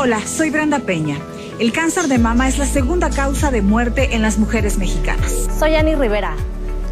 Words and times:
Hola, 0.00 0.24
soy 0.24 0.50
Brenda 0.50 0.78
Peña. 0.78 1.16
El 1.58 1.72
cáncer 1.72 2.06
de 2.06 2.18
mama 2.18 2.46
es 2.46 2.56
la 2.56 2.66
segunda 2.66 3.10
causa 3.10 3.50
de 3.50 3.62
muerte 3.62 4.14
en 4.14 4.22
las 4.22 4.38
mujeres 4.38 4.78
mexicanas. 4.78 5.48
Soy 5.58 5.74
Ani 5.74 5.96
Rivera. 5.96 6.36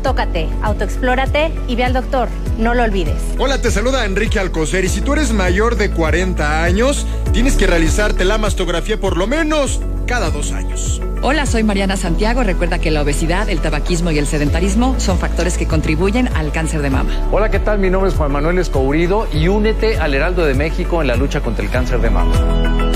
Tócate, 0.02 0.48
autoexplórate 0.60 1.52
y 1.68 1.76
ve 1.76 1.84
al 1.84 1.92
doctor. 1.92 2.28
No 2.58 2.74
lo 2.74 2.82
olvides. 2.82 3.14
Hola, 3.38 3.62
te 3.62 3.70
saluda 3.70 4.06
Enrique 4.06 4.40
Alcocer 4.40 4.84
y 4.84 4.88
si 4.88 5.02
tú 5.02 5.12
eres 5.12 5.32
mayor 5.32 5.76
de 5.76 5.92
40 5.92 6.64
años, 6.64 7.06
tienes 7.32 7.54
que 7.54 7.68
realizarte 7.68 8.24
la 8.24 8.38
mastografía 8.38 8.98
por 8.98 9.16
lo 9.16 9.28
menos 9.28 9.80
cada 10.08 10.30
dos 10.30 10.50
años. 10.50 11.00
Hola, 11.22 11.46
soy 11.46 11.62
Mariana 11.62 11.96
Santiago. 11.96 12.42
Recuerda 12.42 12.80
que 12.80 12.90
la 12.90 13.02
obesidad, 13.02 13.48
el 13.48 13.60
tabaquismo 13.60 14.10
y 14.10 14.18
el 14.18 14.26
sedentarismo 14.26 14.98
son 14.98 15.18
factores 15.18 15.56
que 15.56 15.68
contribuyen 15.68 16.28
al 16.34 16.50
cáncer 16.50 16.82
de 16.82 16.90
mama. 16.90 17.28
Hola, 17.30 17.52
¿qué 17.52 17.60
tal? 17.60 17.78
Mi 17.78 17.88
nombre 17.88 18.10
es 18.10 18.16
Juan 18.16 18.32
Manuel 18.32 18.58
Escourido 18.58 19.28
y 19.32 19.46
únete 19.46 19.98
al 19.98 20.12
Heraldo 20.12 20.44
de 20.44 20.54
México 20.54 21.02
en 21.02 21.06
la 21.06 21.14
lucha 21.14 21.40
contra 21.40 21.64
el 21.64 21.70
cáncer 21.70 22.00
de 22.00 22.10
mama. 22.10 22.95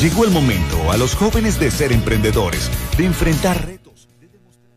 Llegó 0.00 0.24
el 0.24 0.30
momento 0.30 0.92
a 0.92 0.96
los 0.96 1.16
jóvenes 1.16 1.58
de 1.58 1.72
ser 1.72 1.90
emprendedores, 1.90 2.70
de 2.96 3.04
enfrentar 3.04 3.66
retos, 3.66 4.06
de 4.20 4.28
demostrar 4.28 4.70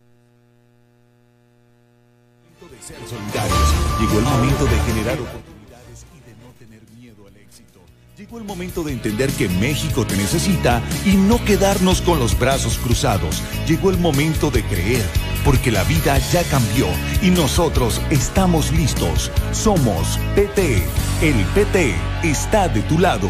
de 2.72 2.82
ser 2.82 2.98
solidarios. 3.08 3.60
Llegó 4.00 4.18
el 4.18 4.26
momento 4.26 4.66
de 4.66 4.80
generar 4.80 5.20
oportunidades 5.20 6.06
y 6.18 6.22
de 6.28 6.36
no 6.42 6.52
tener 6.58 6.82
miedo 6.98 7.28
al 7.28 7.38
éxito. 7.38 7.82
Llegó 8.18 8.40
el 8.40 8.46
momento 8.46 8.82
de 8.82 8.94
entender 8.94 9.30
que 9.34 9.48
México 9.48 10.08
te 10.08 10.18
necesita 10.18 10.82
y 11.06 11.16
no 11.16 11.46
quedarnos 11.46 12.02
con 12.02 12.18
los 12.18 12.40
brazos 12.40 12.80
cruzados. 12.80 13.44
Llegó 13.68 13.92
el 13.92 14.00
momento 14.00 14.50
de 14.50 14.64
creer, 14.64 15.06
porque 15.46 15.70
la 15.70 15.84
vida 15.84 16.18
ya 16.32 16.44
cambió 16.46 16.88
y 17.22 17.30
nosotros 17.30 18.02
estamos 18.10 18.72
listos. 18.72 19.30
Somos 19.52 20.18
PT. 20.34 20.84
El 21.22 21.46
PT 21.54 21.94
está 22.24 22.68
de 22.70 22.82
tu 22.82 22.98
lado. 22.98 23.30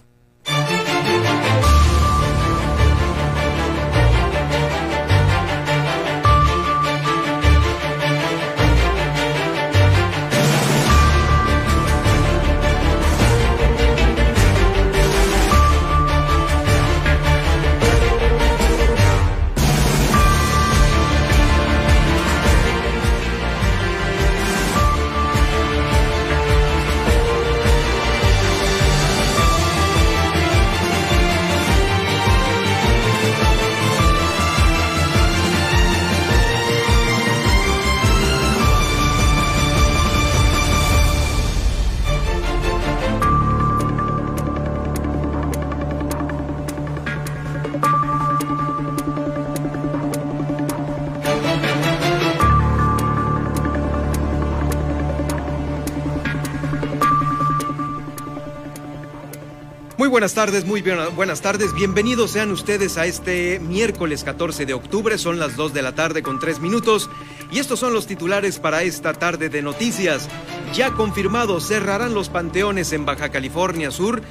Buenas 60.21 60.35
tardes, 60.35 60.65
muy 60.65 60.83
bien- 60.83 60.99
buenas 61.15 61.41
tardes. 61.41 61.73
Bienvenidos 61.73 62.29
sean 62.29 62.51
ustedes 62.51 62.95
a 62.99 63.07
este 63.07 63.59
miércoles 63.59 64.23
14 64.23 64.67
de 64.67 64.73
octubre. 64.75 65.17
Son 65.17 65.39
las 65.39 65.55
2 65.55 65.73
de 65.73 65.81
la 65.81 65.95
tarde 65.95 66.21
con 66.21 66.37
3 66.39 66.59
minutos. 66.59 67.09
Y 67.51 67.57
estos 67.57 67.79
son 67.79 67.91
los 67.91 68.05
titulares 68.05 68.59
para 68.59 68.83
esta 68.83 69.13
tarde 69.13 69.49
de 69.49 69.63
noticias. 69.63 70.29
Ya 70.75 70.91
confirmado, 70.91 71.59
cerrarán 71.59 72.13
los 72.13 72.29
panteones 72.29 72.93
en 72.93 73.03
Baja 73.03 73.29
California 73.29 73.89
Sur 73.89 74.21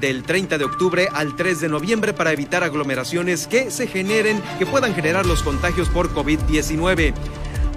del 0.00 0.22
30 0.22 0.56
de 0.56 0.64
octubre 0.64 1.06
al 1.12 1.36
3 1.36 1.60
de 1.60 1.68
noviembre 1.68 2.14
para 2.14 2.32
evitar 2.32 2.64
aglomeraciones 2.64 3.46
que 3.46 3.70
se 3.70 3.86
generen, 3.88 4.42
que 4.58 4.64
puedan 4.64 4.94
generar 4.94 5.26
los 5.26 5.42
contagios 5.42 5.90
por 5.90 6.08
COVID-19. 6.14 7.12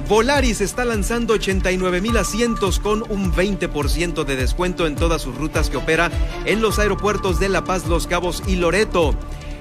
Volaris 0.10 0.60
está 0.60 0.86
lanzando 0.86 1.36
89 1.36 2.02
mil 2.02 2.18
asientos 2.18 2.80
con 2.80 3.04
un 3.12 3.32
20% 3.32 4.24
de 4.24 4.36
descuento 4.36 4.88
en 4.88 4.96
todas 4.96 5.22
sus 5.22 5.36
rutas 5.36 5.70
que 5.70 5.78
opera 5.78 6.10
en 6.46 6.64
los 6.64 6.80
aeropuertos 6.80 7.40
de 7.40 7.48
La 7.48 7.64
Paz, 7.64 7.86
Los 7.86 8.08
Cabos 8.08 8.42
y 8.48 8.56
Loreto. 8.56 9.14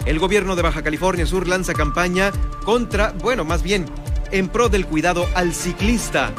El 0.06 0.18
gobierno 0.18 0.56
de 0.56 0.62
Baja 0.62 0.80
California 0.82 1.26
Sur 1.26 1.46
lanza 1.46 1.74
campaña 1.74 2.32
contra, 2.64 3.12
bueno, 3.20 3.44
más 3.44 3.62
bien, 3.62 3.84
en 4.32 4.48
pro 4.48 4.70
del 4.70 4.86
cuidado 4.86 5.26
al 5.34 5.52
ciclista. 5.52 6.32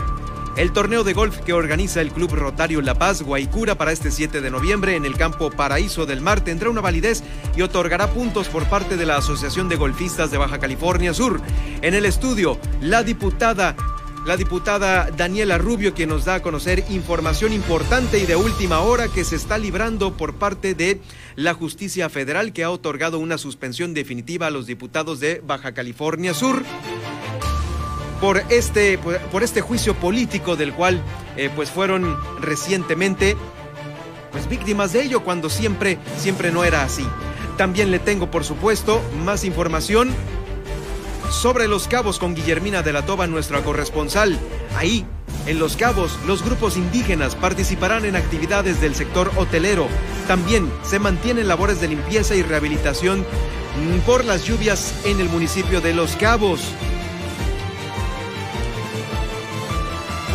El 0.57 0.73
torneo 0.73 1.03
de 1.03 1.13
golf 1.13 1.37
que 1.41 1.53
organiza 1.53 2.01
el 2.01 2.11
Club 2.11 2.33
Rotario 2.33 2.81
La 2.81 2.95
Paz 2.95 3.21
Guaycura 3.21 3.75
para 3.75 3.91
este 3.91 4.09
7 4.09 4.41
de 4.41 4.49
noviembre 4.49 4.95
en 4.95 5.05
el 5.05 5.15
campo 5.15 5.51
Paraíso 5.51 6.07
del 6.07 6.19
Mar 6.19 6.41
tendrá 6.41 6.71
una 6.71 6.81
validez 6.81 7.23
y 7.55 7.61
otorgará 7.61 8.07
puntos 8.07 8.49
por 8.49 8.65
parte 8.65 8.97
de 8.97 9.05
la 9.05 9.17
Asociación 9.17 9.69
de 9.69 9.75
Golfistas 9.75 10.31
de 10.31 10.37
Baja 10.37 10.59
California 10.59 11.13
Sur. 11.13 11.39
En 11.81 11.93
el 11.93 12.05
estudio, 12.05 12.57
la 12.81 13.03
diputada 13.03 13.75
la 14.29 14.37
diputada 14.37 15.09
Daniela 15.09 15.57
Rubio, 15.57 15.95
quien 15.95 16.09
nos 16.09 16.23
da 16.23 16.35
a 16.35 16.41
conocer 16.43 16.85
información 16.91 17.51
importante 17.51 18.19
y 18.19 18.27
de 18.27 18.35
última 18.35 18.81
hora 18.81 19.07
que 19.07 19.23
se 19.23 19.35
está 19.35 19.57
librando 19.57 20.17
por 20.17 20.35
parte 20.35 20.75
de 20.75 21.01
la 21.35 21.55
justicia 21.55 22.09
federal, 22.09 22.53
que 22.53 22.63
ha 22.63 22.69
otorgado 22.69 23.17
una 23.17 23.39
suspensión 23.39 23.95
definitiva 23.95 24.45
a 24.45 24.51
los 24.51 24.67
diputados 24.67 25.19
de 25.19 25.41
Baja 25.43 25.71
California 25.71 26.35
Sur 26.35 26.63
por 28.21 28.43
este, 28.49 28.99
por, 28.99 29.41
este 29.41 29.61
juicio 29.61 29.95
político 29.95 30.55
del 30.55 30.73
cual 30.75 31.01
eh, 31.35 31.49
pues 31.55 31.71
fueron 31.71 32.15
recientemente 32.39 33.35
pues 34.31 34.47
víctimas 34.47 34.93
de 34.93 35.05
ello 35.05 35.23
cuando 35.23 35.49
siempre, 35.49 35.97
siempre 36.19 36.51
no 36.51 36.63
era 36.63 36.83
así. 36.83 37.07
También 37.57 37.89
le 37.89 37.97
tengo, 37.97 38.29
por 38.29 38.43
supuesto, 38.43 39.01
más 39.25 39.43
información 39.43 40.13
sobre 41.31 41.67
Los 41.67 41.87
Cabos 41.87 42.19
con 42.19 42.35
Guillermina 42.35 42.81
de 42.81 42.93
la 42.93 43.05
Toba, 43.05 43.27
nuestra 43.27 43.61
corresponsal. 43.61 44.39
Ahí, 44.75 45.05
en 45.45 45.59
Los 45.59 45.75
Cabos, 45.75 46.17
los 46.27 46.43
grupos 46.43 46.77
indígenas 46.77 47.35
participarán 47.35 48.05
en 48.05 48.15
actividades 48.15 48.81
del 48.81 48.95
sector 48.95 49.31
hotelero. 49.35 49.87
También 50.27 50.71
se 50.83 50.99
mantienen 50.99 51.47
labores 51.47 51.81
de 51.81 51.87
limpieza 51.87 52.35
y 52.35 52.43
rehabilitación 52.43 53.19
mm, 53.19 53.99
por 54.05 54.25
las 54.25 54.45
lluvias 54.45 54.93
en 55.05 55.19
el 55.19 55.29
municipio 55.29 55.81
de 55.81 55.93
Los 55.93 56.15
Cabos. 56.15 56.61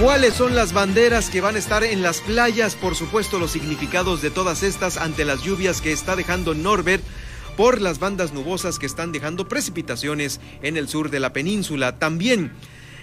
¿Cuáles 0.00 0.34
son 0.34 0.56
las 0.56 0.72
banderas 0.72 1.30
que 1.30 1.40
van 1.40 1.54
a 1.54 1.58
estar 1.60 1.84
en 1.84 2.02
las 2.02 2.20
playas? 2.20 2.74
Por 2.74 2.96
supuesto, 2.96 3.38
los 3.38 3.52
significados 3.52 4.20
de 4.22 4.30
todas 4.30 4.64
estas 4.64 4.96
ante 4.96 5.24
las 5.24 5.42
lluvias 5.42 5.80
que 5.80 5.92
está 5.92 6.16
dejando 6.16 6.52
Norbert 6.54 7.04
por 7.56 7.80
las 7.80 7.98
bandas 7.98 8.32
nubosas 8.32 8.78
que 8.78 8.86
están 8.86 9.12
dejando 9.12 9.48
precipitaciones 9.48 10.40
en 10.62 10.76
el 10.76 10.88
sur 10.88 11.10
de 11.10 11.20
la 11.20 11.32
península. 11.32 11.98
También 11.98 12.52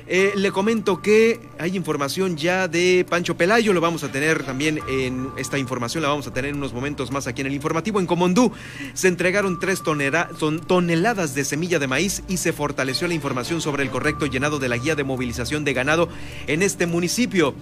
Eh, 0.07 0.33
le 0.35 0.51
comento 0.51 1.01
que 1.01 1.39
hay 1.57 1.77
información 1.77 2.35
ya 2.35 2.67
de 2.67 3.05
Pancho 3.09 3.37
Pelayo, 3.37 3.71
lo 3.71 3.79
vamos 3.79 4.03
a 4.03 4.11
tener 4.11 4.43
también 4.43 4.81
en 4.89 5.29
esta 5.37 5.57
información, 5.57 6.03
la 6.03 6.09
vamos 6.09 6.27
a 6.27 6.33
tener 6.33 6.49
en 6.49 6.57
unos 6.57 6.73
momentos 6.73 7.11
más 7.11 7.27
aquí 7.27 7.41
en 7.41 7.47
el 7.47 7.53
informativo. 7.53 7.99
En 7.99 8.07
Comondú 8.07 8.51
se 8.93 9.07
entregaron 9.07 9.59
tres 9.59 9.81
toneladas 9.83 11.33
de 11.33 11.45
semilla 11.45 11.79
de 11.79 11.87
maíz 11.87 12.23
y 12.27 12.37
se 12.37 12.51
fortaleció 12.51 13.07
la 13.07 13.13
información 13.13 13.61
sobre 13.61 13.83
el 13.83 13.89
correcto 13.89 14.25
llenado 14.25 14.59
de 14.59 14.67
la 14.67 14.77
guía 14.77 14.95
de 14.95 15.05
movilización 15.05 15.63
de 15.63 15.73
ganado 15.73 16.09
en 16.47 16.61
este 16.61 16.87
municipio. 16.87 17.53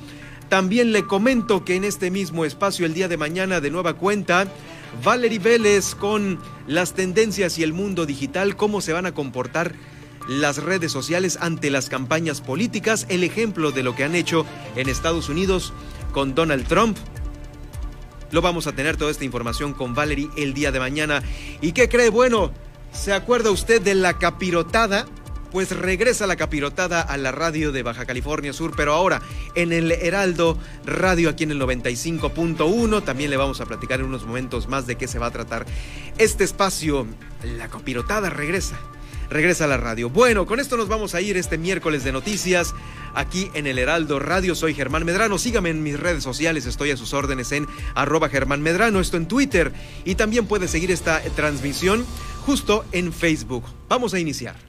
También 0.47 0.91
le 0.91 1.03
comento 1.03 1.63
que 1.63 1.75
en 1.75 1.83
este 1.83 2.09
mismo 2.09 2.45
espacio 2.45 2.87
el 2.87 2.95
día 2.95 3.07
de 3.07 3.17
mañana 3.17 3.61
de 3.61 3.69
nueva 3.69 3.93
cuenta, 3.93 4.47
Valerie 5.03 5.39
Vélez 5.39 5.95
con 5.95 6.39
las 6.67 6.93
tendencias 6.93 7.57
y 7.57 7.63
el 7.63 7.73
mundo 7.73 8.05
digital, 8.05 8.55
cómo 8.55 8.81
se 8.81 8.93
van 8.93 9.05
a 9.05 9.13
comportar 9.13 9.75
las 10.27 10.57
redes 10.57 10.91
sociales 10.91 11.37
ante 11.41 11.71
las 11.71 11.89
campañas 11.89 12.41
políticas, 12.41 13.05
el 13.09 13.23
ejemplo 13.23 13.71
de 13.71 13.83
lo 13.83 13.95
que 13.95 14.03
han 14.03 14.15
hecho 14.15 14.45
en 14.75 14.89
Estados 14.89 15.29
Unidos 15.29 15.73
con 16.11 16.35
Donald 16.35 16.67
Trump. 16.67 16.97
Lo 18.31 18.41
vamos 18.41 18.67
a 18.67 18.73
tener 18.73 18.95
toda 18.95 19.09
esta 19.09 19.25
información 19.25 19.73
con 19.73 19.95
Valerie 19.95 20.29
el 20.37 20.53
día 20.53 20.71
de 20.71 20.79
mañana. 20.79 21.23
¿Y 21.61 21.71
qué 21.71 21.89
cree? 21.89 22.09
Bueno, 22.09 22.51
¿se 22.91 23.11
acuerda 23.11 23.49
usted 23.49 23.81
de 23.81 23.95
la 23.95 24.19
capirotada? 24.19 25.07
Pues 25.51 25.75
regresa 25.75 26.27
la 26.27 26.35
capirotada 26.35 27.01
a 27.01 27.17
la 27.17 27.31
radio 27.31 27.71
de 27.71 27.83
Baja 27.83 28.05
California 28.05 28.53
Sur, 28.53 28.73
pero 28.75 28.93
ahora 28.93 29.21
en 29.55 29.73
el 29.73 29.91
Heraldo 29.91 30.57
Radio 30.85 31.29
aquí 31.29 31.43
en 31.43 31.51
el 31.51 31.59
95.1. 31.59 33.03
También 33.03 33.31
le 33.31 33.37
vamos 33.37 33.59
a 33.59 33.65
platicar 33.65 33.99
en 33.99 34.05
unos 34.05 34.25
momentos 34.25 34.67
más 34.67 34.85
de 34.85 34.95
qué 34.95 35.07
se 35.07 35.19
va 35.19 35.27
a 35.27 35.31
tratar 35.31 35.65
este 36.17 36.43
espacio. 36.43 37.07
La 37.57 37.67
capirotada 37.67 38.29
regresa 38.29 38.79
regresa 39.29 39.65
a 39.65 39.67
la 39.67 39.77
radio. 39.77 40.09
Bueno, 40.09 40.45
con 40.45 40.59
esto 40.59 40.75
nos 40.75 40.87
vamos 40.87 41.15
a 41.15 41.21
ir 41.21 41.37
este 41.37 41.57
miércoles 41.57 42.03
de 42.03 42.11
noticias 42.11 42.73
aquí 43.13 43.49
en 43.53 43.67
el 43.67 43.77
Heraldo 43.77 44.19
Radio. 44.19 44.55
Soy 44.55 44.73
Germán 44.73 45.05
Medrano. 45.05 45.37
Sígame 45.37 45.69
en 45.69 45.83
mis 45.83 45.99
redes 45.99 46.23
sociales. 46.23 46.65
Estoy 46.65 46.91
a 46.91 46.97
sus 46.97 47.13
órdenes 47.13 47.51
en 47.51 47.67
arroba 47.95 48.29
Germán 48.29 48.61
Medrano. 48.61 48.99
Esto 48.99 49.17
en 49.17 49.27
Twitter. 49.27 49.71
Y 50.05 50.15
también 50.15 50.47
puede 50.47 50.67
seguir 50.67 50.91
esta 50.91 51.21
transmisión 51.35 52.05
justo 52.45 52.85
en 52.91 53.13
Facebook. 53.13 53.63
Vamos 53.87 54.13
a 54.13 54.19
iniciar. 54.19 54.68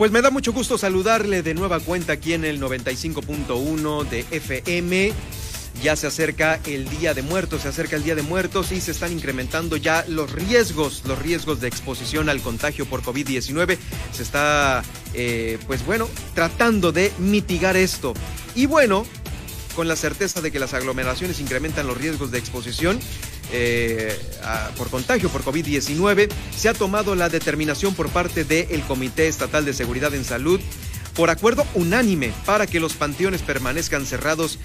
Pues 0.00 0.12
me 0.12 0.22
da 0.22 0.30
mucho 0.30 0.54
gusto 0.54 0.78
saludarle 0.78 1.42
de 1.42 1.52
nueva 1.52 1.78
cuenta 1.78 2.14
aquí 2.14 2.32
en 2.32 2.46
el 2.46 2.58
95.1 2.58 4.08
de 4.08 4.24
FM. 4.30 5.12
Ya 5.82 5.94
se 5.94 6.06
acerca 6.06 6.58
el 6.64 6.88
Día 6.88 7.12
de 7.12 7.20
Muertos, 7.20 7.60
se 7.60 7.68
acerca 7.68 7.96
el 7.96 8.02
Día 8.02 8.14
de 8.14 8.22
Muertos 8.22 8.72
y 8.72 8.80
se 8.80 8.92
están 8.92 9.12
incrementando 9.12 9.76
ya 9.76 10.06
los 10.08 10.32
riesgos, 10.32 11.02
los 11.04 11.18
riesgos 11.18 11.60
de 11.60 11.68
exposición 11.68 12.30
al 12.30 12.40
contagio 12.40 12.86
por 12.86 13.02
COVID-19. 13.02 13.76
Se 14.10 14.22
está, 14.22 14.82
eh, 15.12 15.58
pues 15.66 15.84
bueno, 15.84 16.08
tratando 16.34 16.92
de 16.92 17.12
mitigar 17.18 17.76
esto. 17.76 18.14
Y 18.54 18.64
bueno, 18.64 19.04
con 19.74 19.88
la 19.88 19.96
certeza 19.96 20.40
de 20.40 20.50
que 20.50 20.58
las 20.58 20.74
aglomeraciones 20.74 21.40
incrementan 21.40 21.86
los 21.86 21.96
riesgos 21.96 22.30
de 22.30 22.38
exposición, 22.38 22.98
eh, 23.52 24.16
por 24.76 24.90
contagio 24.90 25.28
por 25.28 25.42
COVID-19, 25.44 26.28
se 26.56 26.68
ha 26.68 26.74
tomado 26.74 27.14
la 27.14 27.28
determinación 27.28 27.94
por 27.94 28.08
parte 28.10 28.44
del 28.44 28.82
Comité 28.82 29.28
Estatal 29.28 29.64
de 29.64 29.72
Seguridad 29.72 30.14
en 30.14 30.24
Salud 30.24 30.60
por 31.14 31.30
acuerdo 31.30 31.66
unánime 31.74 32.32
para 32.46 32.66
que 32.66 32.80
los 32.80 32.94
panteones 32.94 33.42
permanezcan 33.42 34.06
cerrados 34.06 34.58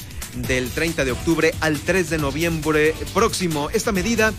del 0.48 0.70
30 0.70 1.06
de 1.06 1.12
octubre 1.12 1.54
al 1.60 1.80
3 1.80 2.10
de 2.10 2.18
noviembre 2.18 2.94
próximo. 3.14 3.70
Esta 3.72 3.92
medida 3.92 4.34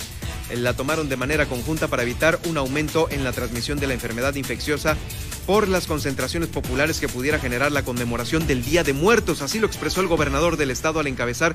eh, 0.51 0.57
la 0.57 0.75
tomaron 0.75 1.09
de 1.09 1.17
manera 1.17 1.47
conjunta 1.47 1.89
para 1.89 2.03
evitar 2.03 2.39
un 2.47 2.59
aumento 2.59 3.11
en 3.11 3.25
la 3.25 3.33
transmisión 3.33 3.79
de 3.79 3.87
la 3.87 3.95
enfermedad 3.95 4.35
infecciosa 4.35 4.97
por 5.47 5.69
las 5.69 5.87
concentraciones 5.87 6.49
populares 6.49 6.99
que 6.99 7.09
pudiera 7.09 7.39
generar 7.39 7.71
la 7.71 7.85
conmemoración 7.85 8.47
del 8.47 8.65
Día 8.65 8.83
de 8.83 8.93
Muertos. 8.93 9.43
Así 9.43 9.61
lo 9.61 9.69
expresó 9.69 10.01
el 10.01 10.09
gobernador 10.09 10.57
del 10.57 10.73
estado 10.73 10.99
al 10.99 11.07
encabezar 11.07 11.55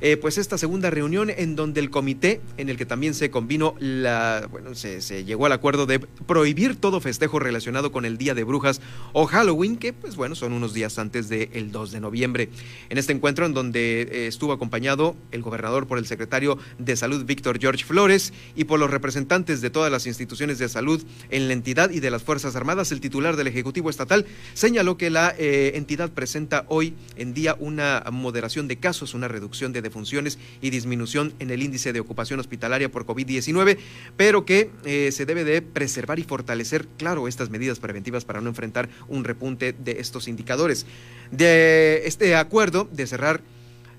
eh, 0.00 0.16
pues 0.16 0.38
esta 0.38 0.58
segunda 0.58 0.90
reunión 0.90 1.30
en 1.30 1.56
donde 1.56 1.80
el 1.80 1.90
comité, 1.90 2.40
en 2.56 2.68
el 2.68 2.76
que 2.76 2.86
también 2.86 3.14
se 3.14 3.30
convino 3.30 3.74
la, 3.78 4.46
bueno, 4.50 4.74
se, 4.74 5.24
llegó 5.24 5.46
al 5.46 5.52
acuerdo 5.52 5.86
de 5.86 5.98
prohibir 5.98 6.76
todo 6.76 7.00
festejo 7.00 7.38
relacionado 7.38 7.92
con 7.92 8.04
el 8.04 8.18
Día 8.18 8.34
de 8.34 8.44
Brujas 8.44 8.80
o 9.12 9.26
Halloween, 9.26 9.76
que 9.76 9.92
pues 9.92 10.16
bueno, 10.16 10.34
son 10.34 10.52
unos 10.52 10.74
días 10.74 10.98
antes 10.98 11.28
del 11.28 11.72
2 11.72 11.92
de 11.92 12.00
noviembre. 12.00 12.48
En 12.88 12.98
este 12.98 13.12
encuentro 13.12 13.46
en 13.46 13.54
donde 13.54 14.02
eh, 14.02 14.26
estuvo 14.26 14.52
acompañado 14.52 15.16
el 15.32 15.42
gobernador 15.42 15.86
por 15.86 15.98
el 15.98 16.06
secretario 16.06 16.58
de 16.78 16.96
Salud 16.96 17.24
Víctor 17.24 17.58
George 17.58 17.84
Flores 17.84 18.32
y 18.54 18.64
por 18.64 18.78
los 18.78 18.90
representantes 18.90 19.60
de 19.60 19.70
todas 19.70 19.90
las 19.90 20.06
instituciones 20.06 20.58
de 20.58 20.68
salud 20.68 21.02
en 21.30 21.48
la 21.48 21.54
entidad 21.54 21.90
y 21.90 22.00
de 22.00 22.10
las 22.10 22.22
Fuerzas 22.22 22.56
Armadas, 22.56 22.92
el 22.92 23.00
titular 23.00 23.36
del 23.36 23.46
Ejecutivo 23.46 23.90
Estatal 23.90 24.26
señaló 24.54 24.96
que 24.96 25.10
la 25.10 25.34
eh, 25.38 25.72
entidad 25.74 26.10
presenta 26.10 26.64
hoy 26.68 26.94
en 27.16 27.34
día 27.34 27.56
una 27.58 28.04
moderación 28.12 28.68
de 28.68 28.76
casos, 28.76 29.14
una 29.14 29.28
reducción 29.28 29.72
de 29.72 29.82
funciones 29.90 30.38
y 30.60 30.70
disminución 30.70 31.32
en 31.38 31.50
el 31.50 31.62
índice 31.62 31.92
de 31.92 32.00
ocupación 32.00 32.40
hospitalaria 32.40 32.90
por 32.90 33.06
COVID-19, 33.06 33.78
pero 34.16 34.44
que 34.44 34.70
eh, 34.84 35.10
se 35.12 35.26
debe 35.26 35.44
de 35.44 35.62
preservar 35.62 36.18
y 36.18 36.24
fortalecer, 36.24 36.86
claro, 36.96 37.28
estas 37.28 37.50
medidas 37.50 37.78
preventivas 37.78 38.24
para 38.24 38.40
no 38.40 38.48
enfrentar 38.48 38.88
un 39.08 39.24
repunte 39.24 39.72
de 39.72 40.00
estos 40.00 40.28
indicadores. 40.28 40.86
De 41.30 42.02
este 42.06 42.36
acuerdo 42.36 42.88
de 42.92 43.06
cerrar 43.06 43.42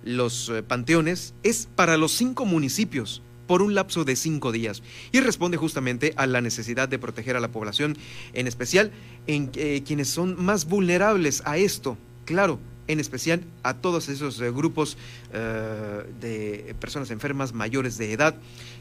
los 0.03 0.50
eh, 0.50 0.63
panteones 0.63 1.33
es 1.44 1.68
para 1.75 1.97
los 1.97 2.12
cinco 2.12 2.45
municipios 2.45 3.22
por 3.48 3.63
un 3.63 3.74
lapso 3.74 4.05
de 4.05 4.15
cinco 4.15 4.51
días 4.51 4.84
y 5.12 5.22
responde 5.22 5.58
justamente 5.58 6.13
a 6.17 6.27
la 6.27 6.39
necesidad 6.39 6.88
de 6.88 7.00
proteger 7.00 7.36
a 7.36 7.39
la 7.39 7.51
población, 7.51 7.98
en 8.34 8.46
especial 8.46 8.91
en 9.25 9.50
eh, 9.55 9.81
quienes 9.84 10.08
son 10.08 10.43
más 10.43 10.65
vulnerables 10.65 11.41
a 11.46 11.58
esto. 11.58 11.98
Claro, 12.25 12.60
en 12.89 13.00
especial 13.00 13.41
a 13.63 13.75
todos 13.75 14.10
esos 14.10 14.41
eh, 14.41 14.51
grupos 14.51 14.98
eh, 15.31 16.03
de 16.19 16.75
personas 16.79 17.12
enfermas 17.12 17.53
mayores 17.53 17.98
de 17.98 18.12
edad 18.12 18.36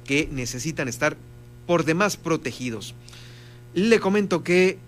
que 0.05 0.29
necesitan 0.33 0.89
estar 0.89 1.17
por 1.67 1.85
demás 1.85 2.17
protegidos. 2.17 2.95
Le 3.75 4.01
comento 4.01 4.43
que 4.43 4.79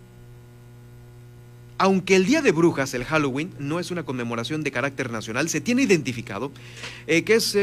aunque 1.77 2.17
el 2.17 2.27
Día 2.27 2.43
de 2.43 2.53
Brujas, 2.53 2.93
el 2.93 3.05
Halloween, 3.05 3.53
no 3.59 3.79
es 3.79 3.91
una 3.91 4.03
conmemoración 4.03 4.63
de 4.63 4.71
carácter 4.71 5.11
nacional, 5.11 5.49
se 5.49 5.61
tiene 5.61 5.83
identificado 5.83 6.51
eh, 7.07 7.23
que 7.23 7.35
es 7.35 7.57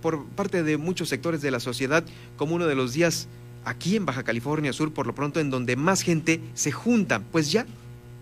por 0.00 0.26
parte 0.26 0.62
de 0.62 0.76
muchos 0.76 1.08
sectores 1.08 1.42
de 1.42 1.50
la 1.50 1.60
sociedad 1.60 2.04
como 2.36 2.54
uno 2.54 2.66
de 2.66 2.74
los 2.74 2.92
días 2.92 3.28
aquí 3.64 3.96
en 3.96 4.06
Baja 4.06 4.24
California 4.24 4.72
Sur, 4.72 4.92
por 4.92 5.06
lo 5.06 5.14
pronto, 5.14 5.40
en 5.40 5.50
donde 5.50 5.76
más 5.76 6.02
gente 6.02 6.40
se 6.54 6.70
junta, 6.70 7.22
pues 7.32 7.50
ya 7.50 7.66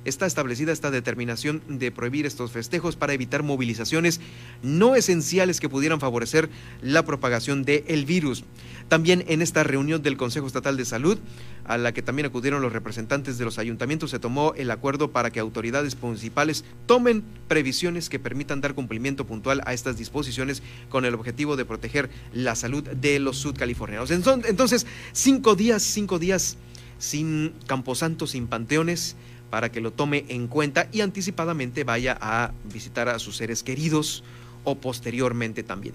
está 0.06 0.26
establecida 0.26 0.72
esta 0.72 0.90
determinación 0.90 1.62
de 1.68 1.90
prohibir 1.90 2.26
estos 2.26 2.52
festejos 2.52 2.96
para 2.96 3.12
evitar 3.12 3.42
movilizaciones 3.42 4.20
no 4.62 4.94
esenciales 4.94 5.60
que 5.60 5.68
pudieran 5.68 6.00
favorecer 6.00 6.48
la 6.80 7.04
propagación 7.04 7.64
del 7.64 8.04
virus. 8.06 8.44
También 8.88 9.24
en 9.26 9.42
esta 9.42 9.64
reunión 9.64 10.02
del 10.02 10.16
Consejo 10.16 10.46
Estatal 10.46 10.76
de 10.76 10.84
Salud, 10.84 11.18
a 11.64 11.76
la 11.76 11.92
que 11.92 12.02
también 12.02 12.26
acudieron 12.26 12.62
los 12.62 12.72
representantes 12.72 13.36
de 13.36 13.44
los 13.44 13.58
ayuntamientos, 13.58 14.10
se 14.10 14.20
tomó 14.20 14.54
el 14.54 14.70
acuerdo 14.70 15.10
para 15.10 15.30
que 15.30 15.40
autoridades 15.40 16.00
municipales 16.00 16.64
tomen 16.86 17.24
previsiones 17.48 18.08
que 18.08 18.20
permitan 18.20 18.60
dar 18.60 18.74
cumplimiento 18.74 19.26
puntual 19.26 19.60
a 19.66 19.74
estas 19.74 19.98
disposiciones 19.98 20.62
con 20.88 21.04
el 21.04 21.14
objetivo 21.14 21.56
de 21.56 21.64
proteger 21.64 22.10
la 22.32 22.54
salud 22.54 22.84
de 22.84 23.18
los 23.18 23.38
sudcalifornianos. 23.38 24.12
Entonces, 24.12 24.86
cinco 25.12 25.56
días, 25.56 25.82
cinco 25.82 26.20
días 26.20 26.56
sin 26.98 27.54
camposantos, 27.66 28.30
sin 28.30 28.46
panteones, 28.46 29.16
para 29.50 29.70
que 29.70 29.80
lo 29.80 29.92
tome 29.92 30.24
en 30.28 30.48
cuenta 30.48 30.88
y 30.92 31.00
anticipadamente 31.00 31.84
vaya 31.84 32.16
a 32.20 32.52
visitar 32.72 33.08
a 33.08 33.18
sus 33.18 33.36
seres 33.36 33.62
queridos 33.62 34.24
o 34.64 34.74
posteriormente 34.74 35.62
también. 35.62 35.94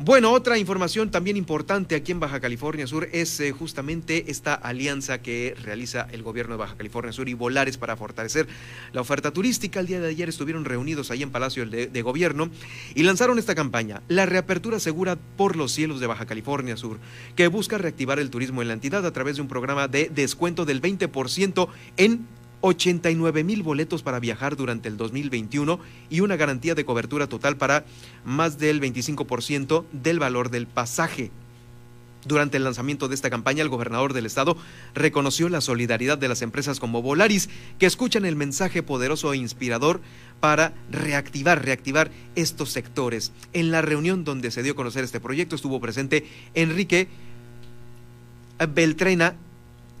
Bueno, 0.00 0.32
otra 0.32 0.58
información 0.58 1.10
también 1.10 1.36
importante 1.36 1.94
aquí 1.94 2.10
en 2.10 2.18
Baja 2.18 2.40
California 2.40 2.84
Sur 2.86 3.08
es 3.12 3.38
eh, 3.38 3.52
justamente 3.52 4.28
esta 4.28 4.54
alianza 4.54 5.22
que 5.22 5.54
realiza 5.62 6.08
el 6.10 6.24
gobierno 6.24 6.54
de 6.54 6.58
Baja 6.58 6.76
California 6.76 7.12
Sur 7.12 7.28
y 7.28 7.34
Volares 7.34 7.78
para 7.78 7.96
fortalecer 7.96 8.48
la 8.92 9.02
oferta 9.02 9.30
turística. 9.32 9.78
El 9.78 9.86
día 9.86 10.00
de 10.00 10.08
ayer 10.08 10.28
estuvieron 10.28 10.64
reunidos 10.64 11.12
ahí 11.12 11.22
en 11.22 11.30
Palacio 11.30 11.64
de, 11.64 11.86
de 11.86 12.02
Gobierno 12.02 12.50
y 12.96 13.04
lanzaron 13.04 13.38
esta 13.38 13.54
campaña, 13.54 14.02
la 14.08 14.26
reapertura 14.26 14.80
segura 14.80 15.16
por 15.36 15.54
los 15.54 15.70
cielos 15.70 16.00
de 16.00 16.08
Baja 16.08 16.26
California 16.26 16.76
Sur, 16.76 16.98
que 17.36 17.46
busca 17.46 17.78
reactivar 17.78 18.18
el 18.18 18.30
turismo 18.30 18.62
en 18.62 18.68
la 18.68 18.74
entidad 18.74 19.06
a 19.06 19.12
través 19.12 19.36
de 19.36 19.42
un 19.42 19.48
programa 19.48 19.86
de 19.86 20.10
descuento 20.12 20.64
del 20.64 20.82
20% 20.82 21.68
en 21.98 22.26
89 22.66 23.44
mil 23.44 23.62
boletos 23.62 24.02
para 24.02 24.20
viajar 24.20 24.56
durante 24.56 24.88
el 24.88 24.96
2021 24.96 25.78
y 26.08 26.20
una 26.20 26.36
garantía 26.36 26.74
de 26.74 26.86
cobertura 26.86 27.26
total 27.26 27.58
para 27.58 27.84
más 28.24 28.58
del 28.58 28.80
25% 28.80 29.84
del 29.92 30.18
valor 30.18 30.48
del 30.48 30.66
pasaje. 30.66 31.30
Durante 32.24 32.56
el 32.56 32.64
lanzamiento 32.64 33.06
de 33.06 33.16
esta 33.16 33.28
campaña, 33.28 33.60
el 33.62 33.68
gobernador 33.68 34.14
del 34.14 34.24
estado 34.24 34.56
reconoció 34.94 35.50
la 35.50 35.60
solidaridad 35.60 36.16
de 36.16 36.28
las 36.28 36.40
empresas 36.40 36.80
como 36.80 37.02
Volaris, 37.02 37.50
que 37.78 37.84
escuchan 37.84 38.24
el 38.24 38.34
mensaje 38.34 38.82
poderoso 38.82 39.34
e 39.34 39.36
inspirador 39.36 40.00
para 40.40 40.72
reactivar, 40.90 41.62
reactivar 41.62 42.10
estos 42.34 42.70
sectores. 42.70 43.32
En 43.52 43.72
la 43.72 43.82
reunión 43.82 44.24
donde 44.24 44.50
se 44.50 44.62
dio 44.62 44.72
a 44.72 44.76
conocer 44.76 45.04
este 45.04 45.20
proyecto 45.20 45.54
estuvo 45.54 45.82
presente 45.82 46.26
Enrique 46.54 47.08
Beltrena, 48.72 49.34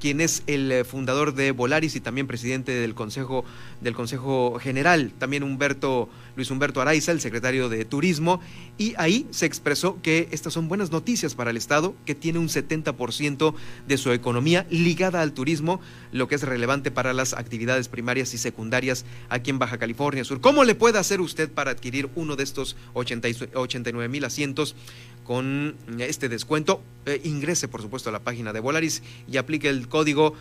quien 0.04 0.20
es 0.20 0.42
el 0.46 0.70
eh, 0.70 0.84
fundador 0.84 1.32
de 1.32 1.50
Volaris 1.50 1.96
y 1.96 2.00
también 2.00 2.26
presidente 2.26 2.72
del 2.72 2.94
Consejo, 2.94 3.42
del 3.80 3.94
Consejo 3.94 4.58
General, 4.58 5.10
también 5.18 5.42
Humberto, 5.42 6.10
Luis 6.36 6.50
Humberto 6.50 6.82
Araiza, 6.82 7.10
el 7.10 7.22
secretario 7.22 7.70
de 7.70 7.86
Turismo, 7.86 8.38
y 8.76 8.92
ahí 8.98 9.26
se 9.30 9.46
expresó 9.46 10.02
que 10.02 10.28
estas 10.30 10.52
son 10.52 10.68
buenas 10.68 10.90
noticias 10.90 11.34
para 11.34 11.52
el 11.52 11.56
Estado, 11.56 11.94
que 12.04 12.14
tiene 12.14 12.38
un 12.38 12.48
70% 12.48 13.54
de 13.88 13.96
su 13.96 14.12
economía 14.12 14.66
ligada 14.68 15.22
al 15.22 15.32
turismo, 15.32 15.80
lo 16.12 16.28
que 16.28 16.34
es 16.34 16.42
relevante 16.42 16.90
para 16.90 17.14
las 17.14 17.32
actividades 17.32 17.88
primarias 17.88 18.34
y 18.34 18.36
secundarias 18.36 19.06
aquí 19.30 19.48
en 19.48 19.58
Baja 19.58 19.78
California 19.78 20.22
Sur. 20.22 20.42
¿Cómo 20.42 20.64
le 20.64 20.74
puede 20.74 20.98
hacer 20.98 21.22
usted 21.22 21.50
para 21.50 21.70
adquirir 21.70 22.10
uno 22.14 22.36
de 22.36 22.42
estos 22.42 22.76
89 22.92 24.08
mil 24.10 24.24
asientos? 24.26 24.76
Con 25.24 25.76
este 25.98 26.28
descuento. 26.28 26.82
Eh, 27.06 27.20
ingrese, 27.24 27.68
por 27.68 27.82
supuesto, 27.82 28.10
a 28.10 28.12
la 28.12 28.20
página 28.20 28.52
de 28.52 28.60
Volaris 28.60 29.02
y 29.30 29.38
aplique 29.38 29.68
el 29.68 29.88
código 29.88 30.34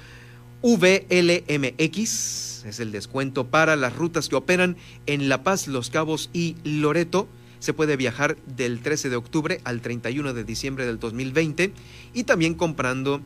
VLMX. 0.61 2.65
Es 2.65 2.79
el 2.79 2.91
descuento 2.91 3.47
para 3.47 3.75
las 3.75 3.95
rutas 3.95 4.29
que 4.29 4.35
operan 4.35 4.77
en 5.05 5.29
La 5.29 5.43
Paz, 5.43 5.67
Los 5.67 5.89
Cabos 5.89 6.29
y 6.33 6.55
Loreto. 6.63 7.27
Se 7.59 7.73
puede 7.73 7.97
viajar 7.97 8.37
del 8.45 8.81
13 8.81 9.09
de 9.09 9.15
octubre 9.15 9.61
al 9.63 9.81
31 9.81 10.33
de 10.33 10.43
diciembre 10.43 10.85
del 10.85 10.99
2020 10.99 11.73
y 12.13 12.23
también 12.23 12.55
comprando 12.55 13.21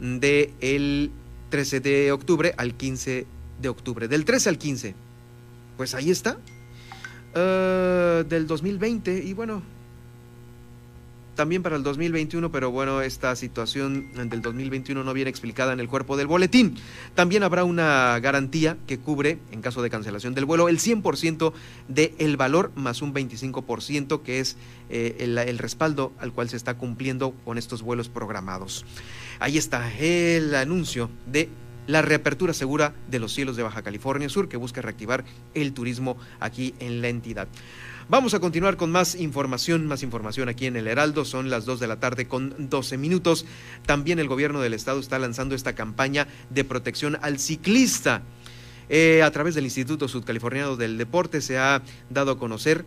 del 0.00 1.10
13 1.50 1.80
de 1.80 2.12
octubre 2.12 2.54
al 2.56 2.74
15 2.74 3.26
de 3.60 3.68
octubre. 3.68 4.08
Del 4.08 4.24
13 4.24 4.48
al 4.48 4.58
15. 4.58 4.94
Pues 5.76 5.94
ahí 5.94 6.10
está. 6.10 6.38
Ah, 7.38 8.24
del 8.26 8.46
2020 8.46 9.24
y 9.24 9.34
bueno, 9.34 9.62
también 11.36 11.62
para 11.62 11.76
el 11.76 11.84
2021, 11.84 12.50
pero 12.50 12.72
bueno, 12.72 13.02
esta 13.02 13.36
situación 13.36 14.10
del 14.28 14.42
2021 14.42 15.04
no 15.04 15.12
viene 15.12 15.30
explicada 15.30 15.72
en 15.72 15.78
el 15.78 15.88
cuerpo 15.88 16.16
del 16.16 16.26
boletín. 16.26 16.76
También 17.14 17.44
habrá 17.44 17.62
una 17.62 18.18
garantía 18.18 18.76
que 18.86 18.98
cubre, 18.98 19.38
en 19.52 19.60
caso 19.62 19.82
de 19.82 19.90
cancelación 19.90 20.34
del 20.34 20.46
vuelo, 20.46 20.68
el 20.68 20.78
100% 20.78 21.52
del 21.88 22.12
el 22.18 22.36
valor 22.36 22.72
más 22.74 23.02
un 23.02 23.14
25% 23.14 24.22
que 24.22 24.40
es 24.40 24.56
eh, 24.90 25.16
el, 25.20 25.38
el 25.38 25.58
respaldo 25.58 26.12
al 26.18 26.32
cual 26.32 26.48
se 26.48 26.56
está 26.56 26.74
cumpliendo 26.74 27.32
con 27.44 27.58
estos 27.58 27.82
vuelos 27.82 28.08
programados. 28.08 28.84
Ahí 29.38 29.58
está 29.58 29.92
el 29.98 30.54
anuncio 30.54 31.10
de 31.30 31.48
la 31.86 32.02
reapertura 32.02 32.52
segura 32.52 32.94
de 33.08 33.18
los 33.18 33.32
cielos 33.32 33.56
de 33.56 33.62
Baja 33.62 33.82
California 33.82 34.28
Sur 34.28 34.48
que 34.48 34.56
busca 34.56 34.82
reactivar 34.82 35.24
el 35.54 35.72
turismo 35.72 36.16
aquí 36.40 36.74
en 36.80 37.00
la 37.00 37.08
entidad. 37.08 37.48
Vamos 38.08 38.34
a 38.34 38.38
continuar 38.38 38.76
con 38.76 38.92
más 38.92 39.16
información, 39.16 39.88
más 39.88 40.04
información 40.04 40.48
aquí 40.48 40.66
en 40.66 40.76
el 40.76 40.86
Heraldo. 40.86 41.24
Son 41.24 41.50
las 41.50 41.64
2 41.64 41.80
de 41.80 41.88
la 41.88 41.98
tarde 41.98 42.28
con 42.28 42.70
12 42.70 42.98
minutos. 42.98 43.46
También 43.84 44.20
el 44.20 44.28
gobierno 44.28 44.60
del 44.60 44.74
estado 44.74 45.00
está 45.00 45.18
lanzando 45.18 45.56
esta 45.56 45.74
campaña 45.74 46.28
de 46.50 46.62
protección 46.62 47.18
al 47.20 47.40
ciclista. 47.40 48.22
Eh, 48.88 49.24
a 49.24 49.30
través 49.32 49.56
del 49.56 49.64
Instituto 49.64 50.06
Sudcaliforniano 50.06 50.76
del 50.76 50.98
Deporte 50.98 51.40
se 51.40 51.58
ha 51.58 51.82
dado 52.08 52.30
a 52.30 52.38
conocer 52.38 52.84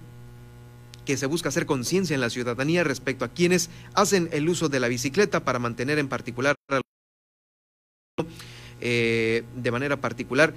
que 1.04 1.18
se 1.18 1.26
busca 1.26 1.50
hacer 1.50 1.66
conciencia 1.66 2.14
en 2.14 2.22
la 2.22 2.30
ciudadanía 2.30 2.86
respecto 2.86 3.26
a 3.26 3.30
quienes 3.30 3.70
hacen 3.96 4.30
el 4.32 4.48
uso 4.48 4.70
de 4.70 4.80
la 4.80 4.88
bicicleta 4.88 5.44
para 5.44 5.60
mantener 5.60 6.00
en 6.00 6.08
particular 6.08 6.56
eh, 8.80 9.44
de 9.54 9.72
manera 9.72 9.98
particular 9.98 10.54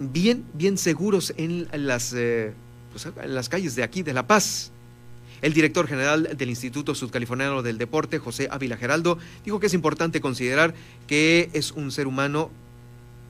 bien 0.00 0.44
bien 0.54 0.76
seguros 0.76 1.32
en 1.36 1.68
las 1.72 2.12
eh, 2.14 2.52
pues, 2.92 3.06
en 3.06 3.34
las 3.34 3.48
calles 3.48 3.74
de 3.74 3.82
aquí, 3.82 4.02
de 4.02 4.12
La 4.12 4.26
Paz. 4.26 4.70
El 5.40 5.54
director 5.54 5.88
general 5.88 6.36
del 6.36 6.50
Instituto 6.50 6.94
Sudcaliforniano 6.94 7.62
del 7.62 7.76
Deporte, 7.76 8.20
José 8.20 8.46
Ávila 8.50 8.76
Geraldo, 8.76 9.18
dijo 9.44 9.58
que 9.58 9.66
es 9.66 9.74
importante 9.74 10.20
considerar 10.20 10.72
que 11.08 11.50
es 11.52 11.72
un 11.72 11.90
ser 11.90 12.06
humano 12.06 12.50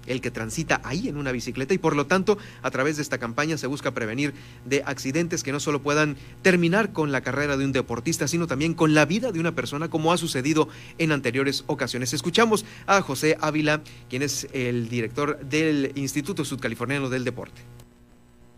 el 0.07 0.21
que 0.21 0.31
transita 0.31 0.81
ahí 0.85 1.09
en 1.09 1.17
una 1.17 1.33
bicicleta 1.33 1.75
y 1.75 1.79
por 1.79 1.97
lo 1.97 2.07
tanto 2.07 2.37
a 2.63 2.71
través 2.71 2.97
de 2.97 3.03
esta 3.03 3.19
campaña 3.19 3.57
se 3.57 3.67
busca 3.67 3.93
prevenir 3.93 4.35
de 4.65 4.83
accidentes 4.85 5.43
que 5.43 5.53
no 5.53 5.61
solo 5.61 5.81
puedan 5.81 6.17
terminar 6.43 6.93
con 6.93 7.13
la 7.13 7.21
carrera 7.21 7.57
de 7.57 7.65
un 7.65 7.73
deportista, 7.73 8.29
sino 8.29 8.47
también 8.47 8.75
con 8.75 8.95
la 8.95 9.07
vida 9.07 9.33
de 9.33 9.41
una 9.41 9.55
persona 9.55 9.89
como 9.89 10.13
ha 10.13 10.19
sucedido 10.19 10.69
en 10.99 11.13
anteriores 11.13 11.65
ocasiones. 11.67 12.13
Escuchamos 12.13 12.65
a 12.87 13.01
José 13.01 13.37
Ávila, 13.41 13.83
quien 14.11 14.23
es 14.23 14.49
el 14.53 14.89
director 14.89 15.39
del 15.41 15.93
Instituto 15.95 16.45
Sudcaliforniano 16.45 17.09
del 17.09 17.25
Deporte. 17.25 17.63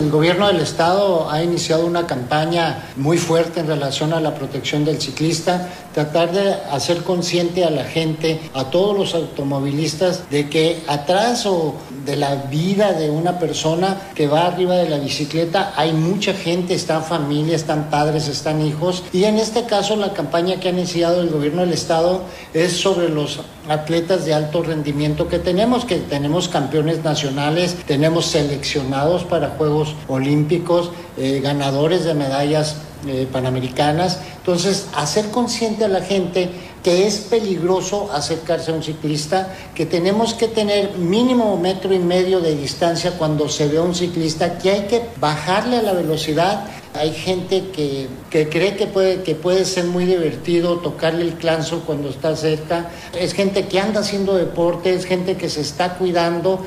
El 0.00 0.10
gobierno 0.10 0.48
del 0.48 0.60
estado 0.60 1.30
ha 1.30 1.42
iniciado 1.42 1.86
una 1.86 2.04
campaña 2.06 2.90
muy 2.96 3.16
fuerte 3.16 3.60
en 3.60 3.68
relación 3.68 4.12
a 4.12 4.20
la 4.20 4.34
protección 4.34 4.84
del 4.84 5.00
ciclista, 5.00 5.70
tratar 5.94 6.32
de 6.32 6.52
hacer 6.52 7.04
consciente 7.04 7.64
a 7.64 7.70
la 7.70 7.84
gente, 7.84 8.40
a 8.54 8.70
todos 8.70 8.98
los 8.98 9.14
automovilistas, 9.14 10.28
de 10.30 10.50
que 10.50 10.82
atrás 10.88 11.46
o 11.46 11.76
de 12.04 12.16
la 12.16 12.36
vida 12.36 12.92
de 12.92 13.10
una 13.10 13.38
persona 13.38 14.10
que 14.14 14.26
va 14.26 14.46
arriba 14.46 14.76
de 14.76 14.88
la 14.88 14.98
bicicleta 14.98 15.72
hay 15.76 15.92
mucha 15.92 16.34
gente, 16.34 16.74
están 16.74 17.04
familias, 17.04 17.62
están 17.62 17.90
padres, 17.90 18.28
están 18.28 18.60
hijos. 18.60 19.04
Y 19.12 19.24
en 19.24 19.38
este 19.38 19.64
caso 19.64 19.96
la 19.96 20.12
campaña 20.12 20.60
que 20.60 20.68
ha 20.68 20.72
iniciado 20.72 21.20
el 21.20 21.30
gobierno 21.30 21.62
del 21.62 21.72
estado 21.72 22.22
es 22.52 22.72
sobre 22.72 23.08
los 23.08 23.40
atletas 23.68 24.24
de 24.24 24.34
alto 24.34 24.62
rendimiento 24.62 25.28
que 25.28 25.38
tenemos, 25.38 25.84
que 25.84 25.96
tenemos 25.96 26.48
campeones 26.48 27.02
nacionales, 27.02 27.76
tenemos 27.86 28.26
seleccionados 28.26 29.24
para 29.24 29.50
Juegos 29.50 29.94
Olímpicos, 30.08 30.90
eh, 31.16 31.40
ganadores 31.42 32.04
de 32.04 32.14
medallas 32.14 32.76
eh, 33.06 33.28
panamericanas. 33.30 34.20
Entonces, 34.38 34.86
hacer 34.96 35.30
consciente 35.30 35.84
a 35.84 35.88
la 35.88 36.00
gente 36.00 36.50
que 36.84 37.06
es 37.06 37.16
peligroso 37.16 38.12
acercarse 38.12 38.70
a 38.70 38.74
un 38.74 38.82
ciclista, 38.82 39.48
que 39.74 39.86
tenemos 39.86 40.34
que 40.34 40.48
tener 40.48 40.98
mínimo 40.98 41.56
metro 41.56 41.94
y 41.94 41.98
medio 41.98 42.40
de 42.40 42.54
distancia 42.54 43.12
cuando 43.12 43.48
se 43.48 43.68
ve 43.68 43.78
a 43.78 43.82
un 43.82 43.94
ciclista, 43.94 44.58
que 44.58 44.70
hay 44.70 44.80
que 44.82 45.02
bajarle 45.18 45.78
a 45.78 45.82
la 45.82 45.94
velocidad. 45.94 46.66
Hay 46.92 47.12
gente 47.12 47.70
que, 47.72 48.06
que 48.28 48.50
cree 48.50 48.76
que 48.76 48.86
puede, 48.86 49.22
que 49.22 49.34
puede 49.34 49.64
ser 49.64 49.86
muy 49.86 50.04
divertido 50.04 50.76
tocarle 50.76 51.22
el 51.22 51.32
clanzo 51.34 51.84
cuando 51.86 52.10
está 52.10 52.36
cerca. 52.36 52.90
Es 53.18 53.32
gente 53.32 53.66
que 53.66 53.80
anda 53.80 54.00
haciendo 54.00 54.34
deporte, 54.34 54.92
es 54.92 55.06
gente 55.06 55.38
que 55.38 55.48
se 55.48 55.62
está 55.62 55.94
cuidando. 55.94 56.66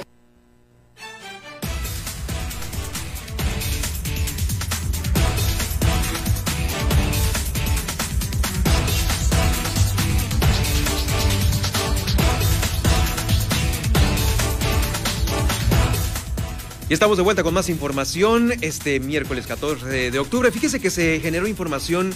Y 16.90 16.94
estamos 16.94 17.18
de 17.18 17.24
vuelta 17.24 17.44
con 17.44 17.54
más 17.54 17.68
información 17.68 18.54
este 18.62 19.02
miércoles 19.02 19.46
14 19.46 20.10
de 20.10 20.20
octubre. 20.20 20.50
Fíjese 20.52 20.80
que 20.80 20.90
se 20.90 21.20
generó 21.20 21.46
información 21.46 22.14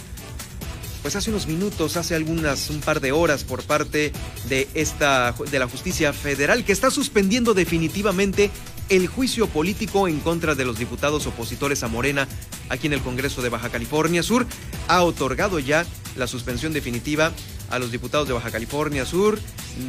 pues 1.01 1.17
hace 1.17 1.29
unos 1.29 1.45
minutos, 1.47 1.97
hace 1.97 2.15
algunas 2.15 2.69
un 2.69 2.79
par 2.79 3.01
de 3.01 3.11
horas 3.11 3.43
por 3.43 3.63
parte 3.63 4.13
de 4.47 4.69
esta 4.73 5.35
de 5.51 5.59
la 5.59 5.67
justicia 5.67 6.13
federal 6.13 6.63
que 6.63 6.71
está 6.71 6.89
suspendiendo 6.89 7.53
definitivamente 7.53 8.49
el 8.87 9.07
juicio 9.07 9.47
político 9.47 10.07
en 10.07 10.21
contra 10.21 10.55
de 10.55 10.63
los 10.63 10.79
diputados 10.79 11.27
opositores 11.27 11.83
a 11.83 11.89
Morena 11.89 12.25
aquí 12.69 12.87
en 12.87 12.93
el 12.93 13.01
Congreso 13.01 13.41
de 13.41 13.49
Baja 13.49 13.69
California 13.69 14.23
Sur. 14.23 14.45
Ha 14.87 15.03
otorgado 15.03 15.59
ya 15.59 15.85
la 16.15 16.27
suspensión 16.27 16.71
definitiva 16.71 17.33
a 17.69 17.77
los 17.77 17.91
diputados 17.91 18.29
de 18.29 18.35
Baja 18.35 18.51
California 18.51 19.05
Sur, 19.05 19.37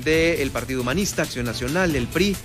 del 0.03 0.51
Partido 0.51 0.81
Humanista, 0.81 1.23
Acción 1.23 1.47
Nacional, 1.47 1.95
el 1.95 2.09
PRI 2.09 2.37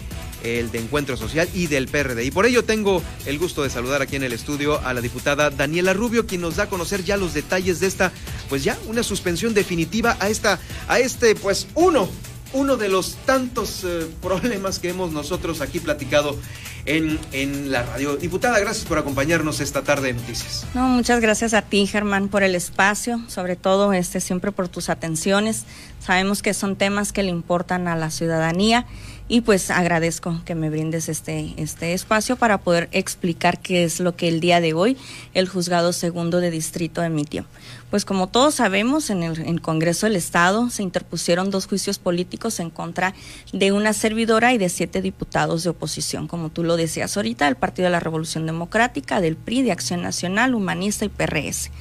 el 0.44 0.72
de 0.72 0.80
Encuentro 0.80 1.18
Social 1.18 1.48
y 1.54 1.68
del 1.68 1.88
PRD. 1.88 2.24
Y 2.26 2.32
por 2.32 2.46
ello 2.46 2.64
tengo 2.64 3.02
el 3.26 3.40
gusto 3.40 3.64
de 3.64 3.70
saludar 3.70 4.02
aquí 4.02 4.16
en 4.16 4.24
el 4.24 4.34
estudio 4.34 4.80
a 4.86 4.94
la 4.94 5.02
diputada 5.02 5.50
Daniela 5.50 5.94
Rubio, 5.94 6.26
quien 6.26 6.42
nos 6.42 6.58
da 6.58 6.64
a 6.64 6.70
conocer 6.70 7.04
ya 7.04 7.18
los 7.18 7.34
detalles 7.34 7.80
de 7.80 7.88
esta, 7.88 8.12
pues 8.50 8.64
ya 8.64 8.78
una 8.88 9.04
suspensión 9.04 9.54
definitiva 9.54 10.18
a 10.20 10.30
esta, 10.30 10.60
a 10.88 11.00
este, 11.00 11.36
pues 11.36 11.68
uno 11.76 12.10
uno 12.54 12.78
de 12.78 12.90
los 12.90 13.16
tantos 13.26 13.84
eh, 13.84 14.08
problemas 14.22 14.80
que 14.80 14.90
hemos 14.90 15.12
nosotros 15.12 15.62
aquí 15.62 15.80
platicado 15.80 16.38
en, 16.86 17.20
en, 17.34 17.72
la 17.72 17.84
radio. 17.84 18.16
Diputada, 18.16 18.60
gracias 18.60 18.86
por 18.86 18.98
acompañarnos 18.98 19.60
esta 19.60 19.84
tarde 19.84 20.08
de 20.08 20.14
noticias. 20.14 20.66
No, 20.74 20.88
muchas 20.88 21.20
gracias 21.20 21.54
a 21.54 21.62
ti, 21.62 21.86
Germán, 21.86 22.30
por 22.30 22.44
el 22.44 22.56
espacio, 22.56 23.22
sobre 23.28 23.58
todo 23.58 23.92
este 23.92 24.22
siempre 24.22 24.52
por 24.52 24.70
tus 24.70 24.90
atenciones. 24.90 25.66
Sabemos 26.00 26.42
que 26.42 26.54
son 26.54 26.78
temas 26.78 27.12
que 27.12 27.24
le 27.24 27.30
importan 27.30 27.88
a 27.88 27.96
la 27.96 28.10
ciudadanía 28.10 28.86
y 29.30 29.42
pues 29.42 29.70
agradezco 29.72 30.42
que 30.46 30.56
me 30.56 30.70
brindes 30.70 31.10
este, 31.10 31.54
este 31.58 31.94
espacio 31.94 32.38
para 32.38 32.60
poder 32.60 32.88
explicar 32.92 33.60
qué 33.60 33.84
es 33.84 34.00
lo 34.00 34.16
que 34.16 34.28
el 34.30 34.40
día 34.40 34.62
de 34.62 34.74
hoy 34.74 34.98
el 35.34 35.50
juzgado 35.50 35.92
segundo 35.92 36.40
de 36.40 36.50
distrito 36.50 37.04
emitió. 37.04 37.46
Pues 37.90 38.06
como 38.06 38.28
todos 38.28 38.56
sabemos, 38.56 39.10
en 39.10 39.24
el, 39.24 39.62
Congreso 39.62 40.06
del 40.06 40.16
Estado 40.16 40.70
se 40.70 40.84
interpusieron 40.84 41.52
dos 41.52 41.68
juicios 41.68 42.00
políticos 42.00 42.60
en 42.60 42.70
contra 42.70 43.14
de 43.52 43.72
una 43.72 43.94
servidora 43.94 44.54
y 44.54 44.58
de 44.58 44.70
siete 44.70 45.02
diputados 45.02 45.64
de 45.64 45.70
oposición, 45.72 46.28
como 46.28 46.50
tú 46.50 46.64
lo 46.64 46.78
decías 46.78 47.18
ahorita, 47.18 47.46
del 47.46 47.56
Partido 47.56 47.86
de 47.86 47.92
la 47.92 48.00
Revolución 48.00 48.46
Democrática, 48.46 49.20
del 49.20 49.36
PRI, 49.36 49.64
de 49.64 49.72
Acción 49.72 50.02
Nacional, 50.02 50.56
Humanista 50.56 51.06
y 51.06 51.10
PRS 51.10 51.72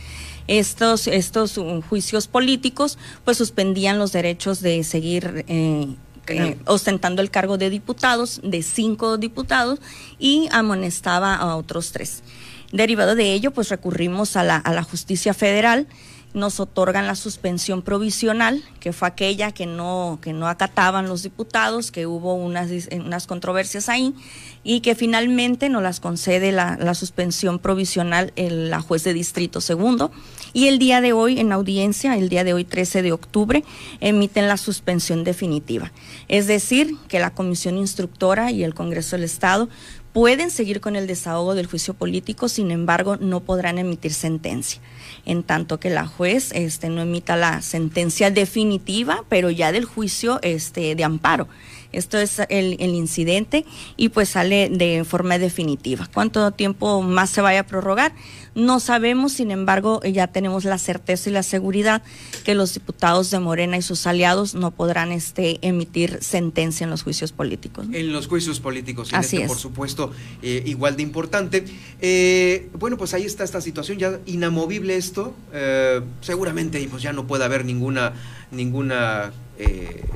estos, 0.49 1.09
estos 1.09 1.59
juicios 1.89 2.29
políticos 2.29 2.99
pues 3.25 3.37
suspendían 3.37 3.99
los 3.99 4.13
derechos 4.13 4.61
de 4.61 4.85
seguir 4.85 5.45
eh, 5.49 5.97
eh, 6.29 6.59
ostentando 6.67 7.23
el 7.23 7.31
cargo 7.31 7.59
de 7.59 7.71
diputados, 7.71 8.41
de 8.43 8.63
cinco 8.63 9.17
diputados, 9.19 9.81
y 10.19 10.49
amonestaba 10.53 11.35
a 11.35 11.57
otros 11.57 11.93
tres. 11.93 12.23
Derivado 12.73 13.15
de 13.15 13.33
ello, 13.33 13.53
pues 13.53 13.69
recurrimos 13.69 14.37
a 14.37 14.43
la, 14.43 14.57
a 14.57 14.73
la 14.73 14.83
justicia 14.83 15.35
federal 15.35 15.87
nos 16.37 16.61
otorgan 16.61 17.07
la 17.07 17.15
suspensión 17.15 17.81
provisional, 17.81 18.63
que 18.79 18.93
fue 18.93 19.09
aquella 19.09 19.53
que 19.53 19.65
no, 19.65 20.19
que 20.21 20.35
no 20.35 20.49
acataban 20.49 21.09
los 21.09 21.23
diputados, 21.23 21.91
que 21.91 22.07
hubo 22.07 22.35
unas, 22.35 22.71
unas 22.93 23.27
controversias 23.27 23.89
ahí, 23.89 24.15
y 24.63 24.81
que 24.81 24.95
finalmente 24.95 25.71
nos 25.71 25.83
las 25.83 25.99
concede 25.99 26.53
la, 26.53 26.77
la 26.79 26.95
suspensión 26.95 27.59
provisional 27.59 28.35
el, 28.37 28.69
la 28.69 28.83
juez 28.83 29.03
de 29.03 29.15
distrito 29.15 29.63
segundo. 29.63 30.13
Y 30.57 30.69
el 30.69 30.79
día 30.79 31.03
de 31.03 31.13
hoy, 31.13 31.39
en 31.39 31.53
audiencia, 31.53 32.17
el 32.17 32.31
día 32.31 32.43
de 32.43 32.55
hoy 32.55 32.65
13 32.65 33.03
de 33.03 33.13
octubre, 33.13 33.63
emiten 34.01 34.49
la 34.49 34.57
suspensión 34.57 35.23
definitiva. 35.23 35.93
Es 36.29 36.47
decir, 36.47 36.97
que 37.09 37.19
la 37.19 37.35
comisión 37.35 37.77
instructora 37.77 38.51
y 38.51 38.65
el 38.65 38.73
Congreso 38.73 39.17
del 39.17 39.27
Estado 39.27 39.69
pueden 40.15 40.51
seguir 40.51 40.81
con 40.81 40.97
el 40.97 41.07
desahogo 41.07 41.55
del 41.55 41.67
juicio 41.67 41.93
político, 41.93 42.49
sin 42.49 42.71
embargo, 42.71 43.19
no 43.19 43.41
podrán 43.41 43.77
emitir 43.77 44.15
sentencia 44.15 44.81
en 45.27 45.43
tanto 45.43 45.79
que 45.79 45.91
la 45.91 46.07
juez 46.07 46.53
este, 46.55 46.89
no 46.89 47.03
emita 47.03 47.37
la 47.37 47.61
sentencia 47.61 48.31
definitiva, 48.31 49.25
pero 49.29 49.51
ya 49.51 49.73
del 49.73 49.85
juicio 49.85 50.39
este, 50.41 50.95
de 50.95 51.05
amparo. 51.05 51.49
Esto 51.93 52.19
es 52.19 52.41
el, 52.49 52.77
el, 52.79 52.95
incidente 52.95 53.65
y 53.97 54.09
pues 54.11 54.31
sale 54.31 54.69
de 54.71 55.05
forma 55.05 55.39
definitiva. 55.39 56.09
¿Cuánto 56.13 56.51
tiempo 56.51 57.03
más 57.03 57.31
se 57.31 57.41
vaya 57.41 57.61
a 57.61 57.67
prorrogar? 57.67 58.13
No 58.57 58.81
sabemos, 58.81 59.35
sin 59.35 59.51
embargo, 59.51 60.01
ya 60.03 60.29
tenemos 60.29 60.65
la 60.65 60.79
certeza 60.79 61.29
y 61.29 61.33
la 61.35 61.43
seguridad 61.43 62.03
que 62.43 62.55
los 62.55 62.73
diputados 62.73 63.31
de 63.31 63.39
Morena 63.39 63.77
y 63.77 63.83
sus 63.83 64.07
aliados 64.07 64.55
no 64.55 64.71
podrán 64.71 65.13
este, 65.13 65.59
emitir 65.61 66.21
sentencia 66.23 66.85
en 66.85 66.91
los 66.91 67.03
juicios 67.03 67.33
políticos. 67.33 67.87
En 67.93 68.15
los 68.15 68.27
juicios 68.29 68.59
políticos, 68.59 69.11
y 69.13 69.17
este, 69.17 69.47
por 69.47 69.59
supuesto, 69.59 70.11
eh, 70.41 70.63
igual 70.65 70.97
de 70.97 71.03
importante. 71.03 71.67
Eh, 72.01 72.71
bueno, 72.73 72.97
pues 72.97 73.13
ahí 73.13 73.25
está 73.25 73.45
esta 73.45 73.61
situación, 73.61 73.99
ya 73.99 74.21
inamovible 74.25 74.97
esto. 74.97 75.35
Eh, 75.53 76.01
seguramente 76.23 76.87
pues 76.91 77.03
ya 77.03 77.13
no 77.13 77.27
puede 77.27 77.45
haber 77.45 77.67
ninguna, 77.67 78.15
ninguna 78.51 79.33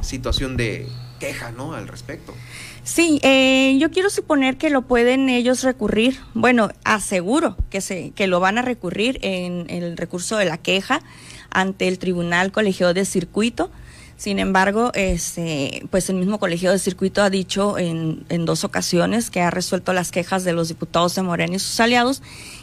situación 0.00 0.56
de 0.56 0.86
queja, 1.20 1.52
¿no? 1.52 1.74
Al 1.74 1.86
respecto. 1.86 2.34
Sí, 2.82 3.20
eh, 3.22 3.76
yo 3.78 3.92
quiero 3.92 4.10
suponer 4.10 4.56
que 4.56 4.70
lo 4.70 4.82
pueden 4.82 5.28
ellos 5.28 5.62
recurrir. 5.62 6.18
Bueno, 6.34 6.70
aseguro 6.82 7.56
que 7.70 7.80
se 7.80 8.10
que 8.10 8.26
lo 8.26 8.40
van 8.40 8.58
a 8.58 8.62
recurrir 8.62 9.20
en, 9.22 9.66
el 9.70 9.96
recurso 9.96 10.36
de 10.36 10.46
la 10.46 10.58
queja 10.58 11.00
ante 11.50 11.86
el 11.86 12.00
Tribunal 12.00 12.50
Colegio 12.50 12.92
de 12.92 13.04
Circuito. 13.04 13.70
Sin 14.16 14.38
embargo, 14.38 14.90
este, 14.94 15.86
pues 15.90 16.10
el 16.10 16.16
mismo 16.16 16.38
colegio 16.38 16.72
de 16.72 16.78
circuito 16.78 17.22
ha 17.22 17.30
dicho 17.30 17.78
en, 17.78 18.26
en 18.28 18.44
dos 18.44 18.64
ocasiones 18.64 19.30
que 19.30 19.40
ha 19.40 19.50
resuelto 19.50 19.94
las 19.94 20.10
quejas 20.10 20.44
de 20.44 20.52
los 20.52 20.68
diputados 20.68 21.14
de 21.14 21.22
Morena 21.22 21.56
y 21.56 21.58
sus 21.58 21.80
aliados 21.80 22.22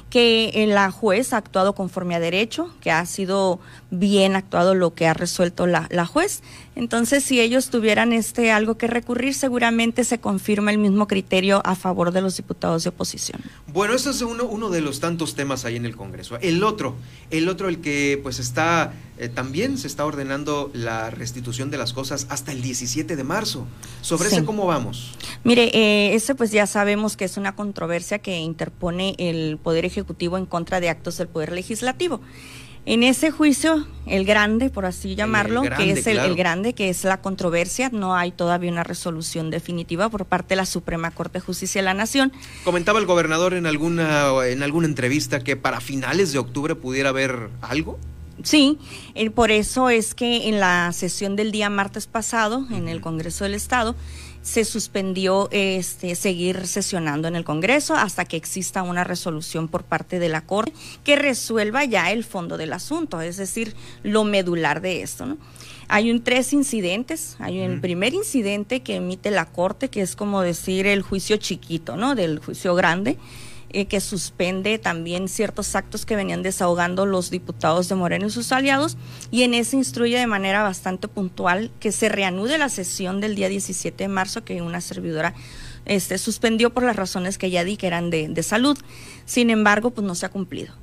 que 0.09 0.65
la 0.69 0.89
juez 0.89 1.33
ha 1.33 1.37
actuado 1.37 1.73
conforme 1.73 2.15
a 2.15 2.19
derecho, 2.19 2.73
que 2.81 2.91
ha 2.91 3.05
sido 3.05 3.59
bien 3.91 4.35
actuado 4.35 4.73
lo 4.73 4.93
que 4.93 5.05
ha 5.05 5.13
resuelto 5.13 5.67
la, 5.67 5.87
la, 5.91 6.05
juez. 6.05 6.41
Entonces, 6.75 7.23
si 7.23 7.41
ellos 7.41 7.69
tuvieran 7.69 8.13
este 8.13 8.51
algo 8.51 8.77
que 8.77 8.87
recurrir, 8.87 9.33
seguramente 9.33 10.03
se 10.03 10.19
confirma 10.19 10.71
el 10.71 10.77
mismo 10.77 11.07
criterio 11.07 11.61
a 11.65 11.75
favor 11.75 12.11
de 12.11 12.21
los 12.21 12.37
diputados 12.37 12.83
de 12.83 12.89
oposición. 12.89 13.41
Bueno, 13.67 13.93
ese 13.93 14.11
es 14.11 14.21
uno, 14.21 14.45
uno 14.45 14.69
de 14.69 14.81
los 14.81 14.99
tantos 14.99 15.35
temas 15.35 15.65
ahí 15.65 15.75
en 15.75 15.85
el 15.85 15.95
Congreso. 15.95 16.37
El 16.39 16.63
otro, 16.63 16.95
el 17.29 17.49
otro, 17.49 17.67
el 17.67 17.79
que 17.81 18.19
pues 18.23 18.39
está, 18.39 18.93
eh, 19.19 19.29
también 19.29 19.77
se 19.77 19.87
está 19.87 20.05
ordenando 20.05 20.71
la 20.73 21.09
restitución 21.09 21.69
de 21.69 21.77
las 21.77 21.93
cosas 21.93 22.27
hasta 22.29 22.51
el 22.51 22.61
17 22.61 23.15
de 23.15 23.23
marzo. 23.23 23.67
¿Sobre 24.01 24.29
ese 24.29 24.45
cómo 24.45 24.65
vamos? 24.65 25.17
Mire, 25.43 25.69
eh, 25.73 26.15
ese 26.15 26.33
pues 26.33 26.51
ya 26.51 26.65
sabemos 26.65 27.17
que 27.17 27.25
es 27.25 27.37
una 27.37 27.55
controversia 27.55 28.19
que 28.19 28.37
interpone 28.37 29.15
el 29.17 29.57
Poder 29.61 29.85
Ejecutivo 29.85 29.97
Ejecutivo 29.97 30.37
en 30.37 30.45
contra 30.45 30.79
de 30.79 30.89
actos 30.89 31.17
del 31.17 31.27
Poder 31.27 31.51
Legislativo. 31.51 32.21
En 32.85 33.03
ese 33.03 33.31
juicio, 33.31 33.85
el 34.05 34.23
grande, 34.23 34.69
por 34.69 34.85
así 34.85 35.15
llamarlo, 35.15 35.63
que 35.63 35.91
es 35.91 36.07
el, 36.07 36.35
grande, 36.35 36.73
que 36.73 36.89
es 36.89 37.03
la 37.03 37.19
controversia, 37.19 37.89
no 37.91 38.15
hay 38.15 38.31
todavía 38.31 38.71
una 38.71 38.83
resolución 38.83 39.49
definitiva 39.49 40.07
por 40.07 40.25
parte 40.25 40.49
de 40.49 40.57
la 40.57 40.65
Suprema 40.65 41.11
Corte 41.11 41.39
de 41.39 41.45
Justicia 41.45 41.81
de 41.81 41.85
la 41.85 41.93
Nación. 41.93 42.31
Comentaba 42.63 42.99
el 42.99 43.05
gobernador 43.05 43.55
en 43.55 43.65
alguna, 43.65 44.29
en 44.45 44.63
alguna 44.63 44.87
entrevista 44.87 45.43
que 45.43 45.57
para 45.57 45.81
finales 45.81 46.31
de 46.31 46.39
octubre 46.39 46.75
pudiera 46.75 47.09
haber 47.09 47.49
algo. 47.59 47.99
Sí, 48.43 48.77
eh, 49.15 49.29
por 49.31 49.51
eso 49.51 49.89
es 49.89 50.13
que 50.13 50.47
en 50.47 50.59
la 50.59 50.91
sesión 50.93 51.35
del 51.35 51.51
día 51.51 51.69
martes 51.69 52.05
pasado, 52.05 52.65
en 52.71 52.87
el 52.87 53.01
Congreso 53.01 53.45
del 53.45 53.55
Estado, 53.55 53.95
se 54.47 54.63
suspendió 54.63 55.49
este, 55.51 56.15
seguir 56.15 56.67
sesionando 56.67 57.27
en 57.27 57.35
el 57.35 57.43
Congreso 57.43 57.95
hasta 57.95 58.23
que 58.23 58.37
exista 58.37 58.81
una 58.81 59.03
resolución 59.03 59.67
por 59.67 59.83
parte 59.83 60.19
de 60.19 60.29
la 60.29 60.45
Corte 60.45 60.71
que 61.03 61.17
resuelva 61.17 61.83
ya 61.83 62.11
el 62.11 62.23
fondo 62.23 62.57
del 62.57 62.71
asunto, 62.71 63.19
es 63.19 63.35
decir, 63.35 63.75
lo 64.03 64.23
medular 64.23 64.79
de 64.79 65.01
esto. 65.01 65.25
¿no? 65.25 65.37
Hay 65.89 66.11
un 66.11 66.23
tres 66.23 66.53
incidentes, 66.53 67.35
hay 67.39 67.59
un 67.59 67.81
primer 67.81 68.13
incidente 68.13 68.81
que 68.81 68.95
emite 68.95 69.31
la 69.31 69.45
Corte, 69.45 69.89
que 69.89 70.01
es 70.01 70.15
como 70.15 70.41
decir 70.41 70.87
el 70.87 71.01
juicio 71.01 71.37
chiquito, 71.37 71.97
¿no? 71.97 72.15
Del 72.15 72.39
juicio 72.39 72.73
grande 72.75 73.17
eh, 73.69 73.85
que 73.85 73.99
suspende 73.99 74.79
también 74.79 75.27
ciertos 75.27 75.75
actos 75.75 76.05
que 76.05 76.15
venían 76.15 76.43
desahogando 76.43 77.05
los 77.05 77.29
diputados 77.29 77.89
de 77.89 77.95
Moreno 77.95 78.27
y 78.27 78.29
sus 78.29 78.51
aliados, 78.51 78.97
y 79.31 79.43
en 79.43 79.53
ese 79.53 79.77
instruye 79.77 80.17
de 80.17 80.27
manera 80.27 80.63
bastante 80.63 81.07
puntual 81.07 81.71
que 81.79 81.91
se 81.91 82.09
reanude 82.09 82.57
la 82.57 82.69
sesión 82.69 83.21
del 83.21 83.35
día 83.35 83.49
17 83.49 84.03
de 84.03 84.07
marzo, 84.07 84.43
que 84.43 84.61
una 84.61 84.81
servidora 84.81 85.33
este, 85.85 86.17
suspendió 86.17 86.73
por 86.73 86.83
las 86.83 86.95
razones 86.95 87.37
que 87.37 87.49
ya 87.49 87.63
di, 87.63 87.77
que 87.77 87.87
eran 87.87 88.09
de, 88.09 88.27
de 88.27 88.43
salud. 88.43 88.77
Sin 89.25 89.49
embargo, 89.49 89.91
pues 89.91 90.05
no 90.05 90.15
se 90.15 90.25
ha 90.25 90.29
cumplido. 90.29 90.73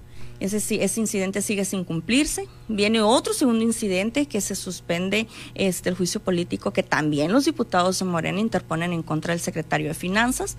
Ese, 0.44 0.84
ese 0.84 1.00
incidente 1.00 1.40
sigue 1.40 1.64
sin 1.64 1.84
cumplirse. 1.84 2.46
Viene 2.68 3.00
otro 3.00 3.32
segundo 3.32 3.64
incidente 3.64 4.26
que 4.26 4.42
se 4.42 4.54
suspende 4.54 5.26
este, 5.54 5.88
el 5.88 5.94
juicio 5.94 6.20
político 6.20 6.70
que 6.70 6.82
también 6.82 7.32
los 7.32 7.46
diputados 7.46 7.98
de 7.98 8.04
Morena 8.04 8.40
interponen 8.40 8.92
en 8.92 9.02
contra 9.02 9.32
del 9.32 9.40
secretario 9.40 9.88
de 9.88 9.94
Finanzas. 9.94 10.58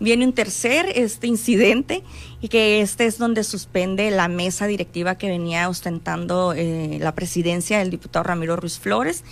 Viene 0.00 0.24
un 0.24 0.32
tercer 0.32 0.86
este, 0.94 1.26
incidente 1.26 2.02
y 2.40 2.48
que 2.48 2.80
este 2.80 3.04
es 3.04 3.18
donde 3.18 3.44
suspende 3.44 4.10
la 4.10 4.28
mesa 4.28 4.66
directiva 4.66 5.18
que 5.18 5.28
venía 5.28 5.68
ostentando 5.68 6.54
eh, 6.54 6.96
la 6.98 7.14
presidencia 7.14 7.78
del 7.78 7.90
diputado 7.90 8.22
Ramiro 8.22 8.56
Ruiz 8.56 8.78
Flores 8.78 9.22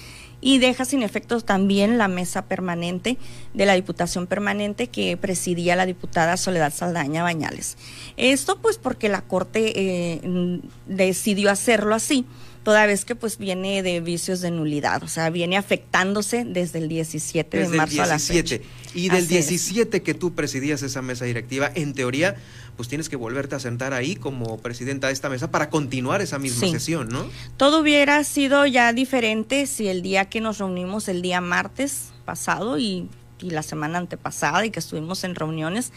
y 0.41 0.59
deja 0.59 0.85
sin 0.85 1.03
efectos 1.03 1.45
también 1.45 1.99
la 1.99 2.09
mesa 2.09 2.47
permanente 2.47 3.17
de 3.55 3.67
la 3.67 3.75
Diputación 3.75 4.27
Permanente 4.27 4.89
que 4.89 5.17
presidía 5.17 5.77
la 5.77 5.87
diputada 5.87 6.37
Soledad 6.37 6.73
Saldaña 6.73 7.23
Bañales. 7.23 7.77
Esto 8.17 8.61
pues 8.61 8.79
porque 8.79 9.09
la 9.09 9.23
Corte 9.23 9.73
eh, 9.75 10.61
decidió 10.87 11.51
hacerlo 11.51 11.95
así 11.95 12.27
toda 12.65 12.87
vez 12.87 13.05
que 13.05 13.15
pues 13.15 13.39
viene 13.39 13.83
de 13.83 14.01
vicios 14.01 14.41
de 14.41 14.51
nulidad, 14.51 15.03
o 15.05 15.09
sea, 15.09 15.31
viene 15.31 15.57
afectándose 15.57 16.45
desde 16.45 16.79
el 16.81 16.89
17 16.89 17.59
de 17.59 17.69
marzo 17.69 18.03
a 18.03 18.07
la 18.07 18.19
fecha. 18.19 18.57
Y 18.95 19.09
del 19.11 19.29
17 19.29 20.03
que 20.03 20.15
tú 20.15 20.35
presidías 20.35 20.83
esa 20.83 21.03
mesa 21.03 21.27
directiva, 21.27 21.71
en 21.75 21.95
teoría, 21.95 22.37
pues 22.77 22.89
tienes 22.89 23.09
que 23.09 23.17
volverte 23.17 23.55
a 23.55 23.61
sentar 23.61 23.93
ahí 23.93 24.17
como 24.17 24.59
presidenta 24.59 25.09
de 25.09 25.13
esta 25.13 25.29
mesa 25.29 25.51
para 25.51 25.71
continuar 25.71 26.21
esa 26.21 26.39
misma 26.39 26.69
sesión, 26.69 27.09
¿no? 27.09 27.27
Todo 27.57 27.81
hubiera 27.81 28.23
sido 28.25 28.67
ya 28.67 28.93
diferente 28.93 29.67
si 29.67 29.89
el 29.89 30.03
día 30.03 30.27
que 30.27 30.41
nos 30.41 30.59
reunimos, 30.59 31.09
el 31.09 31.23
día 31.23 31.41
martes 31.41 32.13
pasado, 32.25 32.79
y 32.79 33.09
y 33.45 33.51
la 33.51 33.63
semana 33.63 33.99
antepasada 33.99 34.65
y 34.65 34.71
que 34.71 34.81
estuvimos 34.81 35.25
en 35.25 35.35
reuniones, 35.35 35.93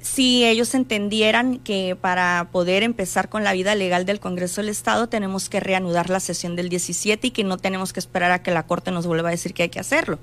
si 0.00 0.44
ellos 0.44 0.74
entendieran 0.74 1.58
que 1.58 1.96
para 2.00 2.48
poder 2.52 2.82
empezar 2.82 3.28
con 3.28 3.44
la 3.44 3.52
vida 3.52 3.74
legal 3.74 4.04
del 4.04 4.20
Congreso 4.20 4.60
del 4.60 4.70
Estado 4.70 5.08
tenemos 5.08 5.48
que 5.48 5.58
reanudar 5.58 6.10
la 6.10 6.20
sesión 6.20 6.54
del 6.54 6.68
17 6.68 7.26
y 7.26 7.30
que 7.30 7.44
no 7.44 7.56
tenemos 7.56 7.92
que 7.92 8.00
esperar 8.00 8.30
a 8.30 8.42
que 8.42 8.52
la 8.52 8.66
Corte 8.66 8.92
nos 8.92 9.06
vuelva 9.06 9.28
a 9.28 9.32
decir 9.32 9.52
que 9.52 9.64
hay 9.64 9.68
que 9.68 9.80
hacerlo. 9.80 10.18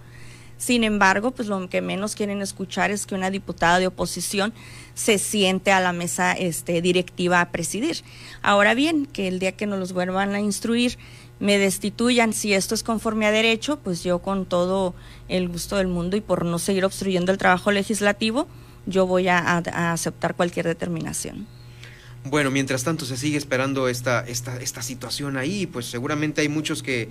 Sin 0.58 0.84
embargo, 0.84 1.32
pues 1.32 1.48
lo 1.48 1.68
que 1.70 1.82
menos 1.82 2.16
quieren 2.16 2.42
escuchar 2.42 2.92
es 2.92 3.06
que 3.06 3.16
una 3.16 3.30
diputada 3.30 3.80
de 3.80 3.88
oposición 3.88 4.54
se 4.94 5.18
siente 5.18 5.72
a 5.72 5.80
la 5.80 5.94
mesa 5.94 6.34
este, 6.34 6.82
directiva 6.82 7.42
a 7.42 7.52
presidir. 7.52 8.04
Ahora 8.42 8.74
bien, 8.74 9.06
que 9.06 9.28
el 9.28 9.40
día 9.40 9.54
que 9.54 9.66
nos 9.66 9.80
los 9.80 9.94
vuelvan 9.94 10.34
a 10.36 10.40
instruir 10.40 10.98
me 11.40 11.58
destituyan, 11.58 12.32
si 12.32 12.54
esto 12.54 12.76
es 12.76 12.84
conforme 12.84 13.26
a 13.26 13.32
derecho, 13.32 13.80
pues 13.80 14.04
yo 14.04 14.20
con 14.20 14.46
todo 14.46 14.96
el 15.28 15.50
gusto 15.50 15.76
del 15.76 15.88
mundo 15.88 16.16
y 16.16 16.22
por 16.22 16.46
no 16.46 16.60
seguir 16.60 16.86
obstruyendo 16.86 17.32
el 17.32 17.38
trabajo 17.38 17.72
legislativo, 17.72 18.48
yo 18.86 19.06
voy 19.08 19.28
a, 19.28 19.58
aceptar 19.58 20.36
cualquier 20.36 20.68
determinación. 20.68 21.48
Bueno, 22.26 22.52
mientras 22.52 22.86
tanto 22.86 23.06
se 23.06 23.18
sigue 23.18 23.38
esperando 23.38 23.90
esta, 23.90 24.22
esta, 24.22 24.58
esta 24.62 24.82
situación 24.82 25.36
ahí, 25.36 25.68
pues 25.68 25.88
seguramente 25.88 26.40
hay 26.40 26.48
muchos 26.48 26.82
que, 26.82 27.10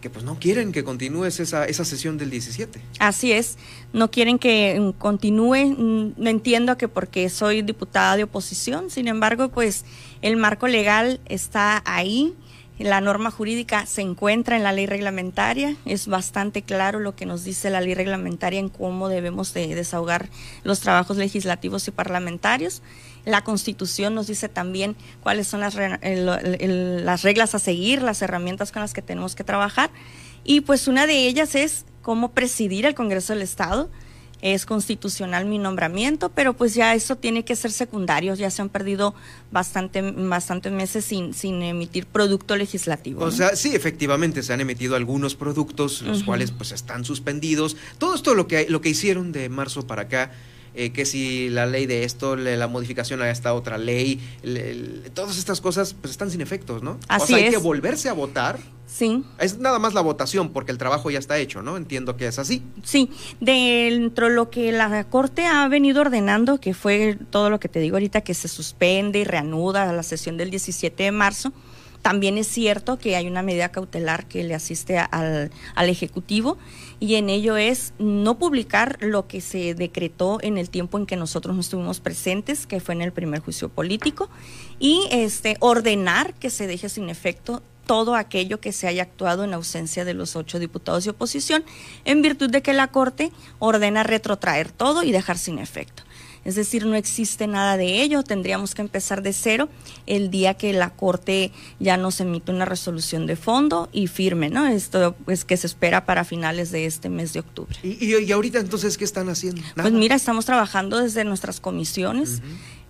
que 0.00 0.10
pues 0.10 0.24
no 0.24 0.38
quieren 0.38 0.72
que 0.72 0.84
continúes 0.84 1.40
esa, 1.40 1.64
esa 1.64 1.84
sesión 1.84 2.18
del 2.18 2.30
17. 2.30 2.80
Así 2.98 3.32
es, 3.32 3.58
no 3.92 4.10
quieren 4.10 4.38
que 4.38 4.78
mm, 4.78 4.90
continúe, 4.98 5.74
mm, 5.76 6.14
no 6.16 6.30
entiendo 6.30 6.78
que 6.78 6.88
porque 6.88 7.28
soy 7.28 7.62
diputada 7.62 8.16
de 8.16 8.24
oposición, 8.24 8.90
sin 8.90 9.08
embargo, 9.08 9.48
pues 9.48 9.84
el 10.22 10.36
marco 10.36 10.68
legal 10.68 11.20
está 11.26 11.82
ahí, 11.84 12.34
la 12.78 13.00
norma 13.00 13.32
jurídica 13.32 13.86
se 13.86 14.02
encuentra 14.02 14.56
en 14.56 14.62
la 14.62 14.72
ley 14.72 14.86
reglamentaria, 14.86 15.74
es 15.84 16.06
bastante 16.06 16.62
claro 16.62 17.00
lo 17.00 17.16
que 17.16 17.26
nos 17.26 17.42
dice 17.42 17.70
la 17.70 17.80
ley 17.80 17.94
reglamentaria 17.94 18.60
en 18.60 18.68
cómo 18.68 19.08
debemos 19.08 19.52
de 19.52 19.74
desahogar 19.74 20.28
los 20.62 20.78
trabajos 20.78 21.16
legislativos 21.16 21.88
y 21.88 21.90
parlamentarios. 21.90 22.82
La 23.24 23.42
Constitución 23.42 24.14
nos 24.14 24.26
dice 24.26 24.48
también 24.48 24.96
cuáles 25.22 25.46
son 25.46 25.60
las, 25.60 25.76
las 25.76 27.22
reglas 27.22 27.54
a 27.54 27.58
seguir, 27.58 28.02
las 28.02 28.22
herramientas 28.22 28.72
con 28.72 28.82
las 28.82 28.92
que 28.92 29.02
tenemos 29.02 29.34
que 29.34 29.44
trabajar. 29.44 29.90
Y 30.44 30.62
pues 30.62 30.88
una 30.88 31.06
de 31.06 31.28
ellas 31.28 31.54
es 31.54 31.84
cómo 32.02 32.32
presidir 32.32 32.86
el 32.86 32.94
Congreso 32.94 33.32
del 33.32 33.42
Estado 33.42 33.90
es 34.40 34.66
constitucional 34.66 35.46
mi 35.46 35.58
nombramiento, 35.58 36.30
pero 36.30 36.54
pues 36.54 36.74
ya 36.74 36.94
eso 36.94 37.16
tiene 37.16 37.44
que 37.44 37.56
ser 37.56 37.72
secundario, 37.72 38.34
ya 38.34 38.50
se 38.50 38.62
han 38.62 38.68
perdido 38.68 39.14
bastante, 39.50 40.00
bastantes 40.02 40.72
meses 40.72 41.04
sin, 41.04 41.34
sin 41.34 41.62
emitir 41.62 42.06
producto 42.06 42.56
legislativo. 42.56 43.24
O 43.24 43.30
sea, 43.30 43.56
sí, 43.56 43.74
efectivamente 43.74 44.42
se 44.42 44.52
han 44.52 44.60
emitido 44.60 44.94
algunos 44.94 45.34
productos, 45.34 46.02
los 46.02 46.22
cuales 46.22 46.52
pues 46.52 46.72
están 46.72 47.04
suspendidos. 47.04 47.76
Todo 47.98 48.14
esto 48.14 48.34
lo 48.34 48.46
que, 48.46 48.66
lo 48.68 48.80
que 48.80 48.90
hicieron 48.90 49.32
de 49.32 49.48
marzo 49.48 49.86
para 49.86 50.02
acá 50.02 50.30
eh, 50.80 50.92
que 50.92 51.04
si 51.04 51.48
la 51.48 51.66
ley 51.66 51.86
de 51.86 52.04
esto, 52.04 52.36
la 52.36 52.68
modificación 52.68 53.20
a 53.20 53.28
esta 53.30 53.52
otra 53.52 53.78
ley, 53.78 54.20
todas 55.12 55.36
estas 55.36 55.60
cosas 55.60 55.92
pues 55.92 56.12
están 56.12 56.30
sin 56.30 56.40
efectos, 56.40 56.84
¿no? 56.84 57.00
Así 57.08 57.32
o 57.32 57.36
sea, 57.36 57.46
hay 57.46 57.50
que 57.50 57.56
volverse 57.56 58.08
a 58.08 58.12
votar. 58.12 58.60
Sí. 58.86 59.24
Es 59.40 59.58
nada 59.58 59.80
más 59.80 59.92
la 59.92 60.02
votación 60.02 60.50
porque 60.50 60.70
el 60.70 60.78
trabajo 60.78 61.10
ya 61.10 61.18
está 61.18 61.36
hecho, 61.36 61.62
¿no? 61.62 61.76
Entiendo 61.76 62.16
que 62.16 62.28
es 62.28 62.38
así. 62.38 62.62
Sí, 62.84 63.10
dentro 63.40 64.28
de 64.28 64.34
lo 64.36 64.50
que 64.50 64.70
la 64.70 65.02
Corte 65.08 65.46
ha 65.46 65.66
venido 65.66 66.00
ordenando, 66.02 66.60
que 66.60 66.74
fue 66.74 67.18
todo 67.30 67.50
lo 67.50 67.58
que 67.58 67.68
te 67.68 67.80
digo 67.80 67.96
ahorita, 67.96 68.20
que 68.20 68.34
se 68.34 68.46
suspende 68.46 69.18
y 69.18 69.24
reanuda 69.24 69.92
la 69.92 70.04
sesión 70.04 70.36
del 70.36 70.50
17 70.50 71.02
de 71.02 71.10
marzo, 71.10 71.52
también 72.02 72.38
es 72.38 72.46
cierto 72.46 72.98
que 72.98 73.16
hay 73.16 73.26
una 73.26 73.42
medida 73.42 73.70
cautelar 73.70 74.26
que 74.26 74.44
le 74.44 74.54
asiste 74.54 74.98
al, 74.98 75.50
al, 75.74 75.88
Ejecutivo 75.88 76.56
y 77.00 77.14
en 77.14 77.28
ello 77.28 77.56
es 77.56 77.92
no 77.98 78.38
publicar 78.38 78.98
lo 79.00 79.26
que 79.28 79.40
se 79.40 79.74
decretó 79.74 80.38
en 80.42 80.58
el 80.58 80.70
tiempo 80.70 80.98
en 80.98 81.06
que 81.06 81.16
nosotros 81.16 81.54
no 81.54 81.60
estuvimos 81.60 82.00
presentes, 82.00 82.66
que 82.66 82.80
fue 82.80 82.94
en 82.94 83.02
el 83.02 83.12
primer 83.12 83.40
juicio 83.40 83.68
político, 83.68 84.28
y 84.78 85.06
este, 85.10 85.56
ordenar 85.60 86.34
que 86.34 86.50
se 86.50 86.66
deje 86.66 86.88
sin 86.88 87.08
efecto 87.08 87.62
todo 87.86 88.16
aquello 88.16 88.60
que 88.60 88.72
se 88.72 88.86
haya 88.86 89.02
actuado 89.02 89.44
en 89.44 89.54
ausencia 89.54 90.04
de 90.04 90.12
los 90.12 90.36
ocho 90.36 90.58
diputados 90.58 91.04
de 91.04 91.10
oposición, 91.10 91.64
en 92.04 92.20
virtud 92.20 92.50
de 92.50 92.62
que 92.62 92.74
la 92.74 92.88
Corte 92.88 93.32
ordena 93.58 94.02
retrotraer 94.02 94.70
todo 94.70 95.02
y 95.02 95.10
dejar 95.10 95.38
sin 95.38 95.58
efecto. 95.58 96.02
Es 96.48 96.54
decir, 96.54 96.86
no 96.86 96.94
existe 96.94 97.46
nada 97.46 97.76
de 97.76 98.00
ello, 98.00 98.22
tendríamos 98.22 98.74
que 98.74 98.80
empezar 98.80 99.20
de 99.20 99.34
cero 99.34 99.68
el 100.06 100.30
día 100.30 100.54
que 100.54 100.72
la 100.72 100.88
Corte 100.88 101.52
ya 101.78 101.98
nos 101.98 102.22
emite 102.22 102.50
una 102.50 102.64
resolución 102.64 103.26
de 103.26 103.36
fondo 103.36 103.90
y 103.92 104.06
firme, 104.06 104.48
¿no? 104.48 104.66
Esto 104.66 105.14
pues 105.26 105.44
que 105.44 105.58
se 105.58 105.66
espera 105.66 106.06
para 106.06 106.24
finales 106.24 106.70
de 106.70 106.86
este 106.86 107.10
mes 107.10 107.34
de 107.34 107.40
octubre. 107.40 107.76
¿Y, 107.82 108.32
ahorita 108.32 108.60
entonces 108.60 108.96
qué 108.96 109.04
están 109.04 109.28
haciendo? 109.28 109.60
Pues 109.74 109.92
mira, 109.92 110.16
estamos 110.16 110.46
trabajando 110.46 111.00
desde 111.00 111.22
nuestras 111.24 111.60
comisiones. 111.60 112.40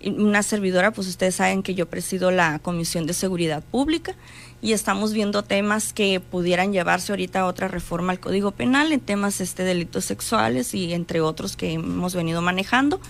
Una 0.05 0.45
servidora, 0.45 0.93
pues 0.93 1.09
ustedes 1.09 1.35
saben 1.35 1.65
que 1.65 1.75
yo 1.75 1.87
presido 1.87 2.31
la 2.31 2.61
Comisión 2.61 3.07
de 3.07 3.13
Seguridad 3.13 3.65
Pública 3.65 4.15
y 4.63 4.73
estamos 4.73 5.13
viendo 5.13 5.43
temas 5.43 5.93
que 5.93 6.21
pudieran 6.21 6.73
llevarse 6.73 7.11
ahorita 7.11 7.41
a 7.41 7.47
otra 7.47 7.67
reforma 7.67 8.13
al 8.13 8.21
Código 8.21 8.53
Penal 8.53 8.93
en 8.93 9.01
temas 9.01 9.41
este 9.41 9.65
delitos 9.65 10.05
sexuales 10.05 10.75
y 10.75 10.93
entre 10.93 11.21
otros 11.21 11.57
que 11.57 11.73
hemos 11.73 12.15
venido 12.15 12.41
manejando 12.41 13.01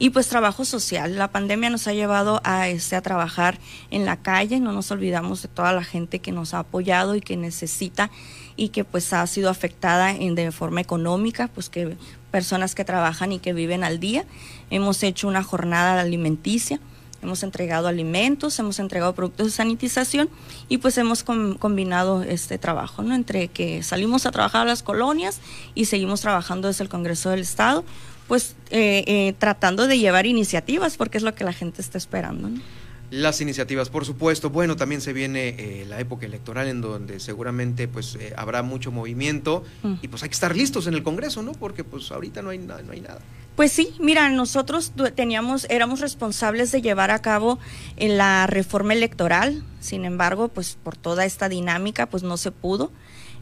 y 0.00 0.10
pues 0.10 0.28
trabajo 0.28 0.64
social. 0.64 1.16
La 1.16 1.28
pandemia 1.28 1.70
nos 1.70 1.86
ha 1.86 1.92
llevado 1.92 2.40
a, 2.42 2.68
este, 2.68 2.96
a 2.96 3.02
trabajar 3.02 3.58
en 3.90 4.06
la 4.06 4.16
calle, 4.16 4.58
no 4.58 4.72
nos 4.72 4.90
olvidamos 4.90 5.42
de 5.42 5.48
toda 5.48 5.72
la 5.72 5.84
gente 5.84 6.18
que 6.18 6.32
nos 6.32 6.54
ha 6.54 6.60
apoyado 6.60 7.14
y 7.14 7.20
que 7.20 7.36
necesita 7.36 8.10
y 8.56 8.70
que 8.70 8.82
pues 8.82 9.12
ha 9.12 9.24
sido 9.26 9.50
afectada 9.50 10.10
en, 10.10 10.34
de 10.34 10.50
forma 10.52 10.80
económica, 10.80 11.48
pues 11.54 11.68
que 11.68 11.98
personas 12.30 12.74
que 12.74 12.84
trabajan 12.84 13.30
y 13.32 13.40
que 13.40 13.52
viven 13.52 13.84
al 13.84 14.00
día. 14.00 14.24
Hemos 14.70 15.02
hecho 15.02 15.28
una 15.28 15.44
jornada 15.44 16.00
alimenticia 16.00 16.80
hemos 17.22 17.42
entregado 17.42 17.86
alimentos, 17.86 18.58
hemos 18.58 18.78
entregado 18.78 19.14
productos 19.14 19.48
de 19.48 19.52
sanitización 19.52 20.30
y 20.70 20.78
pues 20.78 20.96
hemos 20.96 21.22
combinado 21.22 22.22
este 22.22 22.56
trabajo, 22.56 23.02
¿no? 23.02 23.14
Entre 23.14 23.48
que 23.48 23.82
salimos 23.82 24.24
a 24.24 24.30
trabajar 24.30 24.62
a 24.62 24.64
las 24.64 24.82
colonias 24.82 25.40
y 25.74 25.84
seguimos 25.84 26.22
trabajando 26.22 26.68
desde 26.68 26.84
el 26.84 26.88
Congreso 26.88 27.28
del 27.28 27.40
Estado, 27.40 27.84
pues 28.30 28.54
eh, 28.70 29.02
eh, 29.08 29.34
tratando 29.40 29.88
de 29.88 29.98
llevar 29.98 30.24
iniciativas 30.24 30.96
porque 30.96 31.18
es 31.18 31.24
lo 31.24 31.34
que 31.34 31.42
la 31.42 31.52
gente 31.52 31.82
está 31.82 31.98
esperando. 31.98 32.48
Las 33.10 33.40
iniciativas, 33.40 33.88
por 33.88 34.04
supuesto. 34.04 34.50
Bueno, 34.50 34.76
también 34.76 35.00
se 35.00 35.12
viene 35.12 35.48
eh, 35.58 35.84
la 35.88 35.98
época 35.98 36.26
electoral 36.26 36.68
en 36.68 36.80
donde 36.80 37.18
seguramente 37.18 37.88
pues 37.88 38.16
habrá 38.36 38.62
mucho 38.62 38.92
movimiento 38.92 39.64
mm. 39.82 39.94
y 40.02 40.06
pues 40.06 40.22
hay 40.22 40.28
que 40.28 40.34
estar 40.34 40.54
listos 40.54 40.86
en 40.86 40.94
el 40.94 41.02
Congreso, 41.02 41.42
¿no? 41.42 41.50
Porque 41.54 41.82
pues 41.82 42.12
ahorita 42.12 42.40
no 42.40 42.50
hay, 42.50 42.58
no 42.58 42.76
hay 42.92 43.00
nada. 43.00 43.18
Pues 43.56 43.72
sí, 43.72 43.94
mira, 43.98 44.30
nosotros 44.30 44.92
teníamos, 45.16 45.66
éramos 45.68 45.98
responsables 45.98 46.70
de 46.70 46.82
llevar 46.82 47.10
a 47.10 47.18
cabo 47.18 47.58
la 47.98 48.46
reforma 48.46 48.92
electoral, 48.92 49.64
sin 49.80 50.04
embargo, 50.04 50.46
pues 50.46 50.78
por 50.80 50.96
toda 50.96 51.24
esta 51.24 51.48
dinámica, 51.48 52.06
pues 52.06 52.22
no 52.22 52.36
se 52.36 52.52
pudo. 52.52 52.92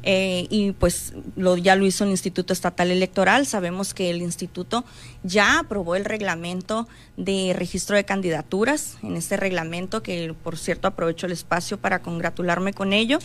Eh, 0.05 0.47
y 0.49 0.73
pues 0.73 1.13
lo, 1.37 1.57
ya 1.57 1.75
lo 1.75 1.85
hizo 1.85 2.05
el 2.05 2.11
Instituto 2.11 2.53
Estatal 2.53 2.91
Electoral. 2.91 3.47
Sabemos 3.47 3.95
que 3.95 4.11
el 4.11 4.23
instituto 4.23 4.85
ya 5.23 5.59
aprobó 5.59 5.97
el 5.97 6.05
reglamento 6.05 6.89
de 7.17 7.53
registro 7.55 7.97
de 7.97 8.05
candidaturas. 8.05 8.97
En 9.03 9.17
este 9.17 9.37
reglamento, 9.37 10.03
que 10.03 10.35
por 10.43 10.57
cierto 10.57 10.89
aprovecho 10.89 11.27
el 11.27 11.33
espacio 11.33 11.79
para 11.79 12.01
congratularme 12.01 12.73
con 12.73 12.93
ello, 12.93 13.19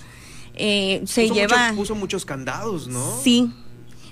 eh, 0.56 1.02
se 1.06 1.30
lleva... 1.30 1.74
puso 1.76 1.96
muchos 1.96 2.26
candados, 2.26 2.88
¿no? 2.88 3.20
Sí. 3.22 3.54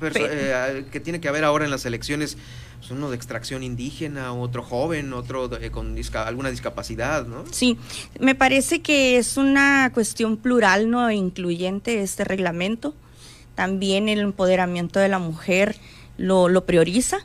Eh, 0.02 0.86
que 0.92 1.00
tiene 1.00 1.22
que 1.22 1.28
haber 1.28 1.44
ahora 1.44 1.66
en 1.66 1.72
las 1.72 1.86
elecciones 1.86 2.38
pues, 2.82 2.90
uno 2.90 3.12
de 3.12 3.16
extracción 3.16 3.62
indígena, 3.62 4.34
otro 4.34 4.64
joven, 4.64 5.14
otro 5.14 5.52
con 5.72 5.96
alguna 6.16 6.50
discapacidad, 6.50 7.28
¿no? 7.28 7.44
Sí, 7.52 7.78
me 8.20 8.34
parece 8.34 8.82
que 8.82 9.18
es 9.18 9.38
una 9.38 9.92
cuestión 9.94 10.36
plural, 10.36 10.90
¿no? 10.90 11.08
E 11.08 11.14
incluyente 11.14 12.02
este 12.02 12.24
reglamento. 12.24 12.96
También 13.54 14.10
el 14.10 14.20
empoderamiento 14.20 15.00
de 15.00 15.10
la 15.10 15.20
mujer 15.20 15.76
lo, 16.18 16.50
lo 16.50 16.66
prioriza. 16.66 17.20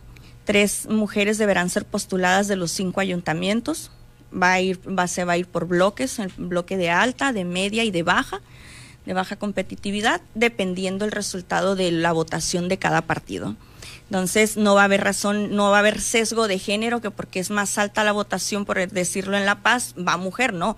Tres 0.44 0.86
mujeres 0.90 1.38
deberán 1.38 1.70
ser 1.70 1.86
postuladas 1.86 2.48
de 2.48 2.56
los 2.56 2.70
cinco 2.70 3.00
ayuntamientos. 3.00 3.90
Va 4.30 4.52
a 4.52 4.60
ir, 4.60 4.78
va, 4.86 5.06
se 5.06 5.24
va 5.24 5.32
a 5.32 5.38
ir 5.38 5.46
por 5.46 5.66
bloques, 5.66 6.18
el 6.18 6.30
bloque 6.36 6.76
de 6.76 6.90
alta, 6.90 7.32
de 7.32 7.44
media 7.44 7.82
y 7.82 7.90
de 7.90 8.02
baja 8.02 8.42
de 9.06 9.14
baja 9.14 9.36
competitividad, 9.36 10.20
dependiendo 10.34 11.04
el 11.04 11.12
resultado 11.12 11.76
de 11.76 11.92
la 11.92 12.10
votación 12.10 12.68
de 12.68 12.76
cada 12.76 13.02
partido. 13.02 13.54
Entonces 14.08 14.56
no 14.56 14.74
va 14.74 14.82
a 14.82 14.84
haber 14.84 15.02
razón, 15.02 15.54
no 15.56 15.70
va 15.70 15.76
a 15.76 15.80
haber 15.80 16.00
sesgo 16.00 16.46
de 16.46 16.58
género 16.58 17.00
que 17.00 17.10
porque 17.10 17.40
es 17.40 17.50
más 17.50 17.76
alta 17.76 18.04
la 18.04 18.12
votación, 18.12 18.64
por 18.64 18.88
decirlo 18.88 19.36
en 19.36 19.46
La 19.46 19.62
Paz, 19.62 19.94
va 19.96 20.16
mujer, 20.16 20.52
no. 20.52 20.76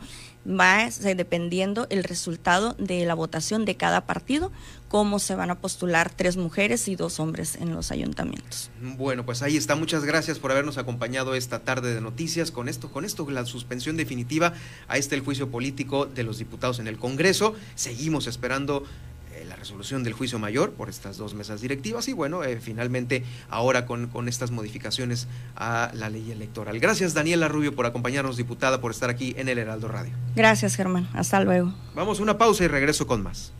Va 0.48 0.88
dependiendo 0.88 1.86
el 1.90 2.04
resultado 2.04 2.74
de 2.78 3.04
la 3.04 3.12
votación 3.12 3.66
de 3.66 3.76
cada 3.76 4.06
partido, 4.06 4.50
cómo 4.88 5.18
se 5.18 5.34
van 5.34 5.50
a 5.50 5.60
postular 5.60 6.10
tres 6.10 6.38
mujeres 6.38 6.88
y 6.88 6.96
dos 6.96 7.20
hombres 7.20 7.56
en 7.56 7.74
los 7.74 7.90
ayuntamientos. 7.90 8.70
Bueno, 8.80 9.26
pues 9.26 9.42
ahí 9.42 9.58
está. 9.58 9.74
Muchas 9.74 10.04
gracias 10.04 10.38
por 10.38 10.50
habernos 10.50 10.78
acompañado 10.78 11.34
esta 11.34 11.58
tarde 11.58 11.94
de 11.94 12.00
noticias. 12.00 12.50
Con 12.50 12.70
esto, 12.70 12.90
con 12.90 13.04
esto, 13.04 13.28
la 13.30 13.44
suspensión 13.44 13.98
definitiva 13.98 14.54
a 14.86 14.96
este 14.96 15.16
el 15.16 15.20
juicio 15.20 15.50
político 15.50 16.06
de 16.06 16.22
los 16.22 16.38
diputados 16.38 16.78
en 16.78 16.86
el 16.88 16.96
Congreso. 16.96 17.54
Seguimos 17.74 18.26
esperando 18.26 18.84
resolución 19.58 20.04
del 20.04 20.12
juicio 20.12 20.38
mayor 20.38 20.72
por 20.72 20.88
estas 20.88 21.16
dos 21.16 21.34
mesas 21.34 21.60
directivas 21.60 22.08
y 22.08 22.12
bueno, 22.12 22.44
eh, 22.44 22.60
finalmente 22.60 23.24
ahora 23.50 23.86
con, 23.86 24.06
con, 24.08 24.28
estas 24.28 24.50
modificaciones 24.50 25.28
a 25.56 25.90
la 25.94 26.08
ley 26.10 26.30
electoral. 26.30 26.78
Gracias 26.80 27.14
Daniela 27.14 27.48
Rubio 27.48 27.74
por 27.74 27.86
acompañarnos, 27.86 28.36
diputada, 28.36 28.80
por 28.80 28.90
estar 28.90 29.10
aquí 29.10 29.34
en 29.36 29.48
el 29.48 29.58
Heraldo 29.58 29.88
Radio. 29.88 30.12
Gracias 30.36 30.76
Germán, 30.76 31.08
hasta 31.14 31.40
luego. 31.40 31.74
Vamos 31.94 32.20
a 32.20 32.22
una 32.22 32.38
pausa 32.38 32.64
y 32.64 32.68
regreso 32.68 33.06
con 33.06 33.22
más. 33.22 33.52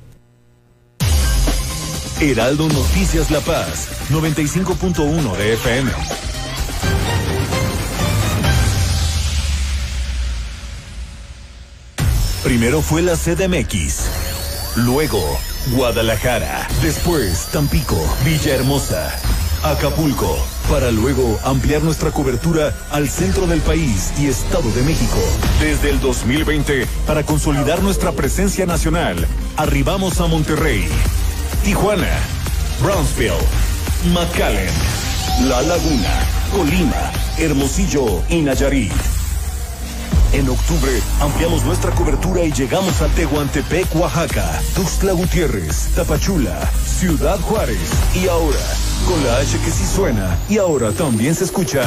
Heraldo 2.21 2.69
Noticias 2.69 3.31
La 3.31 3.41
Paz, 3.41 3.89
95.1 4.11 5.37
de 5.37 5.53
FM. 5.55 5.93
Primero 12.43 12.83
fue 12.83 13.03
la 13.03 13.15
CDMX, 13.15 14.07
luego 14.77 15.39
Guadalajara, 15.73 16.67
después 16.83 17.47
Tampico, 17.53 17.97
Villahermosa, 18.25 19.13
Acapulco, 19.63 20.37
para 20.71 20.91
luego 20.91 21.39
ampliar 21.45 21.83
nuestra 21.83 22.11
cobertura 22.11 22.75
al 22.91 23.09
centro 23.09 23.47
del 23.47 23.61
país 23.61 24.13
y 24.19 24.27
Estado 24.27 24.71
de 24.71 24.83
México. 24.83 25.19
Desde 25.61 25.91
el 25.91 26.01
2020, 26.01 26.87
para 27.07 27.25
consolidar 27.25 27.83
nuestra 27.83 28.13
presencia 28.13 28.67
nacional, 28.67 29.27
arribamos 29.57 30.21
a 30.21 30.27
Monterrey, 30.27 30.89
Tijuana, 31.65 32.19
Brownsville, 32.83 33.33
McAllen, 34.13 34.71
La 35.49 35.61
Laguna, 35.63 36.27
Colima, 36.53 37.13
Hermosillo 37.37 38.23
y 38.31 38.41
Nayarit. 38.41 39.18
En 40.33 40.49
octubre 40.49 40.93
ampliamos 41.21 41.64
nuestra 41.64 41.91
cobertura 41.93 42.45
y 42.45 42.53
llegamos 42.53 43.01
a 43.01 43.09
Tehuantepec, 43.09 43.95
Oaxaca, 43.97 44.61
Tuxtla 44.75 45.12
Gutiérrez, 45.12 45.88
Tapachula, 45.95 46.71
Ciudad 46.85 47.41
Juárez 47.41 47.79
y 48.14 48.29
ahora, 48.29 48.59
con 49.07 49.25
la 49.25 49.38
H 49.38 49.59
que 49.64 49.71
sí 49.71 49.87
suena 49.87 50.38
y 50.51 50.59
ahora 50.59 50.93
también 50.93 51.35
se 51.35 51.45
escucha. 51.45 51.83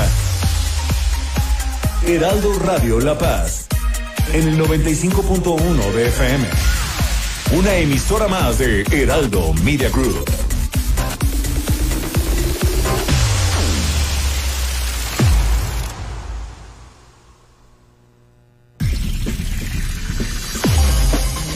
Heraldo 2.07 2.57
Radio 2.59 2.99
La 2.99 3.15
Paz, 3.15 3.67
en 4.33 4.47
el 4.47 4.59
95.1 4.59 5.91
de 5.93 6.07
FM. 6.07 6.47
Una 7.59 7.75
emisora 7.75 8.27
más 8.27 8.57
de 8.57 8.81
Heraldo 8.91 9.53
Media 9.63 9.89
Group. 9.89 10.40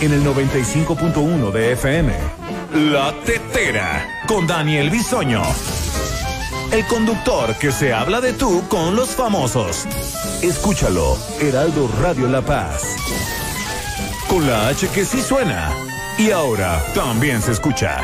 En 0.00 0.12
el 0.12 0.24
95.1 0.24 1.50
de 1.52 1.72
FM. 1.72 2.12
La 2.92 3.12
Tetera 3.24 4.06
con 4.26 4.46
Daniel 4.46 4.90
Bisoño. 4.90 5.42
El 6.72 6.86
conductor 6.86 7.56
que 7.58 7.72
se 7.72 7.92
habla 7.92 8.20
de 8.20 8.32
tú 8.32 8.62
con 8.68 8.94
los 8.94 9.10
famosos. 9.10 9.86
Escúchalo, 10.42 11.18
Heraldo 11.40 11.90
Radio 12.00 12.28
La 12.28 12.42
Paz. 12.42 12.96
Con 14.28 14.46
la 14.46 14.68
H 14.68 14.88
que 14.88 15.04
sí 15.04 15.20
suena. 15.20 15.72
Y 16.18 16.30
ahora 16.30 16.80
también 16.94 17.42
se 17.42 17.52
escucha. 17.52 18.00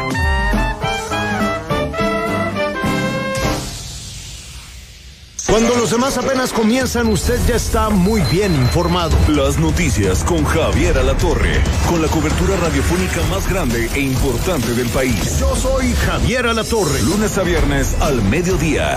Cuando 5.49 5.77
los 5.77 5.91
demás 5.91 6.19
apenas 6.19 6.53
comienzan, 6.53 7.07
usted 7.07 7.39
ya 7.47 7.55
está 7.55 7.89
muy 7.89 8.21
bien 8.23 8.53
informado. 8.55 9.17
Las 9.29 9.59
noticias 9.59 10.25
con 10.25 10.45
Javier 10.45 10.99
Alatorre, 10.99 11.63
con 11.89 12.03
la 12.03 12.09
cobertura 12.09 12.57
radiofónica 12.57 13.23
más 13.31 13.49
grande 13.49 13.89
e 13.95 14.01
importante 14.01 14.75
del 14.75 14.89
país. 14.89 15.39
Yo 15.39 15.55
soy 15.55 15.93
Javier 15.95 16.47
Alatorre. 16.47 17.01
Lunes 17.03 17.39
a 17.39 17.45
viernes 17.45 17.95
al 18.01 18.23
mediodía. 18.23 18.97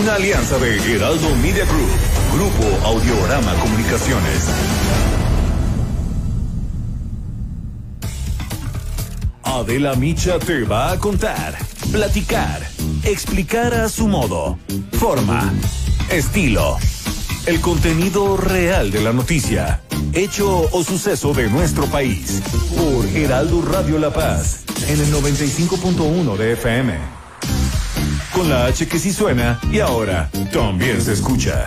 Una 0.00 0.14
alianza 0.14 0.58
de 0.58 0.76
Heraldo 0.94 1.36
Media 1.36 1.66
Group, 1.66 1.90
Grupo 2.32 2.86
Audiorama 2.86 3.54
Comunicaciones. 3.60 4.48
Adela 9.54 9.94
Micha 9.94 10.40
te 10.40 10.64
va 10.64 10.90
a 10.90 10.98
contar, 10.98 11.56
platicar, 11.92 12.60
explicar 13.04 13.72
a 13.72 13.88
su 13.88 14.08
modo, 14.08 14.58
forma, 14.98 15.54
estilo, 16.10 16.76
el 17.46 17.60
contenido 17.60 18.36
real 18.36 18.90
de 18.90 19.00
la 19.00 19.12
noticia, 19.12 19.80
hecho 20.12 20.68
o 20.72 20.82
suceso 20.82 21.32
de 21.34 21.48
nuestro 21.50 21.86
país, 21.86 22.42
por 22.76 23.06
Heraldo 23.06 23.62
Radio 23.62 24.00
La 24.00 24.12
Paz, 24.12 24.64
en 24.88 25.00
el 25.00 25.12
95.1 25.14 26.36
de 26.36 26.52
FM. 26.54 26.98
Con 28.32 28.50
la 28.50 28.66
H 28.66 28.88
que 28.88 28.98
sí 28.98 29.12
suena 29.12 29.60
y 29.70 29.78
ahora 29.78 30.30
también 30.52 31.00
se 31.00 31.12
escucha. 31.12 31.66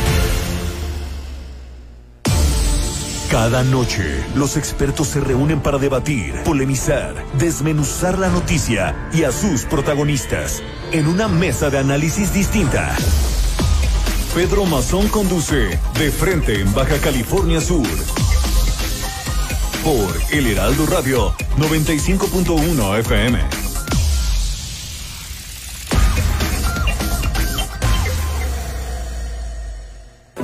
Cada 3.31 3.63
noche, 3.63 4.25
los 4.35 4.57
expertos 4.57 5.07
se 5.07 5.21
reúnen 5.21 5.61
para 5.61 5.77
debatir, 5.77 6.43
polemizar, 6.43 7.15
desmenuzar 7.37 8.19
la 8.19 8.27
noticia 8.27 9.07
y 9.13 9.23
a 9.23 9.31
sus 9.31 9.63
protagonistas 9.63 10.61
en 10.91 11.07
una 11.07 11.29
mesa 11.29 11.69
de 11.69 11.77
análisis 11.77 12.33
distinta. 12.33 12.93
Pedro 14.35 14.65
Mazón 14.65 15.07
conduce 15.07 15.79
De 15.97 16.11
Frente 16.11 16.59
en 16.59 16.73
Baja 16.73 16.97
California 16.97 17.61
Sur. 17.61 17.87
Por 19.81 20.13
El 20.31 20.47
Heraldo 20.47 20.85
Radio 20.87 21.33
95.1 21.57 22.99
FM. 22.99 23.39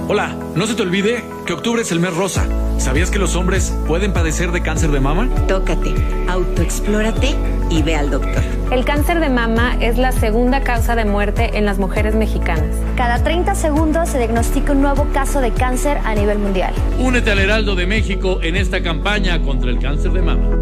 Hola, 0.08 0.38
no 0.56 0.66
se 0.66 0.74
te 0.74 0.84
olvide 0.84 1.22
que 1.46 1.52
octubre 1.52 1.82
es 1.82 1.92
el 1.92 2.00
mes 2.00 2.16
rosa 2.16 2.48
¿Sabías 2.78 3.12
que 3.12 3.20
los 3.20 3.36
hombres 3.36 3.74
pueden 3.88 4.14
padecer 4.14 4.52
de 4.52 4.62
cáncer 4.62 4.92
de 4.92 5.00
mama? 5.00 5.28
Tócate, 5.48 5.94
autoexplórate 6.28 7.36
y 7.70 7.82
ve 7.82 7.96
al 7.96 8.10
doctor. 8.10 8.44
El 8.72 8.86
cáncer 8.86 9.20
de 9.20 9.30
mama 9.30 9.76
es 9.80 9.98
la 9.98 10.12
segunda 10.12 10.62
causa 10.62 10.96
de 10.96 11.06
muerte 11.06 11.58
en 11.58 11.66
las 11.66 11.80
mujeres 11.80 12.16
mexicanas. 12.16 12.76
Cada 12.96 13.24
30 13.24 13.56
segundos 13.56 14.10
se 14.10 14.20
diagnostica 14.20 14.72
un 14.74 14.82
nuevo 14.82 15.08
caso 15.14 15.42
de 15.42 15.52
cáncer 15.52 15.98
a 16.06 16.16
nivel 16.16 16.40
mundial. 16.40 16.74
Únete 17.00 17.32
al 17.32 17.40
Heraldo 17.40 17.76
de 17.76 17.88
México 17.88 18.40
en 18.42 18.56
esta 18.56 18.82
campaña 18.84 19.42
contra 19.42 19.70
el 19.70 19.80
cáncer 19.80 20.12
de 20.12 20.22
mama. 20.22 20.58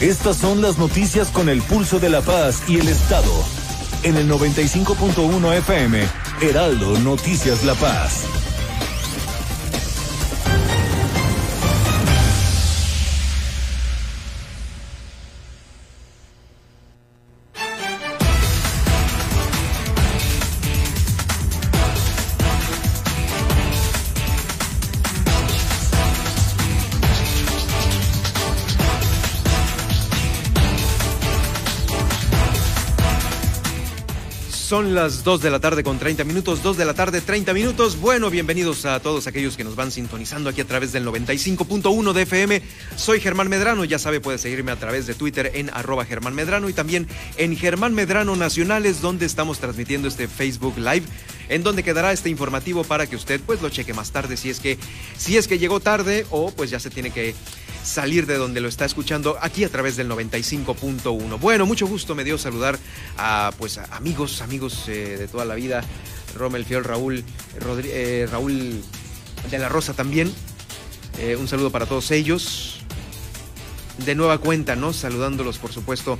Estas 0.00 0.36
son 0.36 0.62
las 0.62 0.78
noticias 0.78 1.28
con 1.28 1.50
el 1.50 1.60
pulso 1.60 1.98
de 1.98 2.08
la 2.08 2.22
paz 2.22 2.62
y 2.68 2.78
el 2.78 2.88
Estado. 2.88 3.30
En 4.02 4.16
el 4.16 4.30
95.1 4.30 5.58
FM, 5.58 6.00
Heraldo 6.42 6.98
Noticias 7.00 7.64
La 7.64 7.74
Paz. 7.74 8.49
Son 34.70 34.94
las 34.94 35.24
2 35.24 35.42
de 35.42 35.50
la 35.50 35.58
tarde 35.58 35.82
con 35.82 35.98
30 35.98 36.22
minutos, 36.22 36.62
2 36.62 36.76
de 36.76 36.84
la 36.84 36.94
tarde 36.94 37.20
30 37.20 37.52
minutos. 37.54 37.98
Bueno, 37.98 38.30
bienvenidos 38.30 38.86
a 38.86 39.00
todos 39.00 39.26
aquellos 39.26 39.56
que 39.56 39.64
nos 39.64 39.74
van 39.74 39.90
sintonizando 39.90 40.48
aquí 40.48 40.60
a 40.60 40.64
través 40.64 40.92
del 40.92 41.04
95.1 41.04 42.12
de 42.12 42.22
FM. 42.22 42.62
Soy 42.94 43.18
Germán 43.18 43.48
Medrano, 43.48 43.84
ya 43.84 43.98
sabe, 43.98 44.20
puede 44.20 44.38
seguirme 44.38 44.70
a 44.70 44.76
través 44.76 45.08
de 45.08 45.14
Twitter 45.14 45.50
en 45.54 45.70
arroba 45.70 46.04
Germán 46.04 46.36
Medrano 46.36 46.68
y 46.68 46.72
también 46.72 47.08
en 47.36 47.56
Germán 47.56 47.94
Medrano 47.94 48.36
Nacionales, 48.36 49.00
donde 49.00 49.26
estamos 49.26 49.58
transmitiendo 49.58 50.06
este 50.06 50.28
Facebook 50.28 50.78
Live, 50.78 51.02
en 51.50 51.62
donde 51.62 51.82
quedará 51.82 52.12
este 52.12 52.30
informativo 52.30 52.84
para 52.84 53.06
que 53.06 53.16
usted 53.16 53.40
pues 53.44 53.60
lo 53.60 53.68
cheque 53.68 53.92
más 53.92 54.12
tarde 54.12 54.38
si 54.38 54.48
es 54.48 54.60
que, 54.60 54.78
si 55.18 55.36
es 55.36 55.48
que 55.48 55.58
llegó 55.58 55.80
tarde 55.80 56.24
o 56.30 56.50
pues 56.52 56.70
ya 56.70 56.80
se 56.80 56.88
tiene 56.90 57.10
que 57.10 57.34
salir 57.84 58.26
de 58.26 58.36
donde 58.36 58.60
lo 58.60 58.68
está 58.68 58.84
escuchando 58.84 59.36
aquí 59.40 59.64
a 59.64 59.68
través 59.68 59.96
del 59.96 60.08
95.1. 60.08 61.40
Bueno, 61.40 61.66
mucho 61.66 61.86
gusto 61.86 62.14
me 62.14 62.24
dio 62.24 62.38
saludar 62.38 62.78
a 63.18 63.52
pues 63.58 63.78
amigos, 63.78 64.42
amigos 64.42 64.84
eh, 64.88 65.16
de 65.18 65.28
toda 65.28 65.44
la 65.44 65.54
vida, 65.56 65.82
Rommel 66.36 66.64
Fiol, 66.64 66.84
Raúl, 66.84 67.24
eh, 67.84 68.28
Raúl 68.30 68.80
de 69.50 69.58
la 69.58 69.68
Rosa 69.68 69.92
también. 69.92 70.32
Eh, 71.18 71.36
un 71.36 71.48
saludo 71.48 71.70
para 71.70 71.86
todos 71.86 72.10
ellos. 72.12 72.80
De 74.04 74.14
nueva 74.14 74.38
cuenta, 74.38 74.76
¿no? 74.76 74.92
Saludándolos, 74.92 75.58
por 75.58 75.72
supuesto, 75.72 76.18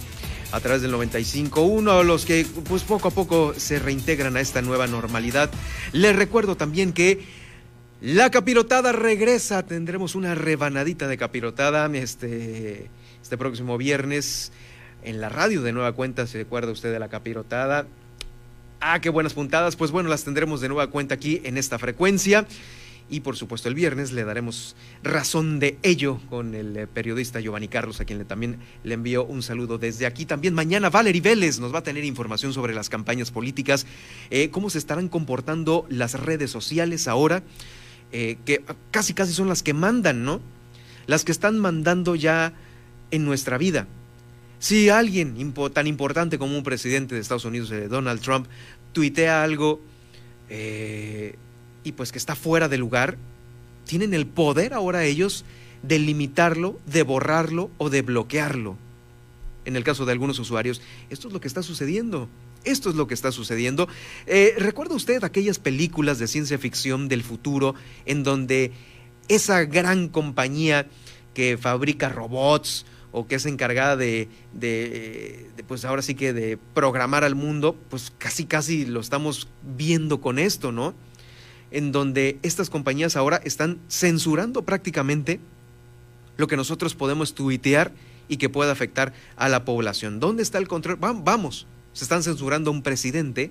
a 0.53 0.61
través 0.61 0.83
del 0.83 0.93
95.1, 0.93 2.01
a 2.01 2.03
los 2.03 2.25
que 2.25 2.47
pues 2.69 2.83
poco 2.83 3.09
a 3.09 3.11
poco 3.11 3.55
se 3.57 3.79
reintegran 3.79 4.37
a 4.37 4.41
esta 4.41 4.63
nueva 4.63 4.87
normalidad. 4.87 5.51
Les 5.93 6.15
recuerdo 6.15 6.57
también 6.57 6.93
que 6.93 7.25
la 8.01 8.31
capirotada 8.31 8.93
regresa, 8.93 9.65
tendremos 9.65 10.15
una 10.15 10.35
rebanadita 10.35 11.07
de 11.07 11.19
capirotada 11.19 11.91
este, 11.95 12.89
este 13.23 13.37
próximo 13.37 13.77
viernes 13.77 14.53
en 15.03 15.21
la 15.21 15.29
radio 15.29 15.63
de 15.63 15.73
nueva 15.73 15.93
cuenta, 15.93 16.27
se 16.27 16.41
acuerda 16.41 16.73
usted 16.73 16.93
de 16.93 16.99
la 16.99 17.09
capirotada. 17.09 17.87
Ah, 18.81 19.01
qué 19.01 19.11
buenas 19.11 19.35
puntadas, 19.35 19.77
pues 19.77 19.91
bueno, 19.91 20.09
las 20.09 20.25
tendremos 20.25 20.61
de 20.61 20.69
nueva 20.69 20.89
cuenta 20.89 21.15
aquí 21.15 21.43
en 21.45 21.59
esta 21.59 21.79
frecuencia. 21.79 22.47
Y 23.11 23.21
por 23.21 23.37
supuesto 23.37 23.69
el 23.69 23.75
viernes 23.75 24.13
le 24.13 24.23
daremos 24.25 24.77
razón 25.03 25.59
de 25.59 25.79
ello 25.83 26.21
con 26.31 26.55
el 26.55 26.77
eh, 26.77 26.87
periodista 26.87 27.41
Giovanni 27.41 27.67
Carlos, 27.67 28.01
a 28.01 28.05
quien 28.05 28.21
le, 28.21 28.25
también 28.25 28.59
le 28.85 28.95
envío 28.95 29.25
un 29.25 29.43
saludo 29.43 29.79
desde 29.79 30.07
aquí. 30.07 30.27
También 30.27 30.55
mañana 30.55 30.91
Valerie 30.91 31.21
Vélez 31.21 31.59
nos 31.59 31.75
va 31.75 31.81
a 31.81 31.83
tener 31.83 32.05
información 32.05 32.53
sobre 32.53 32.73
las 32.73 32.89
campañas 32.89 33.33
políticas, 33.33 33.85
eh, 34.31 34.51
cómo 34.51 34.71
se 34.71 34.79
estarán 34.79 35.09
comportando 35.09 35.87
las 35.89 36.15
redes 36.15 36.53
sociales 36.53 37.09
ahora. 37.09 37.43
Eh, 38.13 38.39
que 38.45 38.65
casi 38.91 39.15
casi 39.15 39.33
son 39.33 39.49
las 39.49 39.63
que 39.63 39.73
mandan, 39.73 40.25
¿no? 40.25 40.41
Las 41.07 41.25
que 41.25 41.31
están 41.31 41.59
mandando 41.59 42.17
ya 42.17 42.53
en 43.11 43.25
nuestra 43.25 43.57
vida. 43.57 43.87
Si 44.59 44.89
alguien 44.89 45.53
tan 45.73 45.87
importante 45.87 46.39
como 46.39 46.57
un 46.57 46.65
presidente 46.65 47.15
de 47.15 47.21
Estados 47.21 47.45
Unidos, 47.45 47.73
Donald 47.89 48.21
Trump, 48.21 48.47
tuitea 48.93 49.43
algo 49.43 49.81
eh, 50.49 51.37
y 51.85 51.93
pues 51.93 52.13
que 52.13 52.19
está 52.19 52.35
fuera 52.35 52.69
de 52.69 52.79
lugar, 52.79 53.17
tienen 53.85 54.15
el 54.15 54.27
poder 54.27 54.75
ahora 54.75 55.05
ellos 55.05 55.45
de 55.83 55.99
limitarlo, 55.99 56.79
de 56.87 57.03
borrarlo 57.03 57.71
o 57.79 57.91
de 57.91 58.03
bloquearlo. 58.03 58.77
En 59.65 59.77
el 59.77 59.85
caso 59.85 60.07
de 60.07 60.13
algunos 60.13 60.39
usuarios, 60.39 60.81
esto 61.11 61.29
es 61.29 61.35
lo 61.35 61.41
que 61.41 61.49
está 61.49 61.63
sucediendo. 61.63 62.29
Esto 62.65 62.91
es 62.91 62.97
lo 62.97 63.07
que 63.07 63.15
está 63.15 63.33
sucediendo. 63.33 63.89
Eh, 64.27 64.55
¿Recuerda 64.59 64.95
usted 64.95 65.25
aquellas 65.25 65.59
películas 65.59 66.19
de 66.19 66.29
ciencia 66.29 66.59
ficción 66.59 67.09
del 67.09 67.23
futuro 67.23 67.75
en 68.05 68.23
donde 68.23 68.73
esa 69.29 69.65
gran 69.65 70.09
compañía 70.09 70.87
que 71.33 71.57
fabrica 71.57 72.11
robots 72.11 72.85
o 73.13 73.27
que 73.27 73.37
es 73.37 73.47
encargada 73.47 73.97
de, 73.97 74.29
pues 75.67 75.85
ahora 75.85 76.03
sí 76.03 76.15
que 76.15 76.33
de 76.33 76.59
programar 76.75 77.25
al 77.25 77.35
mundo, 77.35 77.77
pues 77.89 78.13
casi 78.19 78.45
casi 78.45 78.85
lo 78.85 79.01
estamos 79.01 79.49
viendo 79.77 80.21
con 80.21 80.39
esto, 80.39 80.71
¿no? 80.71 80.95
En 81.71 81.93
donde 81.93 82.39
estas 82.43 82.71
compañías 82.71 83.17
ahora 83.17 83.41
están 83.45 83.79
censurando 83.89 84.63
prácticamente 84.63 85.41
lo 86.37 86.47
que 86.47 86.57
nosotros 86.57 86.95
podemos 86.95 87.35
tuitear 87.35 87.93
y 88.29 88.39
que 88.39 88.49
pueda 88.49 88.73
afectar 88.73 89.13
a 89.37 89.49
la 89.49 89.65
población. 89.65 90.21
¿Dónde 90.21 90.43
está 90.43 90.59
el 90.59 90.69
control? 90.69 90.97
Vamos, 90.97 91.67
se 91.93 92.05
están 92.05 92.23
censurando 92.23 92.71
a 92.71 92.73
un 92.73 92.83
presidente 92.83 93.51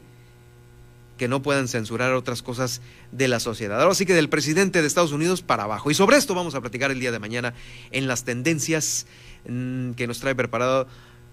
que 1.20 1.28
no 1.28 1.42
puedan 1.42 1.68
censurar 1.68 2.14
otras 2.14 2.42
cosas 2.42 2.82
de 3.12 3.28
la 3.28 3.40
sociedad. 3.40 3.80
Ahora 3.80 3.94
sí 3.94 4.06
que 4.06 4.14
del 4.14 4.30
presidente 4.30 4.82
de 4.82 4.88
Estados 4.88 5.12
Unidos 5.12 5.42
para 5.42 5.64
abajo. 5.64 5.92
Y 5.92 5.94
sobre 5.94 6.18
esto 6.18 6.34
vamos 6.34 6.56
a 6.56 6.62
platicar 6.62 6.92
el 6.92 7.00
día 7.00 7.12
de 7.12 7.20
mañana 7.20 7.54
en 7.92 8.08
las 8.08 8.24
tendencias 8.24 9.06
mm, 9.48 9.92
que 9.92 10.08
nos 10.08 10.20
trae 10.20 10.34
preparado 10.34 10.88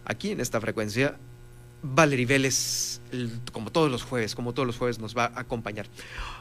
aquí 0.04 0.32
en 0.32 0.40
esta 0.40 0.60
frecuencia 0.60 1.16
Valerie 1.94 2.26
Vélez, 2.26 3.00
como 3.52 3.70
todos 3.70 3.90
los 3.90 4.02
jueves, 4.02 4.34
como 4.34 4.52
todos 4.52 4.66
los 4.66 4.76
jueves 4.76 4.98
nos 4.98 5.16
va 5.16 5.26
a 5.26 5.40
acompañar. 5.40 5.86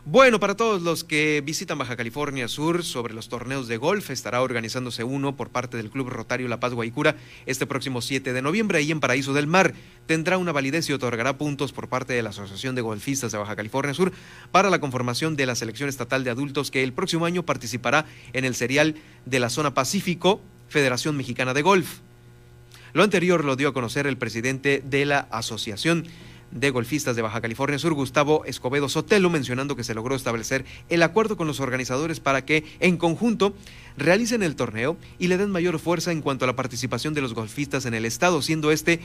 Bueno, 0.06 0.40
para 0.40 0.56
todos 0.56 0.82
los 0.82 1.04
que 1.04 1.42
visitan 1.46 1.78
Baja 1.78 1.96
California 1.96 2.48
Sur 2.48 2.84
sobre 2.84 3.14
los 3.14 3.30
torneos 3.30 3.68
de 3.68 3.78
golf, 3.78 4.10
estará 4.10 4.42
organizándose 4.42 5.04
uno 5.04 5.36
por 5.36 5.50
parte 5.50 5.78
del 5.78 5.90
Club 5.90 6.10
Rotario 6.10 6.48
La 6.48 6.60
Paz 6.60 6.74
Guaycura 6.74 7.16
este 7.46 7.66
próximo 7.66 8.02
7 8.02 8.34
de 8.34 8.42
noviembre 8.42 8.80
ahí 8.80 8.92
en 8.92 9.00
Paraíso 9.00 9.34
del 9.34 9.48
Mar. 9.48 9.74
Tendrá 10.08 10.38
una 10.38 10.52
validez 10.52 10.90
y 10.90 10.94
otorgará 10.94 11.38
puntos 11.38 11.72
por 11.72 11.90
parte 11.90 12.14
de 12.14 12.24
la 12.24 12.30
Asociación 12.30 12.76
de 12.76 12.82
Golfistas 12.82 13.32
de 13.32 13.38
Baja 13.38 13.56
California 13.56 13.94
Sur 13.94 14.12
para 14.52 14.70
la 14.70 14.80
conformación 14.80 15.36
de 15.36 15.46
la 15.46 15.56
selección 15.56 15.90
estatal 15.90 16.24
de 16.24 16.32
adultos 16.32 16.72
que 16.72 16.84
el 16.84 16.94
próximo 16.94 17.26
año 17.26 17.44
participará 17.44 18.06
en 18.34 18.46
el 18.46 18.56
serial 18.56 18.96
de 19.26 19.40
la 19.40 19.50
zona 19.50 19.74
Pacífico, 19.74 20.42
Federación 20.70 21.16
Mexicana 21.18 21.54
de 21.54 21.62
Golf. 21.62 22.05
Lo 22.96 23.04
anterior 23.04 23.44
lo 23.44 23.58
dio 23.58 23.68
a 23.68 23.74
conocer 23.74 24.08
el 24.08 24.18
presidente 24.18 24.82
de 24.82 25.04
la 25.04 25.28
Asociación 25.30 26.06
de 26.52 26.70
Golfistas 26.70 27.18
de 27.18 27.22
Baja 27.22 27.42
California 27.42 27.78
Sur, 27.78 27.94
Gustavo 27.94 28.46
Escobedo 28.46 28.88
Sotelo, 28.88 29.30
mencionando 29.30 29.76
que 29.76 29.84
se 29.84 29.94
logró 29.94 30.16
establecer 30.16 30.64
el 30.88 31.04
acuerdo 31.04 31.36
con 31.36 31.46
los 31.46 31.60
organizadores 31.60 32.22
para 32.22 32.46
que, 32.46 32.64
en 32.80 32.96
conjunto, 32.96 33.54
realicen 33.98 34.44
el 34.44 34.56
torneo 34.56 34.96
y 35.20 35.28
le 35.28 35.36
den 35.36 35.52
mayor 35.52 35.78
fuerza 35.78 36.14
en 36.14 36.22
cuanto 36.22 36.46
a 36.46 36.48
la 36.48 36.56
participación 36.56 37.14
de 37.14 37.20
los 37.20 37.34
golfistas 37.34 37.86
en 37.86 37.96
el 37.96 38.06
estado, 38.06 38.42
siendo 38.42 38.72
este 38.72 39.02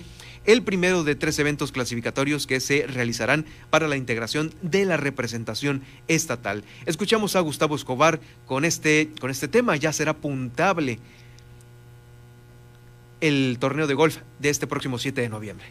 el 0.47 0.63
primero 0.63 1.03
de 1.03 1.17
tres 1.17 1.41
eventos 1.41 1.73
clasificatorios 1.73 2.47
que 2.47 2.61
se 2.61 2.87
realizarán 2.87 3.45
para 3.71 3.89
la 3.89 3.97
integración 3.97 4.55
de 4.63 4.85
la 4.85 4.99
representación 4.99 5.83
estatal. 6.07 6.63
Escuchamos 6.87 7.35
a 7.35 7.41
Gustavo 7.41 7.75
Escobar 7.75 8.21
con 8.47 8.65
este, 8.65 9.11
con 9.21 9.33
este 9.33 9.49
tema, 9.49 9.75
ya 9.75 9.93
será 9.93 10.15
puntable 10.15 11.01
el 13.21 13.59
torneo 13.59 13.87
de 13.87 13.95
golf 13.95 14.19
de 14.39 14.51
este 14.51 14.67
próximo 14.67 14.99
7 14.99 15.21
de 15.21 15.29
noviembre. 15.29 15.67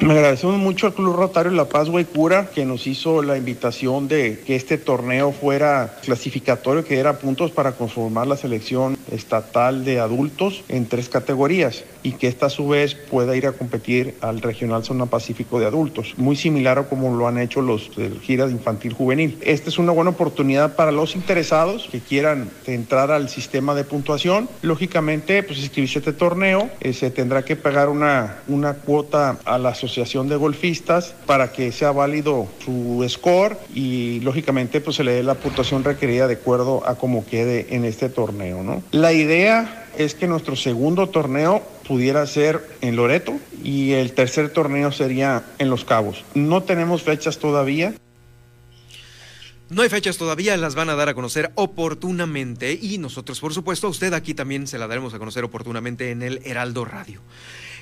Me 0.00 0.12
agradecemos 0.12 0.58
mucho 0.58 0.88
al 0.88 0.94
Club 0.94 1.14
Rotario 1.14 1.52
La 1.52 1.66
Paz 1.66 1.88
Guaycura 1.88 2.50
que 2.52 2.64
nos 2.64 2.86
hizo 2.88 3.22
la 3.22 3.38
invitación 3.38 4.08
de 4.08 4.40
que 4.44 4.56
este 4.56 4.76
torneo 4.76 5.30
fuera 5.30 5.98
clasificatorio, 6.02 6.84
que 6.84 6.94
diera 6.94 7.20
puntos 7.20 7.52
para 7.52 7.72
conformar 7.72 8.26
la 8.26 8.36
selección 8.36 8.98
estatal 9.12 9.84
de 9.84 10.00
adultos 10.00 10.64
en 10.68 10.86
tres 10.86 11.08
categorías 11.08 11.84
y 12.02 12.12
que 12.12 12.26
esta 12.26 12.46
a 12.46 12.50
su 12.50 12.68
vez 12.68 12.94
pueda 12.94 13.36
ir 13.36 13.46
a 13.46 13.52
competir 13.52 14.16
al 14.20 14.42
Regional 14.42 14.84
Zona 14.84 15.06
Pacífico 15.06 15.58
de 15.58 15.66
adultos, 15.66 16.14
muy 16.18 16.36
similar 16.36 16.78
a 16.78 16.82
como 16.84 17.16
lo 17.16 17.26
han 17.26 17.38
hecho 17.38 17.62
los 17.62 17.96
del 17.96 18.20
Gira 18.20 18.46
de 18.46 18.52
Infantil 18.52 18.92
Juvenil. 18.92 19.38
Esta 19.40 19.70
es 19.70 19.78
una 19.78 19.92
buena 19.92 20.10
oportunidad 20.10 20.76
para 20.76 20.92
los 20.92 21.14
interesados 21.14 21.88
que 21.90 22.00
quieran 22.00 22.50
entrar 22.66 23.10
al 23.10 23.28
sistema 23.28 23.74
de 23.74 23.84
puntuación. 23.84 24.48
Lógicamente, 24.60 25.42
pues 25.42 25.60
inscribirse 25.60 26.00
este 26.00 26.12
torneo, 26.12 26.68
eh, 26.80 26.92
se 26.92 27.10
tendrá 27.10 27.44
que 27.44 27.56
pagar 27.56 27.88
una, 27.88 28.40
una 28.48 28.74
cuota 28.74 29.38
a 29.44 29.56
la 29.56 29.74
Asociación 29.84 30.28
de 30.28 30.36
Golfistas 30.36 31.14
para 31.26 31.52
que 31.52 31.72
sea 31.72 31.92
válido 31.92 32.48
su 32.64 33.04
score 33.08 33.58
y 33.74 34.20
lógicamente 34.20 34.80
pues 34.80 34.96
se 34.96 35.04
le 35.04 35.12
dé 35.12 35.22
la 35.22 35.34
puntuación 35.34 35.84
requerida 35.84 36.26
de 36.26 36.34
acuerdo 36.34 36.86
a 36.86 36.96
cómo 36.96 37.24
quede 37.26 37.74
en 37.74 37.84
este 37.84 38.08
torneo, 38.08 38.62
¿no? 38.62 38.82
La 38.92 39.12
idea 39.12 39.86
es 39.96 40.14
que 40.14 40.26
nuestro 40.26 40.56
segundo 40.56 41.08
torneo 41.08 41.62
pudiera 41.86 42.26
ser 42.26 42.66
en 42.80 42.96
Loreto 42.96 43.34
y 43.62 43.92
el 43.92 44.12
tercer 44.12 44.50
torneo 44.50 44.92
sería 44.92 45.44
en 45.58 45.70
Los 45.70 45.84
Cabos. 45.84 46.24
No 46.34 46.62
tenemos 46.62 47.02
fechas 47.02 47.38
todavía. 47.38 47.94
No 49.70 49.82
hay 49.82 49.88
fechas 49.88 50.18
todavía, 50.18 50.56
las 50.56 50.74
van 50.74 50.90
a 50.90 50.94
dar 50.94 51.08
a 51.08 51.14
conocer 51.14 51.50
oportunamente 51.54 52.78
y 52.80 52.98
nosotros, 52.98 53.40
por 53.40 53.54
supuesto, 53.54 53.86
a 53.86 53.90
usted 53.90 54.12
aquí 54.12 54.34
también 54.34 54.66
se 54.66 54.78
la 54.78 54.86
daremos 54.86 55.14
a 55.14 55.18
conocer 55.18 55.42
oportunamente 55.44 56.10
en 56.10 56.22
el 56.22 56.40
Heraldo 56.44 56.84
Radio. 56.84 57.20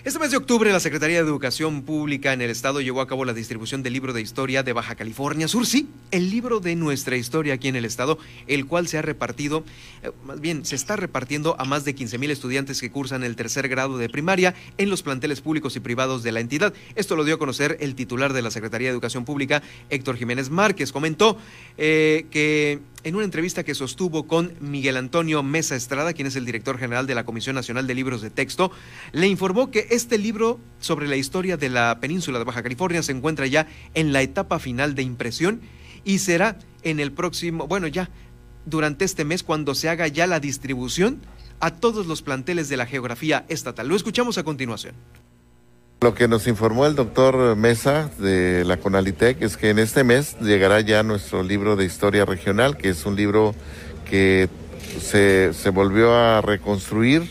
Este 0.04 0.18
mes 0.18 0.32
de 0.32 0.36
octubre, 0.36 0.72
la 0.72 0.80
Secretaría 0.80 1.22
de 1.22 1.28
Educación 1.28 1.82
Pública 1.82 2.32
en 2.32 2.42
el 2.42 2.50
Estado 2.50 2.80
llevó 2.80 3.02
a 3.02 3.06
cabo 3.06 3.24
la 3.24 3.34
distribución 3.34 3.84
del 3.84 3.92
libro 3.92 4.12
de 4.12 4.20
historia 4.20 4.64
de 4.64 4.72
Baja 4.72 4.96
California 4.96 5.46
Sur. 5.46 5.64
Sí, 5.64 5.88
el 6.10 6.28
libro 6.28 6.58
de 6.58 6.74
nuestra 6.74 7.14
historia 7.14 7.54
aquí 7.54 7.68
en 7.68 7.76
el 7.76 7.84
Estado, 7.84 8.18
el 8.48 8.66
cual 8.66 8.88
se 8.88 8.98
ha 8.98 9.02
repartido, 9.02 9.62
eh, 10.02 10.10
más 10.24 10.40
bien, 10.40 10.64
se 10.64 10.74
está 10.74 10.96
repartiendo 10.96 11.54
a 11.56 11.64
más 11.64 11.84
de 11.84 11.94
15 11.94 12.18
mil 12.18 12.32
estudiantes 12.32 12.80
que 12.80 12.90
cursan 12.90 13.22
el 13.22 13.36
tercer 13.36 13.68
grado 13.68 13.96
de 13.96 14.08
primaria 14.08 14.56
en 14.76 14.90
los 14.90 15.04
planteles 15.04 15.40
públicos 15.40 15.76
y 15.76 15.80
privados 15.80 16.24
de 16.24 16.32
la 16.32 16.40
entidad. 16.40 16.74
Esto 16.96 17.14
lo 17.14 17.22
dio 17.22 17.36
a 17.36 17.38
conocer 17.38 17.76
el 17.78 17.94
titular 17.94 18.32
de 18.32 18.42
la 18.42 18.50
Secretaría 18.50 18.88
de 18.88 18.94
Educación 18.94 19.24
Pública, 19.24 19.62
Héctor 19.88 20.16
Jiménez 20.16 20.50
Márquez. 20.50 20.90
Comentó 20.90 21.38
eh, 21.78 22.26
que 22.32 22.80
en 23.04 23.16
una 23.16 23.24
entrevista 23.24 23.64
que 23.64 23.74
sostuvo 23.74 24.26
con 24.26 24.52
Miguel 24.60 24.96
Antonio 24.96 25.42
Mesa 25.42 25.76
Estrada, 25.76 26.12
quien 26.12 26.28
es 26.28 26.36
el 26.36 26.44
director 26.44 26.78
general 26.78 27.06
de 27.06 27.14
la 27.14 27.24
Comisión 27.24 27.54
Nacional 27.54 27.86
de 27.86 27.94
Libros 27.94 28.22
de 28.22 28.30
Texto, 28.30 28.70
le 29.12 29.26
informó 29.26 29.70
que 29.70 29.88
este 29.90 30.18
libro 30.18 30.60
sobre 30.80 31.08
la 31.08 31.16
historia 31.16 31.56
de 31.56 31.68
la 31.68 31.98
península 32.00 32.38
de 32.38 32.44
Baja 32.44 32.62
California 32.62 33.02
se 33.02 33.12
encuentra 33.12 33.46
ya 33.46 33.66
en 33.94 34.12
la 34.12 34.22
etapa 34.22 34.58
final 34.58 34.94
de 34.94 35.02
impresión 35.02 35.60
y 36.04 36.18
será 36.18 36.58
en 36.82 37.00
el 37.00 37.12
próximo, 37.12 37.66
bueno, 37.66 37.86
ya 37.86 38.10
durante 38.66 39.04
este 39.04 39.24
mes 39.24 39.42
cuando 39.42 39.74
se 39.74 39.88
haga 39.88 40.06
ya 40.08 40.26
la 40.26 40.40
distribución 40.40 41.20
a 41.60 41.70
todos 41.70 42.06
los 42.06 42.22
planteles 42.22 42.68
de 42.68 42.76
la 42.76 42.86
geografía 42.86 43.44
estatal. 43.48 43.88
Lo 43.88 43.96
escuchamos 43.96 44.38
a 44.38 44.44
continuación. 44.44 44.94
Lo 46.02 46.14
que 46.14 46.26
nos 46.26 46.48
informó 46.48 46.84
el 46.86 46.96
doctor 46.96 47.54
Mesa 47.54 48.10
de 48.18 48.64
la 48.64 48.76
Conalitec 48.76 49.40
es 49.40 49.56
que 49.56 49.70
en 49.70 49.78
este 49.78 50.02
mes 50.02 50.36
llegará 50.40 50.80
ya 50.80 51.04
nuestro 51.04 51.44
libro 51.44 51.76
de 51.76 51.84
historia 51.84 52.24
regional, 52.24 52.76
que 52.76 52.88
es 52.88 53.06
un 53.06 53.14
libro 53.14 53.54
que 54.10 54.48
se, 55.00 55.52
se 55.54 55.70
volvió 55.70 56.12
a 56.12 56.40
reconstruir 56.40 57.22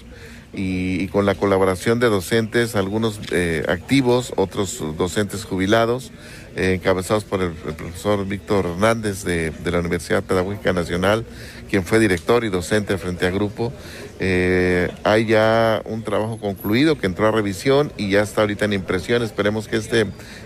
y, 0.53 1.07
con 1.07 1.25
la 1.25 1.35
colaboración 1.35 1.99
de 1.99 2.07
docentes, 2.07 2.75
algunos 2.75 3.19
eh, 3.31 3.63
activos, 3.69 4.33
otros 4.35 4.83
docentes 4.97 5.45
jubilados, 5.45 6.11
eh, 6.57 6.73
encabezados 6.73 7.23
por 7.23 7.41
el, 7.41 7.51
profesor 7.51 8.27
Víctor 8.27 8.65
Hernández 8.65 9.23
de, 9.23 9.51
de, 9.51 9.71
la 9.71 9.79
Universidad 9.79 10.23
Pedagógica 10.23 10.73
Nacional, 10.73 11.25
quien 11.69 11.85
fue 11.85 11.99
director 11.99 12.43
y 12.43 12.49
docente 12.49 12.97
frente 12.97 13.25
a 13.25 13.31
grupo. 13.31 13.71
Eh, 14.19 14.91
hay 15.03 15.25
ya 15.25 15.81
un 15.85 16.03
trabajo 16.03 16.37
concluido 16.37 16.97
que 16.97 17.07
entró 17.07 17.27
a 17.27 17.31
revisión 17.31 17.93
y 17.97 18.09
ya 18.09 18.21
está 18.21 18.41
ahorita 18.41 18.65
en 18.65 18.73
impresión. 18.73 19.23
Esperemos 19.23 19.69
que 19.69 19.77
este 19.77 20.05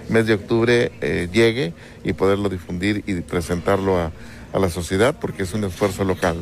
mes 0.09 0.27
de 0.27 0.35
octubre 0.35 0.91
llegue 1.33 1.73
y 2.03 2.13
poderlo 2.13 2.49
difundir 2.49 3.03
y 3.07 3.21
presentarlo 3.21 3.97
a, 3.97 4.11
a 4.53 4.59
la 4.59 4.69
sociedad 4.69 5.15
porque 5.19 5.43
es 5.43 5.53
un 5.53 5.63
esfuerzo 5.63 6.03
local. 6.03 6.37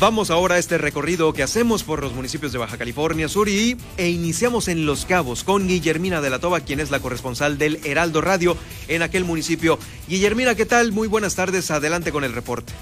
Vamos 0.00 0.30
ahora 0.30 0.54
a 0.54 0.58
este 0.58 0.78
recorrido 0.78 1.34
que 1.34 1.42
hacemos 1.42 1.84
por 1.84 2.00
los 2.00 2.14
municipios 2.14 2.52
de 2.52 2.58
Baja 2.58 2.78
California 2.78 3.28
Sur 3.28 3.50
y, 3.50 3.76
e 3.98 4.08
iniciamos 4.08 4.68
en 4.68 4.86
Los 4.86 5.04
Cabos 5.04 5.44
con 5.44 5.68
Guillermina 5.68 6.22
de 6.22 6.30
la 6.30 6.38
Toba, 6.38 6.60
quien 6.60 6.80
es 6.80 6.90
la 6.90 7.00
corresponsal 7.00 7.58
del 7.58 7.84
Heraldo 7.84 8.22
Radio 8.22 8.56
en 8.88 9.02
aquel 9.02 9.26
municipio. 9.26 9.78
Guillermina, 10.08 10.54
¿qué 10.54 10.64
tal? 10.64 10.92
Muy 10.92 11.06
buenas 11.06 11.34
tardes, 11.34 11.70
adelante 11.70 12.12
con 12.12 12.24
el 12.24 12.32
reporte 12.32 12.72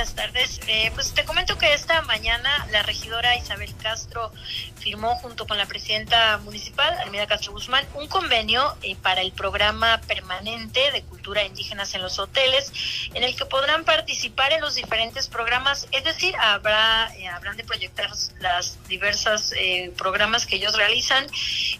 buenas 0.00 0.14
tardes. 0.14 0.60
Eh, 0.66 0.90
pues 0.94 1.12
te 1.12 1.26
comento 1.26 1.58
que 1.58 1.74
esta 1.74 2.00
mañana 2.02 2.66
la 2.70 2.82
regidora 2.82 3.36
Isabel 3.36 3.74
Castro 3.82 4.32
firmó 4.80 5.14
junto 5.16 5.46
con 5.46 5.58
la 5.58 5.66
presidenta 5.66 6.38
municipal, 6.38 6.98
Almida 6.98 7.26
Castro 7.26 7.52
Guzmán, 7.52 7.86
un 7.94 8.08
convenio 8.08 8.76
eh, 8.82 8.96
para 8.96 9.20
el 9.20 9.32
programa 9.32 10.00
permanente 10.06 10.90
de 10.92 11.02
cultura 11.02 11.44
indígenas 11.44 11.94
en 11.94 12.02
los 12.02 12.18
hoteles, 12.18 12.72
en 13.14 13.22
el 13.22 13.36
que 13.36 13.46
podrán 13.46 13.84
participar 13.84 14.52
en 14.52 14.60
los 14.60 14.74
diferentes 14.74 15.28
programas, 15.28 15.86
es 15.92 16.04
decir, 16.04 16.34
habrá 16.36 17.14
eh, 17.16 17.28
habrán 17.28 17.56
de 17.56 17.64
proyectar 17.64 18.10
las 18.40 18.78
diversas 18.88 19.52
programas 19.96 20.46
que 20.46 20.56
ellos 20.56 20.76
realizan, 20.76 21.26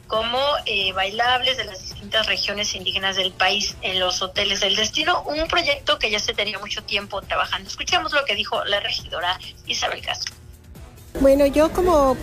como 0.06 0.38
bailables 0.94 1.56
de 1.56 1.64
las 1.64 1.80
distintas 1.80 2.26
regiones 2.26 2.74
indígenas 2.74 3.16
del 3.16 3.32
país 3.32 3.76
en 3.82 3.98
los 3.98 4.22
hoteles 4.22 4.60
del 4.60 4.76
destino, 4.76 5.22
un 5.22 5.46
proyecto 5.48 5.98
que 5.98 6.10
ya 6.10 6.18
se 6.18 6.34
tenía 6.34 6.58
mucho 6.58 6.82
tiempo 6.82 7.20
trabajando. 7.22 7.68
Escuchemos 7.68 8.12
lo 8.12 8.24
que 8.24 8.34
dijo 8.34 8.64
la 8.64 8.80
regidora 8.80 9.38
Isabel 9.66 10.02
Castro. 10.02 10.39
Bueno, 11.18 11.44
yo 11.46 11.72
como 11.72 12.16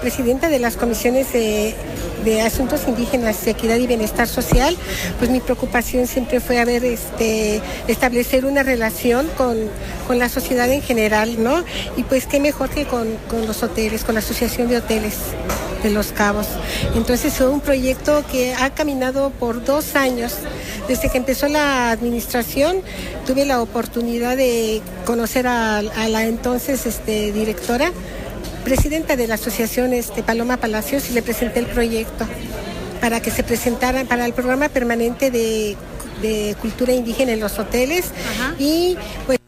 presidenta 0.00 0.48
de 0.48 0.58
las 0.58 0.76
comisiones 0.76 1.32
de, 1.32 1.74
asuntos 2.42 2.82
indígenas, 2.86 3.46
equidad 3.46 3.76
y 3.76 3.86
bienestar 3.86 4.28
social, 4.28 4.76
pues 5.18 5.30
mi 5.30 5.40
preocupación 5.40 6.06
siempre 6.06 6.40
fue 6.40 6.58
haber 6.58 6.84
este, 6.84 7.60
establecer 7.88 8.46
una 8.46 8.62
relación 8.62 9.28
con, 9.36 9.68
la 10.18 10.28
sociedad 10.28 10.70
en 10.70 10.82
general, 10.82 11.42
¿no? 11.42 11.64
Y 11.96 12.02
pues 12.04 12.26
qué 12.26 12.40
mejor 12.40 12.70
que 12.70 12.84
con, 12.84 13.08
con 13.28 13.46
los 13.46 13.62
hoteles, 13.62 14.04
con 14.04 14.14
la 14.14 14.20
Asociación 14.20 14.68
de 14.68 14.76
Hoteles 14.78 15.14
de 15.82 15.90
Los 15.90 16.12
Cabos. 16.12 16.46
Entonces 16.94 17.34
fue 17.34 17.48
un 17.48 17.60
proyecto 17.60 18.24
que 18.30 18.54
ha 18.54 18.70
caminado 18.70 19.30
por 19.30 19.64
dos 19.64 19.94
años. 19.94 20.34
Desde 20.88 21.10
que 21.10 21.18
empezó 21.18 21.46
la 21.48 21.90
administración 21.90 22.78
tuve 23.26 23.44
la 23.44 23.60
oportunidad 23.60 24.36
de 24.36 24.82
conocer 25.04 25.46
a, 25.46 25.82
la 25.82 26.24
entonces 26.24 26.86
este, 26.86 27.32
directora 27.32 27.92
presidenta 28.64 29.16
de 29.16 29.26
la 29.26 29.34
asociación 29.34 29.92
este, 29.92 30.22
Paloma 30.22 30.56
Palacios 30.56 31.10
y 31.10 31.12
le 31.12 31.22
presenté 31.22 31.60
el 31.60 31.66
proyecto 31.66 32.26
para 33.00 33.20
que 33.20 33.30
se 33.30 33.44
presentara 33.44 34.04
para 34.04 34.24
el 34.24 34.32
programa 34.32 34.68
permanente 34.68 35.30
de, 35.30 35.76
cultura 36.60 36.94
indígena 36.94 37.32
en 37.32 37.40
los 37.40 37.58
hoteles. 37.58 38.06
Y 38.58 38.96
pues 39.26 39.38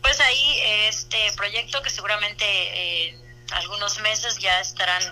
pues 0.00 0.20
ahí 0.20 0.60
este 0.88 1.16
proyecto 1.36 1.82
que 1.82 1.90
seguramente 1.90 2.44
eh, 2.44 3.14
algunos 3.52 4.00
meses 4.00 4.38
ya 4.38 4.60
estarán 4.60 5.02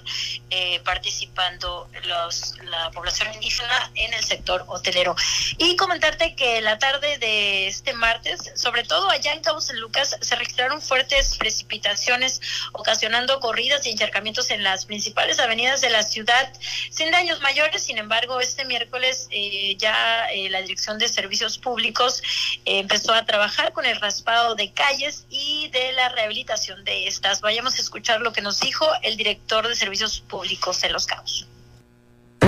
eh, 0.51 0.81
participando 0.85 1.89
los, 2.05 2.55
la 2.65 2.91
población 2.91 3.33
indígena 3.35 3.91
en 3.95 4.15
el 4.15 4.25
sector 4.25 4.65
hotelero. 4.69 5.15
Y 5.59 5.77
comentarte 5.77 6.35
que 6.35 6.61
la 6.61 6.79
tarde 6.79 7.19
de 7.19 7.69
este 7.69 7.93
martes, 7.93 8.53
sobre 8.55 8.85
todo 8.85 9.11
allá 9.11 9.33
en 9.33 9.43
Cabo 9.43 9.61
San 9.61 9.79
Lucas, 9.81 10.17
se 10.21 10.37
registraron 10.37 10.81
fuertes 10.81 11.37
precipitaciones, 11.39 12.41
ocasionando 12.73 13.41
corridas 13.41 13.87
y 13.87 13.91
encharcamientos 13.91 14.51
en 14.51 14.63
las 14.63 14.87
principales 14.87 15.39
avenidas 15.39 15.81
de 15.81 15.91
la 15.91 16.03
ciudad, 16.03 16.53
sin 16.91 17.11
daños 17.11 17.41
mayores. 17.41 17.83
Sin 17.83 17.99
embargo, 17.99 18.41
este 18.41 18.65
miércoles 18.65 19.29
eh, 19.31 19.77
ya 19.77 20.27
eh, 20.31 20.49
la 20.51 20.63
Dirección 20.63 20.99
de 20.99 21.09
Servicios 21.09 21.59
Públicos 21.59 22.23
empezó 22.65 23.13
a 23.13 23.25
trabajar 23.25 23.73
con 23.73 23.87
el 23.87 24.01
raspado 24.01 24.55
de 24.55 24.73
calles 24.73 25.27
y 25.29 25.69
de 25.69 25.93
la 25.93 26.09
rehabilitación 26.09 26.85
de 26.85 27.07
estas. 27.07 27.41
Vayamos 27.41 27.79
a 27.79 27.83
escucharlo 27.83 28.28
lo 28.29 28.35
que 28.35 28.43
nos 28.43 28.61
dijo 28.61 28.85
el 29.03 29.17
director 29.17 29.67
de 29.67 29.75
Servicios 29.75 30.21
Públicos 30.21 30.83
de 30.83 30.91
Los 30.91 31.07
Cabos. 31.07 31.47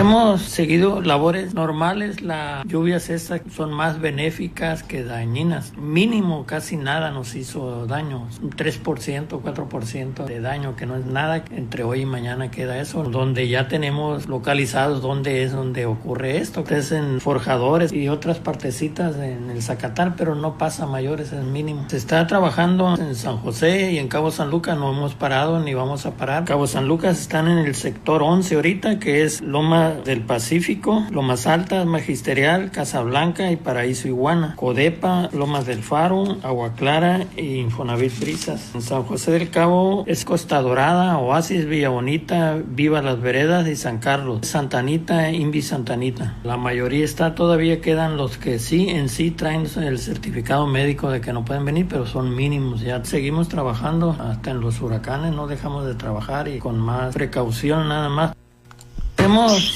Hemos 0.00 0.40
seguido 0.40 1.02
labores 1.02 1.52
normales, 1.52 2.22
las 2.22 2.64
lluvias 2.64 3.10
estas 3.10 3.42
son 3.54 3.70
más 3.70 4.00
benéficas 4.00 4.82
que 4.82 5.04
dañinas. 5.04 5.76
Mínimo 5.76 6.46
casi 6.46 6.78
nada 6.78 7.10
nos 7.10 7.34
hizo 7.34 7.86
daño, 7.86 8.26
3%, 8.56 9.28
4% 9.28 10.24
de 10.24 10.40
daño, 10.40 10.74
que 10.74 10.86
no 10.86 10.96
es 10.96 11.04
nada. 11.04 11.44
Entre 11.50 11.84
hoy 11.84 12.00
y 12.00 12.06
mañana 12.06 12.50
queda 12.50 12.78
eso, 12.78 13.02
donde 13.02 13.48
ya 13.48 13.68
tenemos 13.68 14.26
localizados 14.26 15.02
dónde 15.02 15.42
es 15.42 15.52
donde 15.52 15.84
ocurre 15.84 16.38
esto. 16.38 16.64
Es 16.70 16.92
en 16.92 17.20
forjadores 17.20 17.92
y 17.92 18.08
otras 18.08 18.38
partecitas 18.38 19.16
en 19.16 19.50
el 19.50 19.60
Zacatán, 19.60 20.14
pero 20.16 20.34
no 20.34 20.56
pasa 20.56 20.86
mayores, 20.86 21.30
es 21.32 21.44
mínimo. 21.44 21.84
Se 21.90 21.98
está 21.98 22.26
trabajando 22.26 22.96
en 22.96 23.14
San 23.14 23.36
José 23.36 23.92
y 23.92 23.98
en 23.98 24.08
Cabo 24.08 24.30
San 24.30 24.48
Lucas, 24.48 24.78
no 24.78 24.92
hemos 24.94 25.14
parado 25.14 25.60
ni 25.60 25.74
vamos 25.74 26.06
a 26.06 26.12
parar. 26.12 26.46
Cabo 26.46 26.66
San 26.66 26.88
Lucas 26.88 27.20
están 27.20 27.48
en 27.48 27.58
el 27.58 27.74
sector 27.74 28.22
11 28.22 28.54
ahorita, 28.54 28.98
que 28.98 29.24
es 29.24 29.42
Loma 29.42 29.89
del 29.94 30.22
Pacífico, 30.22 31.04
Lomas 31.10 31.46
Altas, 31.46 31.86
Magisterial, 31.86 32.70
Casablanca 32.70 33.50
y 33.50 33.56
Paraíso 33.56 34.08
Iguana, 34.08 34.54
Codepa, 34.56 35.28
Lomas 35.32 35.66
del 35.66 35.82
Faro, 35.82 36.38
Agua 36.42 36.74
Clara 36.74 37.26
y 37.36 37.56
Infonavit 37.56 38.18
Brisas. 38.20 38.74
En 38.74 38.82
San 38.82 39.02
José 39.04 39.32
del 39.32 39.50
Cabo 39.50 40.04
es 40.06 40.24
Costa 40.24 40.60
Dorada, 40.62 41.18
Oasis, 41.18 41.66
Villa 41.66 41.88
Bonita, 41.88 42.58
Viva 42.64 43.02
las 43.02 43.20
Veredas 43.20 43.66
y 43.68 43.76
San 43.76 43.98
Carlos, 43.98 44.46
Santanita, 44.46 45.30
Invi 45.30 45.62
Santanita. 45.62 46.36
La 46.44 46.56
mayoría 46.56 47.04
está, 47.04 47.34
todavía 47.34 47.80
quedan 47.80 48.16
los 48.16 48.38
que 48.38 48.58
sí 48.58 48.88
en 48.88 49.08
sí 49.08 49.30
traen 49.30 49.66
el 49.76 49.98
certificado 49.98 50.66
médico 50.66 51.10
de 51.10 51.20
que 51.20 51.32
no 51.32 51.44
pueden 51.44 51.64
venir, 51.64 51.86
pero 51.88 52.06
son 52.06 52.34
mínimos. 52.34 52.80
Ya 52.80 53.04
seguimos 53.04 53.48
trabajando 53.48 54.16
hasta 54.18 54.50
en 54.50 54.60
los 54.60 54.80
huracanes, 54.80 55.32
no 55.34 55.46
dejamos 55.46 55.86
de 55.86 55.94
trabajar 55.94 56.48
y 56.48 56.58
con 56.58 56.78
más 56.78 57.14
precaución 57.14 57.88
nada 57.88 58.08
más. 58.08 58.39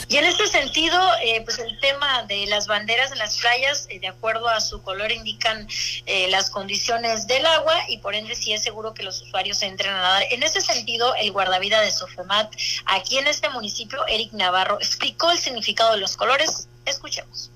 Y 0.09 0.17
en 0.17 0.25
este 0.25 0.47
sentido, 0.47 0.99
eh, 1.23 1.43
pues 1.45 1.59
el 1.59 1.79
tema 1.79 2.23
de 2.25 2.47
las 2.47 2.67
banderas 2.67 3.13
en 3.13 3.19
las 3.19 3.39
playas, 3.39 3.87
eh, 3.91 4.01
de 4.01 4.09
acuerdo 4.09 4.49
a 4.49 4.61
su 4.61 4.83
color, 4.83 5.13
indican 5.13 5.69
eh, 6.07 6.29
las 6.31 6.51
condiciones 6.51 7.27
del 7.27 7.45
agua 7.45 7.75
y 7.89 7.99
por 7.99 8.15
ende 8.15 8.35
sí 8.35 8.53
es 8.53 8.63
seguro 8.63 8.95
que 8.95 9.03
los 9.03 9.21
usuarios 9.23 9.63
entren 9.63 9.93
a 9.93 10.01
nadar. 10.01 10.25
En 10.31 10.43
ese 10.43 10.61
sentido, 10.61 11.15
el 11.17 11.31
guardavida 11.33 11.81
de 11.81 11.91
Sofemat, 11.91 12.55
aquí 12.87 13.19
en 13.19 13.27
este 13.27 13.49
municipio, 13.51 14.07
Eric 14.07 14.33
Navarro, 14.33 14.79
explicó 14.79 15.31
el 15.31 15.39
significado 15.39 15.93
de 15.93 15.99
los 15.99 16.17
colores. 16.17 16.69
Escuchemos. 16.87 17.51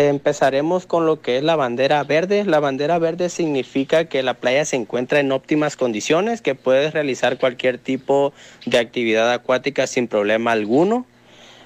Empezaremos 0.00 0.86
con 0.86 1.04
lo 1.04 1.20
que 1.20 1.36
es 1.36 1.42
la 1.42 1.56
bandera 1.56 2.02
verde. 2.04 2.46
La 2.46 2.58
bandera 2.58 2.98
verde 2.98 3.28
significa 3.28 4.06
que 4.06 4.22
la 4.22 4.32
playa 4.32 4.64
se 4.64 4.76
encuentra 4.76 5.20
en 5.20 5.30
óptimas 5.30 5.76
condiciones, 5.76 6.40
que 6.40 6.54
puedes 6.54 6.94
realizar 6.94 7.36
cualquier 7.36 7.76
tipo 7.76 8.32
de 8.64 8.78
actividad 8.78 9.30
acuática 9.30 9.86
sin 9.86 10.08
problema 10.08 10.52
alguno. 10.52 11.04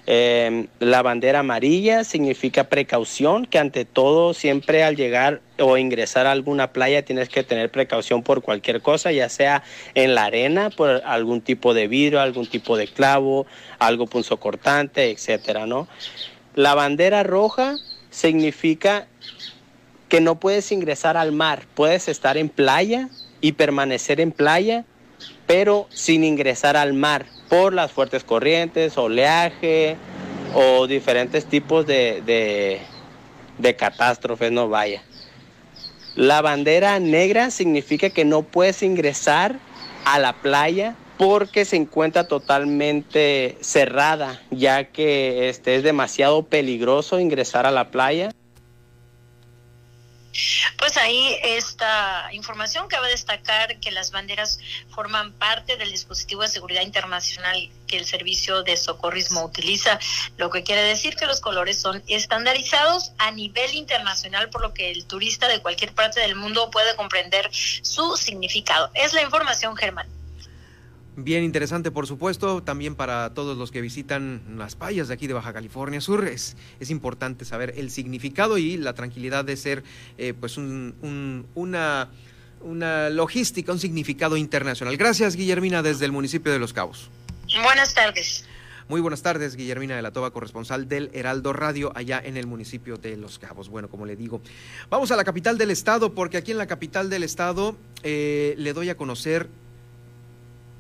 Em, 0.07 0.67
la 0.81 1.03
bandera 1.03 1.39
amarilla 1.39 2.03
significa 2.03 2.65
precaución, 2.65 3.47
que 3.47 3.61
ante 3.61 3.85
todo 3.85 4.35
siempre 4.35 4.83
al 4.83 4.97
llegar 4.97 5.41
o 5.61 5.77
ingresar 5.77 6.27
a 6.27 6.33
alguna 6.33 6.73
playa 6.73 7.05
tienes 7.05 7.29
que 7.29 7.45
tener 7.45 7.71
precaución 7.71 8.25
por 8.25 8.43
cualquier 8.43 8.83
cosa, 8.83 9.13
ya 9.13 9.29
sea 9.29 9.63
en 9.95 10.17
la 10.17 10.25
arena, 10.25 10.71
por 10.71 11.03
algún 11.05 11.41
tipo 11.41 11.73
de 11.73 11.87
vidrio, 11.87 12.21
algún 12.21 12.49
tipo 12.49 12.77
de 12.77 12.89
clavo, 12.89 13.47
algo 13.79 14.09
punzocortante, 14.09 15.13
etcétera, 15.13 15.67
¿no? 15.67 15.87
La 16.57 16.75
bandera 16.75 17.23
roja 17.23 17.77
significa 18.15 19.09
que 20.09 20.21
no 20.21 20.39
puedes 20.39 20.71
ingresar 20.71 21.17
al 21.17 21.33
mar, 21.33 21.67
puedes 21.75 22.09
estar 22.09 22.37
en 22.37 22.49
playa 22.49 23.09
y 23.41 23.53
permanecer 23.53 24.21
en 24.21 24.31
playa, 24.31 24.85
pero 25.47 25.89
sin 25.91 26.23
ingresar 26.23 26.77
al 26.77 26.95
mar 26.95 27.27
por 27.49 27.75
las 27.75 27.91
fuertes 27.91 28.23
corrientes, 28.23 28.97
oleaje 28.97 29.97
o 30.55 30.87
diferentes 30.87 31.47
tipos 31.47 31.87
de, 31.87 32.81
de, 33.59 33.77
catástrofes, 33.77 34.53
no 34.53 34.69
vaya. 34.69 35.03
La 36.15 36.41
bandera 36.41 37.01
negra 37.01 37.51
significa 37.51 38.11
que 38.11 38.25
no 38.25 38.43
puedes 38.43 38.85
ingresar 38.85 39.59
a 40.05 40.21
la 40.21 40.35
playa 40.35 40.95
porque 41.17 41.65
se 41.65 41.77
encuentra 41.77 42.27
totalmente 42.27 43.57
cerrada, 43.61 44.41
ya 44.51 44.85
que 44.85 45.49
este, 45.49 45.77
es 45.77 45.83
demasiado 45.83 46.45
peligroso 46.45 47.21
ingresar 47.21 47.67
a 47.67 47.71
la 47.71 47.91
playa. 47.91 48.31
Pues 50.79 50.97
ahí 50.97 51.39
esta 51.45 52.29
información 52.33 52.89
cabe 52.89 53.09
destacar 53.09 53.79
que 53.79 53.93
las 53.93 54.11
banderas 54.11 54.59
forman 54.91 55.33
parte 55.33 55.77
del 55.77 55.93
dispositivo 55.93 56.43
de 56.43 56.49
seguridad 56.49 56.83
internacional 56.83 57.71
que 57.87 57.99
el 57.99 58.05
servicio 58.05 58.65
de 58.65 58.77
socorrismo 58.77 59.45
utiliza, 59.45 60.01
lo 60.37 60.51
que 60.51 60.65
quiere 60.65 60.83
decir 60.83 61.15
que 61.15 61.27
los 61.27 61.41
colores 61.41 61.81
son 61.81 62.03
estandarizados 62.09 63.13
a 63.19 63.31
nivel 63.31 63.75
internacional, 63.75 64.51
por 64.51 64.63
lo 64.63 64.75
que 64.75 64.91
el 64.91 65.07
turista 65.07 65.47
de 65.47 65.63
cualquier 65.63 65.95
parte 65.95 66.21
del 66.21 66.35
mundo 66.35 66.71
puede 66.71 66.97
comprender 66.97 67.49
su 67.53 68.17
significado. 68.17 68.91
Es 68.95 69.13
la 69.13 69.23
información, 69.23 69.77
Germán. 69.77 70.24
Bien 71.17 71.45
interesante, 71.45 71.93
por 71.93 72.09
supuesto, 72.09 72.65
también 72.65 72.97
para 72.97 73.33
todos 73.35 73.57
los 73.57 73.71
que 73.71 73.81
visitan 73.81 74.43
las 74.57 74.75
playas 74.75 75.07
de 75.07 75.15
aquí 75.15 75.29
de 75.29 75.35
Baja 75.35 75.53
California 75.53 76.01
Sur. 76.01 76.27
Es, 76.27 76.57
es 76.81 76.91
importante 76.91 77.45
saber 77.45 77.75
el 77.77 77.91
significado 77.91 78.59
y 78.59 78.77
la 78.77 78.95
tranquilidad 78.95 79.45
de 79.45 79.57
ser 79.57 79.85
eh, 80.19 80.35
pues 80.35 80.57
un, 80.57 81.47
una, 81.55 82.09
una 82.63 83.11
logística, 83.11 83.71
un 83.71 83.79
significado 83.79 84.37
internacional. 84.37 84.97
Gracias, 84.97 85.37
Guillermina, 85.37 85.83
desde 85.83 86.05
el 86.05 86.11
municipio 86.11 86.51
de 86.51 86.59
Los 86.59 86.73
Cabos. 86.73 87.11
Buenas 87.63 87.95
tardes. 87.95 88.45
Muy 88.89 89.01
buenas 89.01 89.23
tardes, 89.23 89.57
Guillermina 89.57 89.97
de 89.97 90.03
la 90.03 90.11
Toba, 90.11 90.31
corresponsal 90.31 90.89
del 90.89 91.11
Heraldo 91.15 91.55
Radio, 91.55 91.93
allá 91.95 92.21
en 92.23 92.37
el 92.37 92.47
municipio 92.47 92.99
de 92.99 93.17
Los 93.17 93.39
Cabos. 93.39 93.71
Bueno, 93.71 93.89
como 93.89 94.05
le 94.05 94.15
digo, 94.15 94.43
vamos 94.91 95.11
a 95.11 95.17
la 95.17 95.25
capital 95.25 95.57
del 95.57 95.71
estado, 95.71 96.13
porque 96.13 96.37
aquí 96.37 96.51
en 96.51 96.59
la 96.59 96.67
capital 96.67 97.09
del 97.09 97.23
estado 97.23 97.79
eh, 98.03 98.55
le 98.59 98.73
doy 98.75 98.91
a 98.91 98.97
conocer 98.97 99.49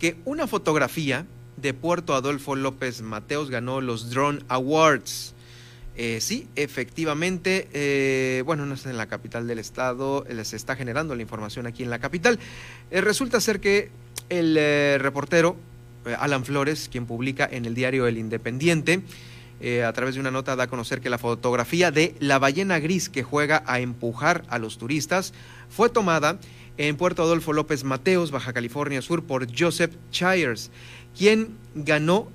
que 0.05 0.16
una 0.26 0.46
fotografía 0.46 1.24
de 1.57 1.72
Puerto 1.72 2.14
Adolfo 2.14 2.57
López 2.57 3.00
Mateos 3.00 3.48
ganó 3.48 3.80
los 3.80 4.11
Drone 4.11 4.40
Awards. 4.48 5.34
Eh, 5.96 6.18
sí, 6.20 6.46
efectivamente, 6.57 7.68
eh, 7.72 8.42
bueno, 8.44 8.66
no 8.66 8.74
está 8.74 8.90
en 8.90 8.98
la 8.98 9.07
capital 9.07 9.46
del 9.46 9.59
estado, 9.59 10.26
eh, 10.28 10.44
se 10.44 10.57
está 10.57 10.76
generando 10.76 11.14
la 11.14 11.22
información 11.22 11.66
aquí 11.66 11.84
en 11.84 11.88
la 11.88 12.00
capital. 12.00 12.38
resulta 12.90 13.40
ser 13.40 13.61
que 13.61 13.92
el 14.28 15.00
reportero 15.00 15.57
Alan 16.18 16.44
Flores, 16.44 16.90
quien 16.92 17.07
publica 17.07 17.48
en 17.50 17.64
el 17.64 17.74
diario 17.74 18.07
El 18.07 18.18
Independiente, 18.18 19.00
a 19.86 19.92
través 19.94 20.16
de 20.16 20.20
una 20.20 20.30
nota 20.30 20.55
da 20.55 20.64
a 20.64 20.66
conocer 20.66 21.00
que 21.00 21.09
la 21.09 21.16
fotografía 21.16 21.90
de 21.90 22.14
la 22.18 22.38
ballena 22.38 22.78
gris 22.78 23.09
que 23.09 23.22
juega 23.22 23.62
a 23.66 23.80
empujar 23.80 24.44
a 24.48 24.59
los 24.59 24.76
turistas 24.76 25.32
fue 25.70 25.88
tomada 25.88 26.38
en 26.76 26.96
Puerto 26.96 27.22
Adolfo 27.22 27.52
López 27.52 27.84
Mateos, 27.84 28.30
Baja 28.30 28.52
California 28.52 29.00
Sur, 29.02 29.22
por 29.22 29.46
Joseph 29.56 29.92
Chires, 30.10 30.70
quien 31.16 31.56
ganó 31.74 32.28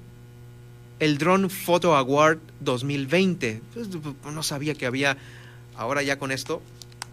el 0.99 1.17
Drone 1.17 1.49
Photo 1.49 1.95
Award 1.95 2.39
2020. 2.61 3.61
Pues, 3.73 3.89
no 4.33 4.43
sabía 4.43 4.75
que 4.75 4.85
había, 4.85 5.17
ahora 5.75 6.03
ya 6.03 6.19
con 6.19 6.31
esto 6.31 6.61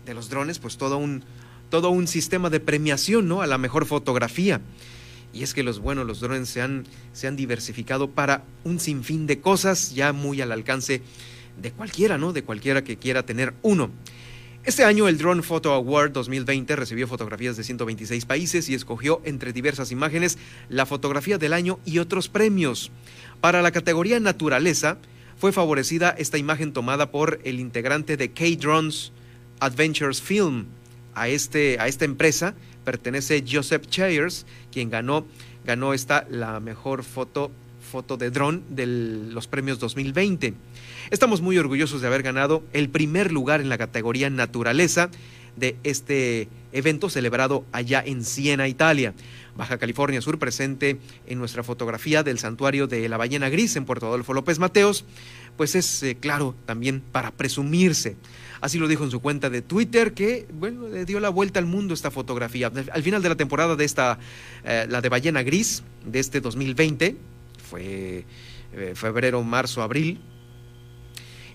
de 0.04 0.14
los 0.14 0.28
drones, 0.28 0.58
pues 0.58 0.76
todo 0.76 0.98
un, 0.98 1.24
todo 1.70 1.90
un 1.90 2.06
sistema 2.06 2.50
de 2.50 2.60
premiación, 2.60 3.28
¿no? 3.28 3.42
A 3.42 3.46
la 3.46 3.58
mejor 3.58 3.86
fotografía. 3.86 4.60
Y 5.32 5.42
es 5.42 5.52
que 5.52 5.62
los 5.62 5.80
buenos, 5.80 6.06
los 6.06 6.20
drones 6.20 6.48
se 6.48 6.62
han, 6.62 6.86
se 7.12 7.26
han 7.26 7.36
diversificado 7.36 8.08
para 8.10 8.44
un 8.64 8.80
sinfín 8.80 9.26
de 9.26 9.40
cosas 9.40 9.94
ya 9.94 10.12
muy 10.12 10.40
al 10.40 10.52
alcance 10.52 11.02
de 11.60 11.72
cualquiera, 11.72 12.18
¿no? 12.18 12.32
De 12.32 12.42
cualquiera 12.42 12.84
que 12.84 12.96
quiera 12.96 13.24
tener 13.24 13.52
uno. 13.62 13.90
Este 14.66 14.82
año 14.82 15.06
el 15.06 15.16
Drone 15.16 15.42
Photo 15.42 15.72
Award 15.72 16.10
2020 16.10 16.74
recibió 16.74 17.06
fotografías 17.06 17.56
de 17.56 17.62
126 17.62 18.24
países 18.24 18.68
y 18.68 18.74
escogió 18.74 19.22
entre 19.24 19.52
diversas 19.52 19.92
imágenes 19.92 20.38
la 20.68 20.86
fotografía 20.86 21.38
del 21.38 21.52
año 21.52 21.78
y 21.84 22.00
otros 22.00 22.28
premios. 22.28 22.90
Para 23.40 23.62
la 23.62 23.70
categoría 23.70 24.18
naturaleza 24.18 24.98
fue 25.38 25.52
favorecida 25.52 26.16
esta 26.18 26.36
imagen 26.36 26.72
tomada 26.72 27.12
por 27.12 27.38
el 27.44 27.60
integrante 27.60 28.16
de 28.16 28.32
K-Drones 28.32 29.12
Adventures 29.60 30.20
Film. 30.20 30.66
A, 31.14 31.28
este, 31.28 31.78
a 31.78 31.86
esta 31.86 32.04
empresa 32.04 32.56
pertenece 32.84 33.44
Joseph 33.48 33.86
Chayers, 33.86 34.46
quien 34.72 34.90
ganó, 34.90 35.26
ganó 35.64 35.94
esta 35.94 36.26
la 36.28 36.58
mejor 36.58 37.04
foto, 37.04 37.52
foto 37.88 38.16
de 38.16 38.30
drone 38.30 38.62
de 38.70 38.86
los 38.86 39.46
premios 39.46 39.78
2020. 39.78 40.54
Estamos 41.10 41.40
muy 41.40 41.56
orgullosos 41.56 42.00
de 42.00 42.08
haber 42.08 42.24
ganado 42.24 42.64
el 42.72 42.88
primer 42.88 43.30
lugar 43.30 43.60
en 43.60 43.68
la 43.68 43.78
categoría 43.78 44.28
naturaleza 44.28 45.08
de 45.54 45.76
este 45.84 46.48
evento 46.72 47.08
celebrado 47.08 47.64
allá 47.70 48.02
en 48.04 48.24
Siena, 48.24 48.66
Italia. 48.66 49.14
Baja 49.56 49.78
California 49.78 50.20
Sur 50.20 50.40
presente 50.40 50.98
en 51.28 51.38
nuestra 51.38 51.62
fotografía 51.62 52.24
del 52.24 52.40
santuario 52.40 52.88
de 52.88 53.08
la 53.08 53.18
ballena 53.18 53.48
gris 53.48 53.76
en 53.76 53.84
Puerto 53.84 54.08
Adolfo 54.08 54.34
López 54.34 54.58
Mateos, 54.58 55.04
pues 55.56 55.76
es 55.76 56.02
eh, 56.02 56.16
claro 56.16 56.56
también 56.66 57.00
para 57.00 57.30
presumirse. 57.30 58.16
Así 58.60 58.78
lo 58.78 58.88
dijo 58.88 59.04
en 59.04 59.12
su 59.12 59.20
cuenta 59.20 59.48
de 59.48 59.62
Twitter 59.62 60.12
que, 60.12 60.48
bueno, 60.52 60.88
le 60.88 61.04
dio 61.04 61.20
la 61.20 61.28
vuelta 61.28 61.60
al 61.60 61.66
mundo 61.66 61.94
esta 61.94 62.10
fotografía. 62.10 62.72
Al 62.92 63.02
final 63.04 63.22
de 63.22 63.28
la 63.28 63.36
temporada 63.36 63.76
de 63.76 63.84
esta, 63.84 64.18
eh, 64.64 64.86
la 64.88 65.00
de 65.00 65.08
ballena 65.08 65.44
gris 65.44 65.84
de 66.04 66.18
este 66.18 66.40
2020, 66.40 67.16
fue 67.70 68.24
eh, 68.72 68.92
febrero, 68.94 69.42
marzo, 69.44 69.82
abril, 69.82 70.20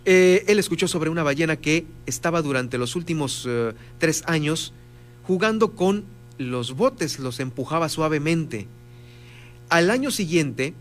eh, 0.06 0.44
él 0.48 0.60
escuchó 0.60 0.88
sobre 0.88 1.10
una 1.10 1.24
ballena 1.24 1.58
que 1.58 1.86
estaba 2.06 2.42
durante 2.42 2.78
los 2.78 2.96
últimos 2.96 3.46
eh, 3.48 3.74
tres 4.00 4.24
años 4.26 4.74
jugando 5.24 5.74
con 5.74 6.06
los 6.38 6.76
botes, 6.76 7.20
los 7.20 7.40
empujaba 7.40 7.88
suavemente. 7.90 8.68
Al 9.70 9.90
año 9.90 10.12
siguiente 10.12 10.74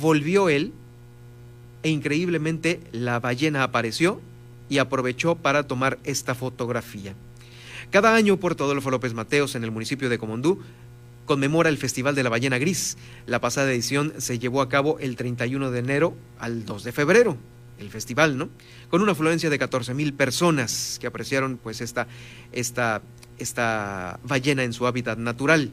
volvió 0.00 0.48
él 0.48 0.72
e 1.82 1.90
increíblemente 1.90 2.80
la 2.92 3.18
ballena 3.18 3.62
apareció 3.62 4.20
y 4.68 4.78
aprovechó 4.78 5.34
para 5.34 5.64
tomar 5.64 5.98
esta 6.04 6.34
fotografía. 6.34 7.14
Cada 7.90 8.14
año 8.14 8.36
Puerto 8.36 8.64
Adolfo 8.64 8.90
López 8.90 9.14
Mateos 9.14 9.56
en 9.56 9.64
el 9.64 9.72
municipio 9.72 10.08
de 10.08 10.18
Comondú 10.18 10.60
conmemora 11.26 11.68
el 11.68 11.78
Festival 11.78 12.14
de 12.14 12.22
la 12.22 12.28
Ballena 12.28 12.58
Gris. 12.58 12.96
La 13.26 13.40
pasada 13.40 13.72
edición 13.72 14.14
se 14.18 14.38
llevó 14.38 14.62
a 14.62 14.68
cabo 14.68 14.98
el 15.00 15.16
31 15.16 15.70
de 15.70 15.78
enero 15.78 16.14
al 16.38 16.64
2 16.64 16.84
de 16.84 16.92
febrero, 16.92 17.36
el 17.80 17.90
festival, 17.90 18.38
¿no? 18.38 18.48
Con 18.88 19.02
una 19.02 19.12
afluencia 19.12 19.50
de 19.50 19.58
14 19.58 19.94
mil 19.94 20.14
personas 20.14 20.98
que 21.00 21.06
apreciaron 21.06 21.58
pues 21.58 21.80
esta, 21.80 22.06
esta, 22.52 23.02
esta 23.38 24.20
ballena 24.22 24.62
en 24.64 24.72
su 24.72 24.86
hábitat 24.86 25.18
natural. 25.18 25.72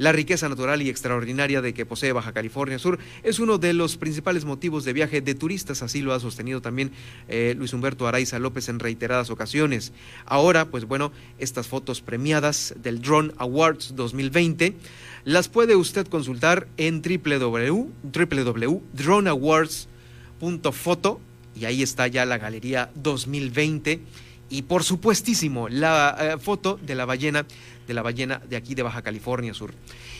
La 0.00 0.12
riqueza 0.12 0.48
natural 0.48 0.80
y 0.80 0.88
extraordinaria 0.88 1.60
de 1.60 1.74
que 1.74 1.84
posee 1.84 2.12
Baja 2.12 2.32
California 2.32 2.78
Sur 2.78 2.98
es 3.22 3.38
uno 3.38 3.58
de 3.58 3.74
los 3.74 3.98
principales 3.98 4.46
motivos 4.46 4.86
de 4.86 4.94
viaje 4.94 5.20
de 5.20 5.34
turistas, 5.34 5.82
así 5.82 6.00
lo 6.00 6.14
ha 6.14 6.20
sostenido 6.20 6.62
también 6.62 6.90
eh, 7.28 7.54
Luis 7.54 7.74
Humberto 7.74 8.08
Araiza 8.08 8.38
López 8.38 8.70
en 8.70 8.78
reiteradas 8.78 9.28
ocasiones. 9.28 9.92
Ahora, 10.24 10.70
pues 10.70 10.86
bueno, 10.86 11.12
estas 11.38 11.68
fotos 11.68 12.00
premiadas 12.00 12.74
del 12.82 13.02
Drone 13.02 13.34
Awards 13.36 13.94
2020 13.94 14.74
las 15.24 15.50
puede 15.50 15.76
usted 15.76 16.06
consultar 16.06 16.66
en 16.78 17.02
www.droneawards.foto 20.40 21.20
y 21.54 21.64
ahí 21.64 21.82
está 21.82 22.06
ya 22.06 22.24
la 22.24 22.38
galería 22.38 22.90
2020 22.94 24.00
y 24.48 24.62
por 24.62 24.82
supuestísimo 24.82 25.68
la 25.68 26.16
eh, 26.18 26.38
foto 26.38 26.78
de 26.82 26.94
la 26.94 27.04
ballena 27.04 27.46
de 27.86 27.94
la 27.94 28.02
ballena 28.02 28.40
de 28.48 28.56
aquí 28.56 28.74
de 28.74 28.82
Baja 28.82 29.02
California 29.02 29.52
Sur. 29.52 29.72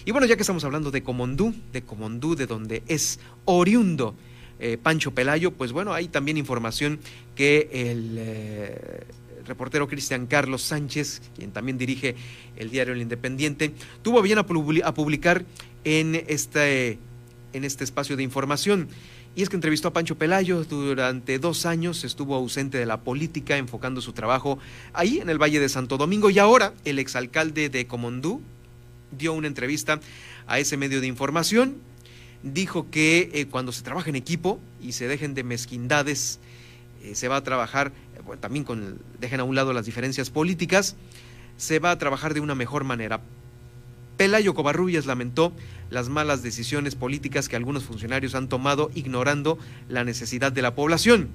Y 0.04 0.10
bueno, 0.10 0.26
ya 0.26 0.34
que 0.36 0.42
estamos 0.42 0.64
hablando 0.64 0.90
de 0.90 1.02
Comondú, 1.02 1.54
de 1.72 1.82
Comondú, 1.82 2.34
de 2.34 2.46
donde 2.46 2.82
es 2.88 3.20
oriundo 3.44 4.14
eh, 4.58 4.76
Pancho 4.76 5.12
Pelayo, 5.12 5.52
pues 5.52 5.72
bueno, 5.72 5.94
hay 5.94 6.08
también 6.08 6.36
información 6.36 6.98
que 7.36 7.68
el 7.72 8.16
eh, 8.18 9.04
reportero 9.46 9.86
Cristian 9.88 10.26
Carlos 10.26 10.62
Sánchez, 10.62 11.22
quien 11.36 11.52
también 11.52 11.78
dirige 11.78 12.16
el 12.56 12.70
diario 12.70 12.92
El 12.92 13.02
Independiente, 13.02 13.72
tuvo 14.02 14.20
bien 14.20 14.38
a, 14.38 14.46
publicar 14.46 15.44
en 15.84 16.24
este, 16.26 16.98
en 17.52 17.64
este 17.64 17.84
espacio 17.84 18.16
de 18.16 18.22
información. 18.22 18.88
Y 19.40 19.42
es 19.42 19.48
que 19.48 19.56
entrevistó 19.56 19.88
a 19.88 19.92
Pancho 19.94 20.18
Pelayo 20.18 20.64
durante 20.64 21.38
dos 21.38 21.64
años, 21.64 22.04
estuvo 22.04 22.34
ausente 22.34 22.76
de 22.76 22.84
la 22.84 23.00
política, 23.00 23.56
enfocando 23.56 24.02
su 24.02 24.12
trabajo 24.12 24.58
ahí 24.92 25.18
en 25.18 25.30
el 25.30 25.40
Valle 25.40 25.58
de 25.58 25.70
Santo 25.70 25.96
Domingo. 25.96 26.28
Y 26.28 26.38
ahora 26.38 26.74
el 26.84 26.98
exalcalde 26.98 27.70
de 27.70 27.86
Comondú 27.86 28.42
dio 29.16 29.32
una 29.32 29.46
entrevista 29.46 29.98
a 30.46 30.58
ese 30.58 30.76
medio 30.76 31.00
de 31.00 31.06
información. 31.06 31.78
Dijo 32.42 32.90
que 32.90 33.30
eh, 33.32 33.46
cuando 33.46 33.72
se 33.72 33.80
trabaja 33.80 34.10
en 34.10 34.16
equipo 34.16 34.60
y 34.78 34.92
se 34.92 35.08
dejen 35.08 35.32
de 35.32 35.42
mezquindades, 35.42 36.38
eh, 37.02 37.14
se 37.14 37.28
va 37.28 37.36
a 37.36 37.42
trabajar, 37.42 37.92
eh, 38.16 38.36
también 38.40 38.66
con, 38.66 38.98
dejen 39.20 39.40
a 39.40 39.44
un 39.44 39.54
lado 39.54 39.72
las 39.72 39.86
diferencias 39.86 40.28
políticas, 40.28 40.96
se 41.56 41.78
va 41.78 41.92
a 41.92 41.98
trabajar 41.98 42.34
de 42.34 42.40
una 42.40 42.54
mejor 42.54 42.84
manera. 42.84 43.22
Pelayo 44.20 44.52
Covarrubias 44.52 45.06
lamentó 45.06 45.56
las 45.88 46.10
malas 46.10 46.42
decisiones 46.42 46.94
políticas 46.94 47.48
que 47.48 47.56
algunos 47.56 47.84
funcionarios 47.84 48.34
han 48.34 48.50
tomado 48.50 48.90
ignorando 48.94 49.58
la 49.88 50.04
necesidad 50.04 50.52
de 50.52 50.60
la 50.60 50.74
población. 50.74 51.30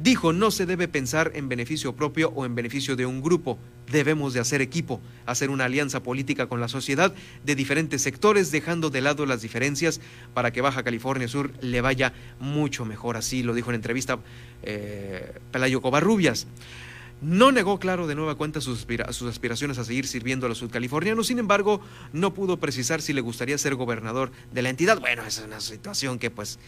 Dijo, 0.00 0.32
no 0.32 0.52
se 0.52 0.64
debe 0.64 0.86
pensar 0.86 1.32
en 1.34 1.48
beneficio 1.48 1.96
propio 1.96 2.30
o 2.36 2.46
en 2.46 2.54
beneficio 2.54 2.94
de 2.94 3.06
un 3.06 3.22
grupo. 3.22 3.58
Debemos 3.90 4.34
de 4.34 4.38
hacer 4.38 4.62
equipo, 4.62 5.00
hacer 5.26 5.50
una 5.50 5.64
alianza 5.64 6.04
política 6.04 6.46
con 6.46 6.60
la 6.60 6.68
sociedad 6.68 7.12
de 7.44 7.56
diferentes 7.56 8.02
sectores, 8.02 8.52
dejando 8.52 8.88
de 8.88 9.00
lado 9.00 9.26
las 9.26 9.42
diferencias 9.42 10.00
para 10.32 10.52
que 10.52 10.60
Baja 10.60 10.84
California 10.84 11.26
Sur 11.26 11.50
le 11.60 11.80
vaya 11.80 12.12
mucho 12.38 12.84
mejor. 12.84 13.16
Así 13.16 13.42
lo 13.42 13.52
dijo 13.52 13.70
en 13.70 13.74
entrevista 13.74 14.20
eh, 14.62 15.40
Pelayo 15.50 15.82
Covarrubias. 15.82 16.46
No 17.20 17.50
negó, 17.50 17.80
claro, 17.80 18.06
de 18.06 18.14
nueva 18.14 18.36
cuenta 18.36 18.60
sus, 18.60 18.86
aspiraciones 19.28 19.78
a 19.78 19.84
seguir 19.84 20.06
sirviendo 20.06 20.46
a 20.46 20.48
los 20.48 20.58
sudcalifornianos, 20.58 21.26
sin 21.26 21.40
embargo, 21.40 21.80
no 22.12 22.32
pudo 22.32 22.58
precisar 22.58 23.02
si 23.02 23.12
le 23.12 23.20
gustaría 23.20 23.58
ser 23.58 23.74
gobernador 23.74 24.30
de 24.52 24.62
la 24.62 24.70
entidad. 24.70 25.00
Bueno, 25.00 25.24
es 25.26 25.42
una 25.44 25.60
situación 25.60 26.20
que 26.20 26.30
pues, 26.30 26.60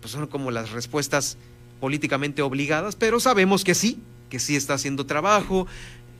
pues 0.00 0.12
son 0.12 0.26
como 0.26 0.50
las 0.50 0.72
respuestas 0.72 1.38
políticamente 1.80 2.42
obligadas, 2.42 2.96
pero 2.96 3.18
sabemos 3.18 3.64
que 3.64 3.74
sí, 3.74 3.98
que 4.28 4.38
sí 4.38 4.56
está 4.56 4.74
haciendo 4.74 5.06
trabajo, 5.06 5.66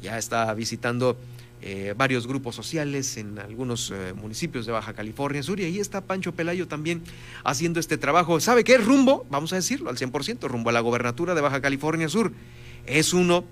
ya 0.01 0.17
está 0.17 0.53
visitando 0.55 1.19
eh, 1.61 1.93
varios 1.95 2.27
grupos 2.27 2.55
sociales 2.57 3.19
en 3.19 3.39
algunos 3.39 3.91
eh, 3.91 4.15
municipios 4.15 4.65
de 4.65 4.73
Baja 4.73 4.95
California 4.95 5.43
Sur 5.43 5.61
y 5.61 5.65
ahí 5.65 5.79
está 5.79 6.01
Pancho 6.01 6.33
Pelayo 6.33 6.67
también 6.67 7.03
haciendo 7.45 7.81
este 7.81 7.99
trabajo. 7.99 8.41
¿Sabe 8.41 8.65
qué? 8.65 8.79
Rumbo, 8.79 9.27
vamos 9.29 9.53
a 9.53 9.57
decirlo 9.57 9.91
al 9.91 9.99
100%, 9.99 10.49
rumbo 10.49 10.71
a 10.71 10.73
la 10.73 10.81
gobernatura 10.81 11.35
de 11.35 11.43
Baja 11.43 11.61
California 11.61 12.09
Sur 12.09 12.33
es 12.87 13.13
uno 13.13 13.45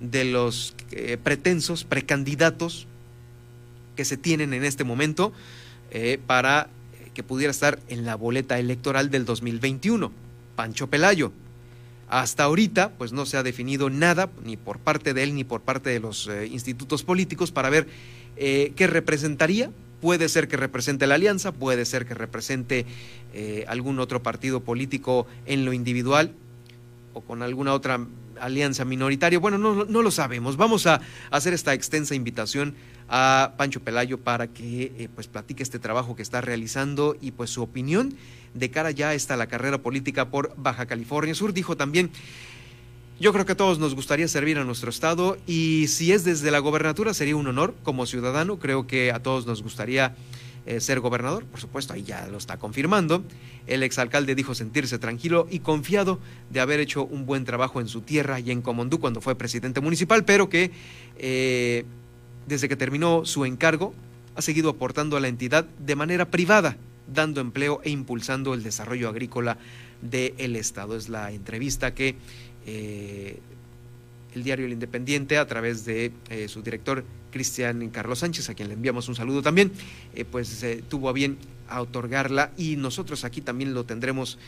de 0.00 0.24
los 0.24 0.74
eh, 0.90 1.18
pretensos, 1.22 1.84
precandidatos 1.84 2.86
que 3.96 4.04
se 4.04 4.16
tienen 4.16 4.52
en 4.52 4.64
este 4.64 4.84
momento 4.84 5.32
eh, 5.90 6.20
para 6.26 6.68
que 7.14 7.22
pudiera 7.22 7.50
estar 7.50 7.80
en 7.88 8.04
la 8.04 8.14
boleta 8.14 8.58
electoral 8.58 9.10
del 9.10 9.24
2021, 9.24 10.12
Pancho 10.54 10.86
Pelayo. 10.86 11.32
Hasta 12.08 12.44
ahorita, 12.44 12.90
pues 12.96 13.12
no 13.12 13.26
se 13.26 13.36
ha 13.36 13.42
definido 13.42 13.90
nada, 13.90 14.30
ni 14.44 14.56
por 14.56 14.78
parte 14.78 15.12
de 15.12 15.24
él, 15.24 15.34
ni 15.34 15.44
por 15.44 15.60
parte 15.60 15.90
de 15.90 16.00
los 16.00 16.28
eh, 16.28 16.46
institutos 16.46 17.02
políticos, 17.02 17.50
para 17.52 17.70
ver 17.70 17.86
qué 18.36 18.86
representaría. 18.86 19.72
Puede 20.00 20.28
ser 20.28 20.46
que 20.46 20.56
represente 20.56 21.08
la 21.08 21.16
alianza, 21.16 21.50
puede 21.50 21.84
ser 21.84 22.06
que 22.06 22.14
represente 22.14 22.86
algún 23.66 23.98
otro 23.98 24.22
partido 24.22 24.60
político 24.60 25.26
en 25.44 25.64
lo 25.64 25.72
individual 25.72 26.32
o 27.14 27.20
con 27.20 27.42
alguna 27.42 27.74
otra 27.74 28.06
alianza 28.40 28.84
minoritaria. 28.84 29.38
Bueno, 29.38 29.58
no, 29.58 29.84
no 29.84 30.02
lo 30.02 30.10
sabemos. 30.10 30.56
Vamos 30.56 30.86
a 30.86 31.00
hacer 31.30 31.54
esta 31.54 31.74
extensa 31.74 32.14
invitación 32.14 32.74
a 33.08 33.54
Pancho 33.56 33.80
Pelayo 33.80 34.18
para 34.18 34.48
que 34.48 34.92
eh, 34.98 35.08
pues 35.14 35.26
platique 35.26 35.62
este 35.62 35.78
trabajo 35.78 36.14
que 36.14 36.22
está 36.22 36.40
realizando 36.40 37.16
y 37.20 37.30
pues 37.30 37.50
su 37.50 37.62
opinión 37.62 38.14
de 38.54 38.70
cara 38.70 38.90
ya 38.90 39.14
está 39.14 39.36
la 39.36 39.46
carrera 39.46 39.78
política 39.78 40.30
por 40.30 40.54
Baja 40.56 40.86
California 40.86 41.34
Sur. 41.34 41.52
Dijo 41.52 41.76
también, 41.76 42.10
yo 43.20 43.32
creo 43.32 43.46
que 43.46 43.52
a 43.52 43.56
todos 43.56 43.78
nos 43.78 43.94
gustaría 43.94 44.28
servir 44.28 44.58
a 44.58 44.64
nuestro 44.64 44.90
estado 44.90 45.38
y 45.46 45.86
si 45.88 46.12
es 46.12 46.24
desde 46.24 46.50
la 46.50 46.58
gobernatura 46.58 47.14
sería 47.14 47.36
un 47.36 47.46
honor 47.46 47.74
como 47.82 48.06
ciudadano. 48.06 48.58
Creo 48.58 48.86
que 48.86 49.10
a 49.10 49.20
todos 49.20 49.46
nos 49.46 49.62
gustaría 49.62 50.14
eh, 50.68 50.80
ser 50.80 51.00
gobernador, 51.00 51.46
por 51.46 51.60
supuesto, 51.60 51.94
ahí 51.94 52.02
ya 52.02 52.26
lo 52.26 52.36
está 52.36 52.58
confirmando. 52.58 53.24
El 53.66 53.82
exalcalde 53.82 54.34
dijo 54.34 54.54
sentirse 54.54 54.98
tranquilo 54.98 55.48
y 55.50 55.60
confiado 55.60 56.20
de 56.50 56.60
haber 56.60 56.78
hecho 56.78 57.06
un 57.06 57.24
buen 57.24 57.46
trabajo 57.46 57.80
en 57.80 57.88
su 57.88 58.02
tierra 58.02 58.38
y 58.38 58.50
en 58.50 58.60
Comondú 58.60 59.00
cuando 59.00 59.22
fue 59.22 59.34
presidente 59.34 59.80
municipal, 59.80 60.26
pero 60.26 60.50
que 60.50 60.70
eh, 61.16 61.86
desde 62.46 62.68
que 62.68 62.76
terminó 62.76 63.24
su 63.24 63.46
encargo 63.46 63.94
ha 64.36 64.42
seguido 64.42 64.68
aportando 64.68 65.16
a 65.16 65.20
la 65.20 65.28
entidad 65.28 65.64
de 65.64 65.96
manera 65.96 66.30
privada, 66.30 66.76
dando 67.10 67.40
empleo 67.40 67.80
e 67.82 67.88
impulsando 67.88 68.52
el 68.52 68.62
desarrollo 68.62 69.08
agrícola 69.08 69.56
del 70.02 70.54
Estado. 70.54 70.98
Es 70.98 71.08
la 71.08 71.32
entrevista 71.32 71.94
que 71.94 72.16
eh, 72.66 73.40
el 74.34 74.44
diario 74.44 74.66
El 74.66 74.72
Independiente, 74.72 75.38
a 75.38 75.46
través 75.46 75.84
de 75.84 76.12
su 76.48 76.62
director 76.62 77.04
Cristian 77.30 77.88
Carlos 77.90 78.20
Sánchez, 78.20 78.48
a 78.50 78.54
quien 78.54 78.68
le 78.68 78.74
enviamos 78.74 79.08
un 79.08 79.14
saludo 79.14 79.42
también, 79.42 79.72
eh, 80.14 80.24
pues 80.24 80.62
eh, 80.62 80.82
tuvo 80.88 81.08
a 81.08 81.12
bien 81.12 81.38
a 81.68 81.82
otorgarla 81.82 82.52
y 82.56 82.76
nosotros 82.76 83.24
aquí 83.24 83.40
también 83.40 83.74
lo 83.74 83.84
tendremos 83.84 84.38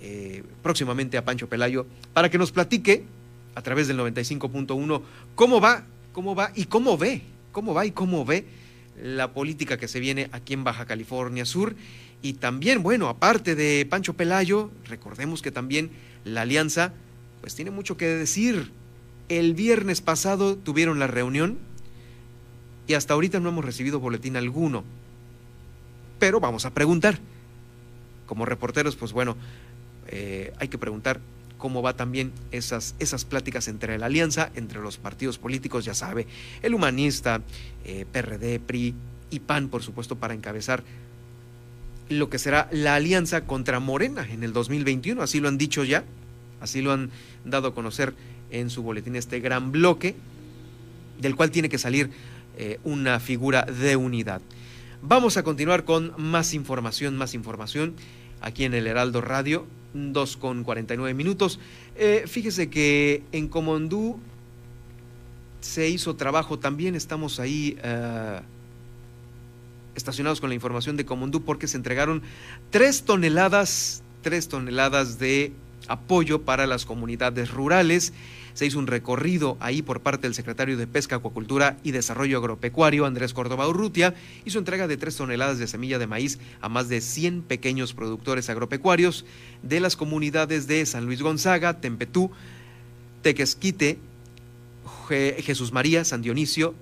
eh, 0.00 0.42
próximamente 0.62 1.18
a 1.18 1.24
Pancho 1.24 1.48
Pelayo 1.48 1.86
para 2.12 2.30
que 2.30 2.38
nos 2.38 2.52
platique 2.52 3.04
a 3.54 3.62
través 3.62 3.86
del 3.86 3.98
95.1 3.98 5.02
cómo 5.34 5.60
va, 5.60 5.84
cómo 6.12 6.34
va 6.34 6.52
y 6.54 6.64
cómo 6.64 6.96
ve, 6.96 7.22
cómo 7.52 7.74
va 7.74 7.86
y 7.86 7.90
cómo 7.90 8.24
ve 8.24 8.46
la 9.02 9.32
política 9.32 9.76
que 9.76 9.88
se 9.88 10.00
viene 10.00 10.28
aquí 10.32 10.54
en 10.54 10.64
Baja 10.64 10.86
California 10.86 11.44
Sur. 11.44 11.74
Y 12.22 12.34
también, 12.34 12.82
bueno, 12.82 13.08
aparte 13.08 13.54
de 13.54 13.84
Pancho 13.84 14.14
Pelayo, 14.14 14.70
recordemos 14.88 15.42
que 15.42 15.50
también 15.50 15.90
la 16.24 16.42
alianza, 16.42 16.94
pues 17.42 17.54
tiene 17.54 17.70
mucho 17.70 17.98
que 17.98 18.06
decir. 18.06 18.70
El 19.28 19.54
viernes 19.54 20.00
pasado 20.00 20.56
tuvieron 20.56 20.98
la 20.98 21.06
reunión 21.06 21.58
y 22.86 22.94
hasta 22.94 23.14
ahorita 23.14 23.40
no 23.40 23.48
hemos 23.48 23.64
recibido 23.64 24.00
boletín 24.00 24.36
alguno. 24.36 24.84
Pero 26.18 26.40
vamos 26.40 26.66
a 26.66 26.70
preguntar. 26.70 27.18
Como 28.26 28.46
reporteros, 28.46 28.96
pues 28.96 29.12
bueno, 29.12 29.36
eh, 30.08 30.52
hay 30.58 30.68
que 30.68 30.78
preguntar 30.78 31.20
cómo 31.58 31.82
va 31.82 31.94
también 31.94 32.32
esas, 32.52 32.94
esas 32.98 33.24
pláticas 33.24 33.68
entre 33.68 33.96
la 33.98 34.06
alianza, 34.06 34.50
entre 34.54 34.80
los 34.80 34.98
partidos 34.98 35.38
políticos, 35.38 35.84
ya 35.84 35.94
sabe, 35.94 36.26
el 36.62 36.74
humanista, 36.74 37.42
eh, 37.84 38.06
PRD, 38.10 38.60
PRI 38.60 38.94
y 39.30 39.40
PAN, 39.40 39.68
por 39.68 39.82
supuesto, 39.82 40.16
para 40.16 40.34
encabezar 40.34 40.84
lo 42.08 42.28
que 42.28 42.38
será 42.38 42.68
la 42.70 42.96
alianza 42.96 43.46
contra 43.46 43.80
Morena 43.80 44.26
en 44.30 44.44
el 44.44 44.52
2021. 44.52 45.22
Así 45.22 45.40
lo 45.40 45.48
han 45.48 45.58
dicho 45.58 45.84
ya, 45.84 46.04
así 46.60 46.82
lo 46.82 46.92
han 46.92 47.10
dado 47.44 47.68
a 47.68 47.74
conocer 47.74 48.14
en 48.60 48.70
su 48.70 48.82
boletín 48.82 49.16
este 49.16 49.40
gran 49.40 49.72
bloque, 49.72 50.14
del 51.20 51.36
cual 51.36 51.50
tiene 51.50 51.68
que 51.68 51.78
salir 51.78 52.10
eh, 52.56 52.78
una 52.84 53.20
figura 53.20 53.62
de 53.62 53.96
unidad. 53.96 54.40
Vamos 55.02 55.36
a 55.36 55.42
continuar 55.42 55.84
con 55.84 56.14
más 56.16 56.54
información, 56.54 57.16
más 57.16 57.34
información 57.34 57.94
aquí 58.40 58.64
en 58.64 58.74
el 58.74 58.86
Heraldo 58.86 59.20
Radio, 59.20 59.66
2 59.94 60.36
con 60.36 60.64
49 60.64 61.14
minutos. 61.14 61.58
Eh, 61.96 62.24
fíjese 62.26 62.70
que 62.70 63.22
en 63.32 63.48
Comondú 63.48 64.18
se 65.60 65.88
hizo 65.88 66.14
trabajo 66.16 66.58
también, 66.58 66.94
estamos 66.94 67.40
ahí 67.40 67.76
eh, 67.82 68.40
estacionados 69.94 70.40
con 70.40 70.50
la 70.50 70.54
información 70.54 70.96
de 70.96 71.04
Comundú 71.04 71.42
porque 71.42 71.68
se 71.68 71.76
entregaron 71.76 72.22
tres 72.70 73.04
toneladas, 73.04 74.02
tres 74.22 74.48
toneladas 74.48 75.18
de 75.18 75.52
apoyo 75.88 76.42
para 76.42 76.66
las 76.66 76.84
comunidades 76.84 77.50
rurales. 77.50 78.12
Se 78.54 78.66
hizo 78.66 78.78
un 78.78 78.86
recorrido 78.86 79.56
ahí 79.60 79.82
por 79.82 80.00
parte 80.00 80.26
del 80.26 80.34
secretario 80.34 80.76
de 80.76 80.86
Pesca, 80.86 81.16
Acuacultura 81.16 81.76
y 81.82 81.90
Desarrollo 81.90 82.38
Agropecuario, 82.38 83.04
Andrés 83.04 83.34
Córdoba 83.34 83.68
Urrutia, 83.68 84.14
hizo 84.44 84.58
entrega 84.58 84.86
de 84.86 84.96
tres 84.96 85.16
toneladas 85.16 85.58
de 85.58 85.66
semilla 85.66 85.98
de 85.98 86.06
maíz 86.06 86.38
a 86.60 86.68
más 86.68 86.88
de 86.88 87.00
100 87.00 87.42
pequeños 87.42 87.94
productores 87.94 88.48
agropecuarios 88.50 89.24
de 89.62 89.80
las 89.80 89.96
comunidades 89.96 90.66
de 90.68 90.86
San 90.86 91.04
Luis 91.06 91.20
Gonzaga, 91.20 91.80
Tempetú, 91.80 92.30
Tequesquite, 93.22 93.98
Jesús 95.08 95.72
María, 95.72 96.04
San 96.04 96.22
Dionisio, 96.22 96.74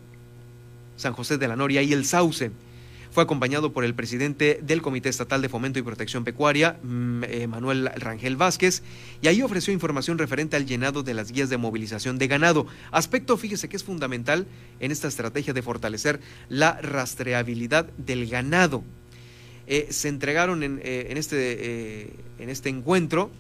San 0.97 1.15
José 1.15 1.39
de 1.39 1.49
la 1.49 1.57
Noria 1.57 1.83
y 1.83 1.93
el 1.93 2.05
Sauce. 2.05 2.51
Fue 3.13 3.23
acompañado 3.23 3.75
por 3.75 3.85
el 3.85 3.95
presidente 3.95 4.59
del 4.63 4.81
Comité 4.81 5.11
Estatal 5.11 5.43
de 5.43 5.51
Fomento 5.51 5.79
y 5.79 5.83
Protección 5.83 6.25
Pecuaria, 6.25 6.79
mm, 6.83 7.25
eh, 7.25 7.47
Manuel 7.47 7.91
Rangel 7.95 8.37
Vázquez, 8.37 8.83
y 9.21 9.29
ahí 9.29 9.43
ofreció 9.43 9.71
información 9.75 10.17
referente 10.17 10.57
al 10.57 10.65
llenado 10.65 11.03
de 11.03 11.13
las 11.13 11.31
guías 11.31 11.51
de 11.51 11.59
movilización 11.59 12.17
de 12.17 12.27
ganado. 12.27 12.67
Aspecto, 12.91 13.37
fíjese 13.37 13.69
que 13.69 13.77
es 13.77 13.85
fundamental 13.85 14.47
en 14.81 14.93
esta 14.93 15.09
estrategia 15.09 15.53
de 15.53 15.61
fortalecer 15.61 16.21
la 16.49 16.81
rastreabilidad 16.81 17.85
del 17.99 18.27
ganado. 18.31 18.83
Eh, 19.67 19.89
se 19.91 20.09
entregaron 20.09 20.63
en, 20.63 20.81
eh, 20.83 21.13
este, 21.15 22.15
en 22.39 22.49
este 22.49 22.71
encuentro 22.71 23.31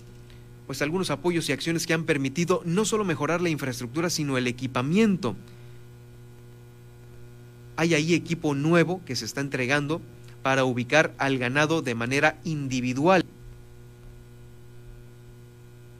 pues 0.66 0.82
algunos 0.82 1.10
apoyos 1.10 1.48
y 1.48 1.52
acciones 1.52 1.86
que 1.86 1.94
han 1.94 2.04
permitido 2.04 2.60
no 2.66 2.84
solo 2.84 3.04
mejorar 3.04 3.40
la 3.40 3.48
infraestructura, 3.48 4.10
sino 4.10 4.36
el 4.36 4.46
equipamiento 4.46 5.34
hay 7.82 7.94
ahí 7.94 8.14
equipo 8.14 8.54
nuevo 8.54 9.00
que 9.04 9.16
se 9.16 9.24
está 9.24 9.40
entregando 9.40 10.00
para 10.44 10.64
ubicar 10.64 11.12
al 11.18 11.36
ganado 11.36 11.82
de 11.82 11.96
manera 11.96 12.38
individual. 12.44 13.24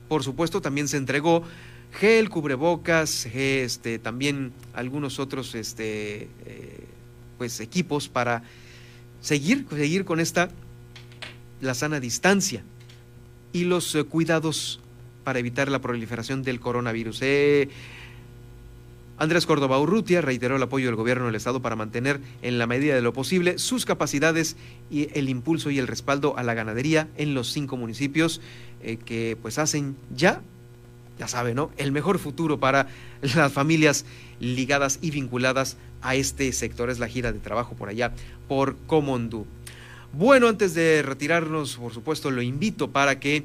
Por 0.09 0.23
supuesto, 0.23 0.61
también 0.61 0.87
se 0.87 0.97
entregó 0.97 1.43
gel, 1.91 2.31
cubrebocas, 2.31 3.27
este, 3.27 3.99
también 3.99 4.53
algunos 4.75 5.19
otros 5.19 5.57
este, 5.57 6.29
eh, 6.47 6.87
pues, 7.37 7.59
equipos 7.59 8.09
para 8.09 8.45
seguir, 9.21 9.67
seguir 9.69 10.05
con 10.05 10.21
esta, 10.21 10.51
la 11.61 11.75
sana 11.75 11.99
distancia 11.99 12.63
y 13.53 13.65
los 13.65 13.93
eh, 13.97 14.05
cuidados 14.05 14.79
para 15.25 15.41
evitar 15.41 15.69
la 15.69 15.81
proliferación 15.81 16.45
del 16.45 16.61
coronavirus. 16.61 17.19
Eh, 17.23 17.69
Andrés 19.19 19.47
Córdoba 19.47 19.79
Urrutia 19.79 20.21
reiteró 20.21 20.57
el 20.57 20.63
apoyo 20.63 20.87
del 20.87 20.97
gobierno 20.97 21.27
del 21.27 21.35
Estado 21.35 21.63
para 21.63 21.77
mantener, 21.77 22.21
en 22.43 22.59
la 22.59 22.67
medida 22.67 22.95
de 22.95 23.03
lo 23.03 23.13
posible, 23.13 23.59
sus 23.59 23.85
capacidades 23.85 24.57
y 24.91 25.09
el 25.17 25.29
impulso 25.29 25.71
y 25.71 25.79
el 25.79 25.87
respaldo 25.87 26.37
a 26.37 26.43
la 26.43 26.55
ganadería 26.55 27.09
en 27.17 27.35
los 27.35 27.53
cinco 27.53 27.77
municipios 27.77 28.41
eh, 28.83 28.97
que 28.97 29.37
pues 29.41 29.59
hacen 29.59 29.97
ya, 30.15 30.43
ya 31.19 31.29
saben, 31.29 31.57
¿no? 31.57 31.71
El 31.77 31.93
mejor 31.93 32.19
futuro 32.19 32.59
para 32.59 32.89
las 33.23 33.53
familias 33.53 34.05
ligadas 34.41 34.99
y 35.03 35.11
vinculadas 35.11 35.77
a 36.01 36.17
este 36.17 36.53
sector. 36.53 36.91
Es 36.91 36.99
la 36.99 37.09
gira 37.09 37.33
de 37.33 37.39
trabajo 37.39 37.77
por 37.77 37.89
allá, 37.89 38.13
por 38.49 38.77
Comondú. 38.87 39.47
Bueno, 40.13 40.49
antes 40.49 40.75
de 40.75 41.03
retirarnos, 41.03 41.77
por 41.77 41.95
supuesto, 41.95 42.31
lo 42.31 42.43
invito 42.43 42.91
para 42.91 43.19
que 43.19 43.45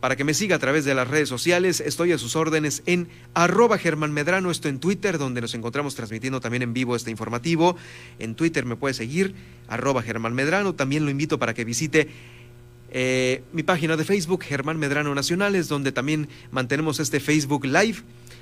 para 0.00 0.16
que 0.16 0.24
me 0.24 0.34
siga 0.34 0.56
a 0.56 0.58
través 0.58 0.84
de 0.84 0.94
las 0.94 1.08
redes 1.08 1.28
sociales. 1.28 1.80
Estoy 1.80 2.12
a 2.12 2.18
sus 2.18 2.36
órdenes 2.36 2.82
en 2.86 3.08
arroba 3.34 3.78
Germán 3.78 4.12
Medrano, 4.12 4.50
esto 4.50 4.68
en 4.68 4.78
Twitter, 4.78 5.18
donde 5.18 5.40
nos 5.40 5.54
encontramos 5.54 5.94
transmitiendo 5.94 6.40
también 6.40 6.62
en 6.62 6.72
vivo 6.72 6.96
este 6.96 7.10
informativo. 7.10 7.76
En 8.18 8.34
Twitter 8.34 8.64
me 8.64 8.76
puede 8.76 8.94
seguir, 8.94 9.34
arroba 9.68 10.02
Germán 10.02 10.34
Medrano. 10.34 10.74
También 10.74 11.04
lo 11.04 11.10
invito 11.10 11.38
para 11.38 11.54
que 11.54 11.64
visite 11.64 12.08
eh, 12.90 13.42
mi 13.52 13.62
página 13.62 13.96
de 13.96 14.04
Facebook, 14.04 14.44
Germán 14.44 14.78
Medrano 14.78 15.14
Nacionales, 15.14 15.68
donde 15.68 15.92
también 15.92 16.28
mantenemos 16.50 17.00
este 17.00 17.20
Facebook 17.20 17.64
Live 17.64 17.98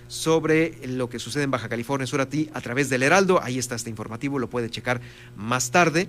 sobre 0.07 0.79
lo 0.87 1.09
que 1.09 1.19
sucede 1.19 1.45
en 1.45 1.51
Baja 1.51 1.69
California 1.69 2.07
Sur 2.07 2.21
a 2.21 2.29
ti 2.29 2.51
a 2.53 2.61
través 2.61 2.91
del 2.91 3.03
Heraldo. 3.03 3.43
Ahí 3.43 3.59
está 3.59 3.75
este 3.75 3.91
informativo, 3.91 4.39
lo 4.39 4.51
puede 4.51 4.71
checar 4.71 5.01
más 5.37 5.71
tarde. 5.71 6.09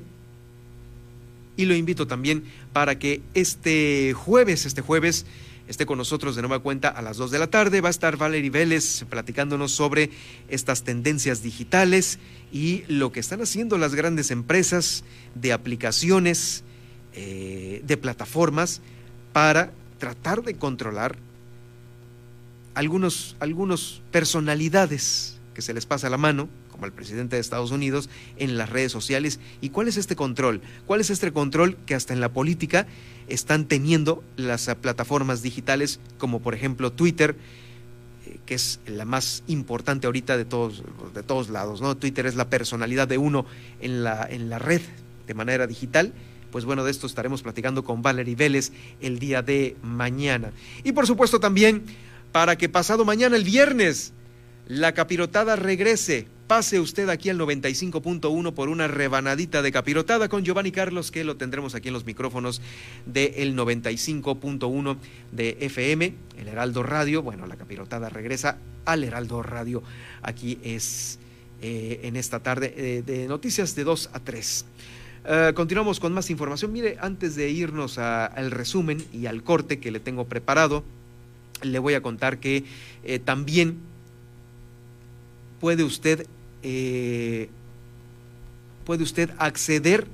Y 1.58 1.66
lo 1.66 1.76
invito 1.76 2.08
también 2.08 2.43
para 2.74 2.99
que 2.99 3.22
este 3.34 4.14
jueves, 4.14 4.66
este 4.66 4.82
jueves, 4.82 5.26
esté 5.68 5.86
con 5.86 5.97
nosotros 5.97 6.36
de 6.36 6.41
nueva 6.41 6.60
cuenta 6.60 6.89
a 6.89 7.01
las 7.01 7.18
2 7.18 7.32
de 7.32 7.39
la 7.39 7.47
tarde. 7.47 7.82
Va 7.82 7.89
a 7.89 7.91
estar 7.91 8.18
Valerie 8.18 8.49
Vélez 8.49 9.06
platicándonos 9.10 9.72
sobre 9.72 10.12
estas 10.49 10.84
tendencias 10.84 11.41
digitales 11.41 12.20
y 12.51 12.84
lo 12.88 13.12
que 13.12 13.20
están 13.20 13.41
haciendo 13.41 13.78
las 13.78 13.95
grandes 13.95 14.32
empresas 14.32 15.03
de 15.34 15.53
aplicaciones, 15.53 16.64
eh, 17.14 17.82
de 17.86 17.97
plataformas, 17.97 18.82
para 19.34 19.72
tratar 19.97 20.43
de 20.43 20.56
controlar 20.56 21.18
algunos, 22.74 23.36
algunos 23.39 24.01
personalidades 24.12 25.39
que 25.53 25.62
se 25.62 25.74
les 25.74 25.86
pasa 25.86 26.10
la 26.10 26.18
mano 26.18 26.49
como 26.76 26.86
el 26.88 26.91
presidente 26.91 27.38
de 27.38 27.39
Estados 27.39 27.71
Unidos, 27.71 28.09
en 28.36 28.57
las 28.57 28.69
redes 28.69 28.91
sociales. 28.91 29.39
¿Y 29.61 29.69
cuál 29.69 29.88
es 29.88 29.95
este 29.95 30.17
control? 30.17 30.59
¿Cuál 30.86 30.99
es 30.99 31.09
este 31.09 31.32
control 31.32 31.78
que 31.86 31.95
hasta 31.95 32.13
en 32.13 32.19
la 32.19 32.34
política 32.34 32.86
están 33.30 33.65
teniendo 33.65 34.26
las 34.36 34.69
plataformas 34.82 35.41
digitales, 35.41 36.01
como 36.17 36.41
por 36.41 36.53
ejemplo 36.53 36.91
Twitter? 36.91 37.38
Eh, 38.26 38.39
que 38.45 38.55
es 38.55 38.82
la 38.88 39.05
más 39.05 39.43
importante 39.47 40.05
ahorita 40.05 40.36
de 40.36 40.43
todos, 40.43 40.84
de 41.13 41.23
todos 41.23 41.47
lados, 41.47 41.80
¿no? 41.80 41.95
Twitter 41.95 42.26
es 42.26 42.36
la 42.36 42.49
personalidad 42.49 43.07
de 43.07 43.17
uno 43.17 43.45
en 43.80 44.03
la, 44.03 44.28
en 44.30 44.49
la 44.49 44.59
red 44.59 44.82
de 45.28 45.34
manera 45.34 45.67
digital. 45.67 46.11
Pues 46.51 46.65
bueno, 46.65 46.84
de 46.84 46.91
esto 46.91 47.07
estaremos 47.07 47.41
platicando 47.41 47.86
con 47.86 48.01
Valerie 48.01 48.36
Vélez 48.36 48.73
el 48.99 49.17
día 49.19 49.41
de 49.41 49.78
mañana. 49.82 50.51
Y 50.84 50.91
por 50.91 51.07
supuesto 51.07 51.39
también 51.39 51.84
para 52.34 52.57
que 52.57 52.67
pasado 52.67 53.05
mañana, 53.05 53.38
el 53.38 53.45
viernes, 53.45 54.11
la 54.67 54.93
capirotada 54.93 55.55
regrese 55.55 56.28
Pase 56.48 56.80
usted 56.80 57.10
aquí 57.10 57.30
al 57.30 57.39
95.1 57.39 58.54
por 58.54 58.70
una 58.70 58.88
rebanadita 58.88 59.64
de 59.64 59.72
capirotada 59.72 60.30
con 60.30 60.46
Giovanni 60.46 60.72
Carlos, 60.72 61.10
que 61.10 61.24
lo 61.24 61.38
tendremos 61.38 61.74
aquí 61.74 61.88
en 61.88 61.96
los 61.96 62.06
micrófonos 62.06 62.62
del 63.08 63.56
95.1 63.56 64.98
de 65.32 65.58
FM, 65.62 66.14
el 66.38 66.48
Heraldo 66.48 66.84
Radio. 66.84 67.24
Bueno, 67.24 67.48
la 67.48 67.56
capirotada 67.56 68.10
regresa 68.10 68.60
al 68.86 69.04
Heraldo 69.04 69.41
Radio. 69.41 69.82
Aquí 70.22 70.60
es 70.62 71.18
eh, 71.64 72.02
en 72.04 72.16
esta 72.16 72.41
tarde 72.41 72.76
eh, 72.78 73.04
de 73.04 73.28
noticias 73.28 73.74
de 73.74 73.84
2 73.84 74.12
a 74.14 74.20
3. 74.20 74.66
Eh, 75.28 75.54
continuamos 75.56 76.00
con 76.00 76.14
más 76.14 76.30
información. 76.30 76.72
Mire, 76.72 76.98
antes 77.02 77.36
de 77.36 77.50
irnos 77.50 77.98
al 77.98 78.52
resumen 78.52 79.04
y 79.12 79.26
al 79.26 79.41
corte 79.41 79.80
que 79.80 79.89
le 79.89 80.00
tengo 80.00 80.26
preparado, 80.26 80.84
le 81.64 81.80
voy 81.80 81.96
a 81.96 82.04
contar 82.04 82.38
que 82.38 82.66
también 83.24 83.80
puede 85.66 85.84
usted 85.84 86.28
eh, 86.61 87.49
puede 88.86 89.01
usted 89.01 89.32
acceder. 89.39 90.05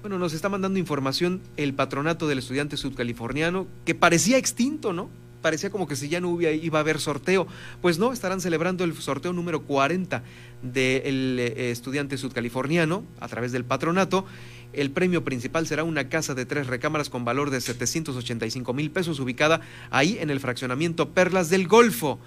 Bueno, 0.00 0.18
nos 0.18 0.32
está 0.32 0.48
mandando 0.48 0.80
información 0.80 1.40
el 1.56 1.72
patronato 1.72 2.26
del 2.26 2.40
estudiante 2.40 2.76
sudcaliforniano, 2.76 3.68
que 3.84 3.94
parecía 3.94 4.36
extinto, 4.36 4.92
¿no? 4.92 5.10
Parecía 5.42 5.70
como 5.70 5.86
que 5.86 5.94
si 5.94 6.08
ya 6.08 6.20
no 6.20 6.40
iba 6.40 6.80
a 6.80 6.82
haber 6.82 6.98
sorteo. 6.98 7.46
Pues 7.80 8.00
no, 8.00 8.12
estarán 8.12 8.40
celebrando 8.40 8.82
el 8.82 8.96
sorteo 8.96 9.32
número 9.32 9.62
40 9.62 10.24
del 10.62 11.38
eh, 11.38 11.70
estudiante 11.70 12.18
sudcaliforniano 12.18 13.04
a 13.20 13.28
través 13.28 13.52
del 13.52 13.64
patronato. 13.64 14.26
El 14.72 14.90
premio 14.90 15.22
principal 15.22 15.68
será 15.68 15.84
una 15.84 16.08
casa 16.08 16.34
de 16.34 16.46
tres 16.46 16.66
recámaras 16.66 17.08
con 17.08 17.24
valor 17.24 17.50
de 17.50 17.60
785 17.60 18.74
mil 18.74 18.90
pesos 18.90 19.20
ubicada 19.20 19.60
ahí 19.90 20.18
en 20.18 20.30
el 20.30 20.40
fraccionamiento 20.40 21.10
Perlas 21.10 21.48
del 21.48 21.68
Golfo. 21.68 22.18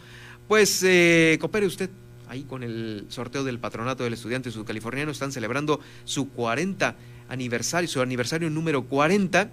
Pues 0.47 0.83
eh, 0.83 1.37
coopere 1.39 1.65
usted 1.65 1.89
ahí 2.27 2.43
con 2.43 2.63
el 2.63 3.05
sorteo 3.09 3.43
del 3.43 3.59
patronato 3.59 4.03
del 4.03 4.13
estudiante 4.13 4.51
sudcaliforniano. 4.51 5.11
Están 5.11 5.31
celebrando 5.31 5.79
su 6.05 6.29
40 6.29 6.95
aniversario, 7.29 7.87
su 7.87 8.01
aniversario 8.01 8.49
número 8.49 8.83
40. 8.83 9.49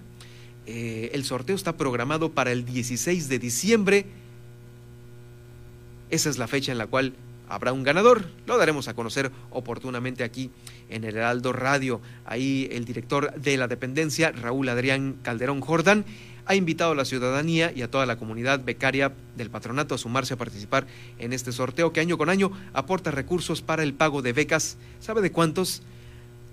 Eh, 0.65 1.11
el 1.13 1.23
sorteo 1.23 1.55
está 1.55 1.77
programado 1.77 2.31
para 2.31 2.51
el 2.51 2.65
16 2.65 3.29
de 3.29 3.39
diciembre. 3.39 4.05
Esa 6.09 6.29
es 6.29 6.37
la 6.37 6.47
fecha 6.47 6.71
en 6.71 6.77
la 6.77 6.87
cual 6.87 7.13
habrá 7.47 7.73
un 7.73 7.83
ganador. 7.83 8.25
Lo 8.45 8.57
daremos 8.57 8.87
a 8.87 8.93
conocer 8.93 9.31
oportunamente 9.49 10.23
aquí 10.23 10.51
en 10.89 11.03
el 11.03 11.15
Heraldo 11.15 11.53
Radio. 11.53 12.01
Ahí 12.25 12.67
el 12.71 12.85
director 12.85 13.33
de 13.35 13.57
la 13.57 13.67
dependencia, 13.67 14.31
Raúl 14.31 14.69
Adrián 14.69 15.17
Calderón 15.21 15.61
Jordán, 15.61 16.05
ha 16.45 16.55
invitado 16.55 16.91
a 16.91 16.95
la 16.95 17.05
ciudadanía 17.05 17.71
y 17.75 17.81
a 17.81 17.89
toda 17.91 18.05
la 18.05 18.17
comunidad 18.17 18.63
becaria 18.63 19.13
del 19.37 19.49
patronato 19.49 19.95
a 19.95 19.97
sumarse 19.97 20.33
a 20.33 20.37
participar 20.37 20.87
en 21.19 21.33
este 21.33 21.51
sorteo 21.51 21.93
que 21.93 21.99
año 21.99 22.17
con 22.17 22.29
año 22.29 22.51
aporta 22.73 23.11
recursos 23.11 23.61
para 23.61 23.83
el 23.83 23.93
pago 23.93 24.21
de 24.21 24.33
becas. 24.33 24.77
¿Sabe 24.99 25.21
de 25.21 25.31
cuántos? 25.31 25.81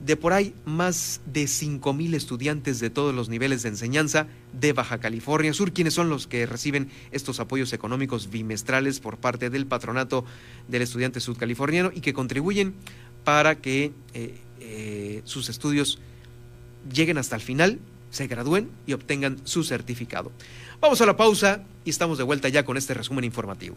De 0.04 0.16
por 0.16 0.32
ahí 0.32 0.54
más 0.64 1.20
de 1.26 1.48
5 1.48 1.92
mil 1.92 2.14
estudiantes 2.14 2.78
de 2.78 2.88
todos 2.88 3.12
los 3.12 3.28
niveles 3.28 3.64
de 3.64 3.70
enseñanza 3.70 4.28
de 4.52 4.72
Baja 4.72 4.98
California 4.98 5.52
Sur, 5.52 5.72
quienes 5.72 5.94
son 5.94 6.08
los 6.08 6.28
que 6.28 6.46
reciben 6.46 6.88
estos 7.10 7.40
apoyos 7.40 7.72
económicos 7.72 8.30
bimestrales 8.30 9.00
por 9.00 9.18
parte 9.18 9.50
del 9.50 9.66
patronato 9.66 10.24
del 10.68 10.82
estudiante 10.82 11.18
sudcaliforniano 11.18 11.90
y 11.92 12.00
que 12.00 12.12
contribuyen 12.12 12.74
para 13.24 13.56
que 13.56 13.92
eh, 14.14 14.38
eh, 14.60 15.22
sus 15.24 15.48
estudios 15.48 15.98
lleguen 16.92 17.18
hasta 17.18 17.36
el 17.36 17.42
final, 17.42 17.80
se 18.10 18.26
gradúen 18.26 18.70
y 18.86 18.92
obtengan 18.92 19.38
su 19.44 19.64
certificado. 19.64 20.32
Vamos 20.80 21.00
a 21.00 21.06
la 21.06 21.16
pausa 21.16 21.64
y 21.84 21.90
estamos 21.90 22.18
de 22.18 22.24
vuelta 22.24 22.48
ya 22.48 22.64
con 22.64 22.76
este 22.76 22.94
resumen 22.94 23.24
informativo. 23.24 23.76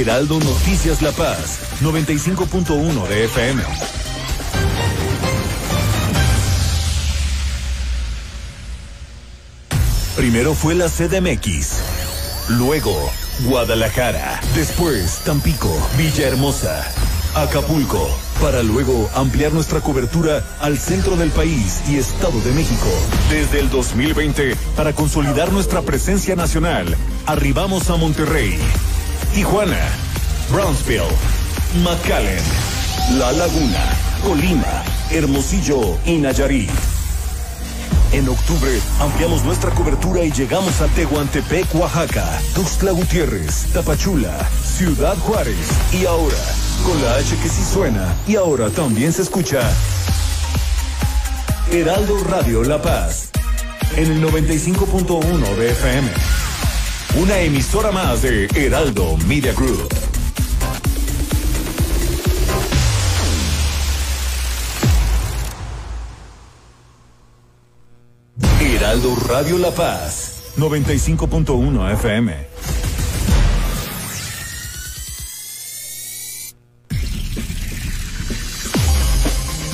Heraldo 0.00 0.40
Noticias 0.40 1.02
La 1.02 1.12
Paz, 1.12 1.58
95.1 1.82 3.08
de 3.08 3.24
FM. 3.26 3.62
Primero 10.16 10.54
fue 10.54 10.74
la 10.74 10.88
CDMX, 10.88 11.72
luego 12.48 13.12
Guadalajara, 13.44 14.40
después 14.54 15.18
Tampico, 15.26 15.68
Villahermosa, 15.98 16.86
Acapulco, 17.34 18.08
para 18.40 18.62
luego 18.62 19.10
ampliar 19.14 19.52
nuestra 19.52 19.82
cobertura 19.82 20.42
al 20.60 20.78
centro 20.78 21.16
del 21.16 21.30
país 21.32 21.82
y 21.86 21.96
Estado 21.96 22.40
de 22.40 22.52
México. 22.52 22.88
Desde 23.28 23.60
el 23.60 23.68
2020, 23.68 24.56
para 24.74 24.94
consolidar 24.94 25.52
nuestra 25.52 25.82
presencia 25.82 26.34
nacional, 26.34 26.96
arribamos 27.26 27.90
a 27.90 27.96
Monterrey, 27.96 28.58
Tijuana, 29.34 29.88
Brownsville, 30.50 31.08
McAllen, 31.82 32.42
La 33.18 33.32
Laguna, 33.32 33.96
Colima, 34.22 34.84
Hermosillo 35.10 35.98
y 36.04 36.18
Nayarit. 36.18 36.70
En 38.12 38.28
octubre 38.28 38.78
ampliamos 39.00 39.42
nuestra 39.42 39.70
cobertura 39.70 40.22
y 40.22 40.30
llegamos 40.32 40.82
a 40.82 40.86
Tehuantepec, 40.88 41.74
Oaxaca, 41.74 42.26
Tuxtla 42.54 42.92
Gutiérrez, 42.92 43.68
Tapachula, 43.72 44.46
Ciudad 44.76 45.16
Juárez 45.16 45.66
y 45.92 46.04
ahora, 46.04 46.36
con 46.84 47.02
la 47.02 47.14
H 47.14 47.34
que 47.42 47.48
sí 47.48 47.64
suena 47.64 48.14
y 48.28 48.36
ahora 48.36 48.68
también 48.68 49.14
se 49.14 49.22
escucha, 49.22 49.60
Heraldo 51.70 52.22
Radio 52.24 52.64
La 52.64 52.82
Paz, 52.82 53.30
en 53.96 54.12
el 54.12 54.22
95.1 54.22 55.56
de 55.56 55.70
FM. 55.70 56.41
Una 57.14 57.38
emisora 57.40 57.92
más 57.92 58.22
de 58.22 58.46
Heraldo 58.54 59.18
Media 59.26 59.52
Group. 59.52 59.86
Heraldo 68.60 69.14
Radio 69.28 69.58
La 69.58 69.70
Paz, 69.72 70.54
95.1 70.56 71.92
FM. 71.92 72.46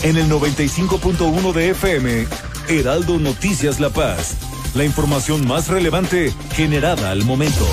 En 0.03 0.17
el 0.17 0.29
95.1 0.29 1.53
de 1.53 1.71
FM, 1.71 2.27
Heraldo 2.69 3.19
Noticias 3.21 3.79
La 3.79 3.91
Paz. 3.91 4.48
La 4.79 4.85
información 4.85 5.45
más 5.45 5.67
relevante 5.67 6.33
generada 6.53 7.11
al 7.11 7.25
momento. 7.25 7.67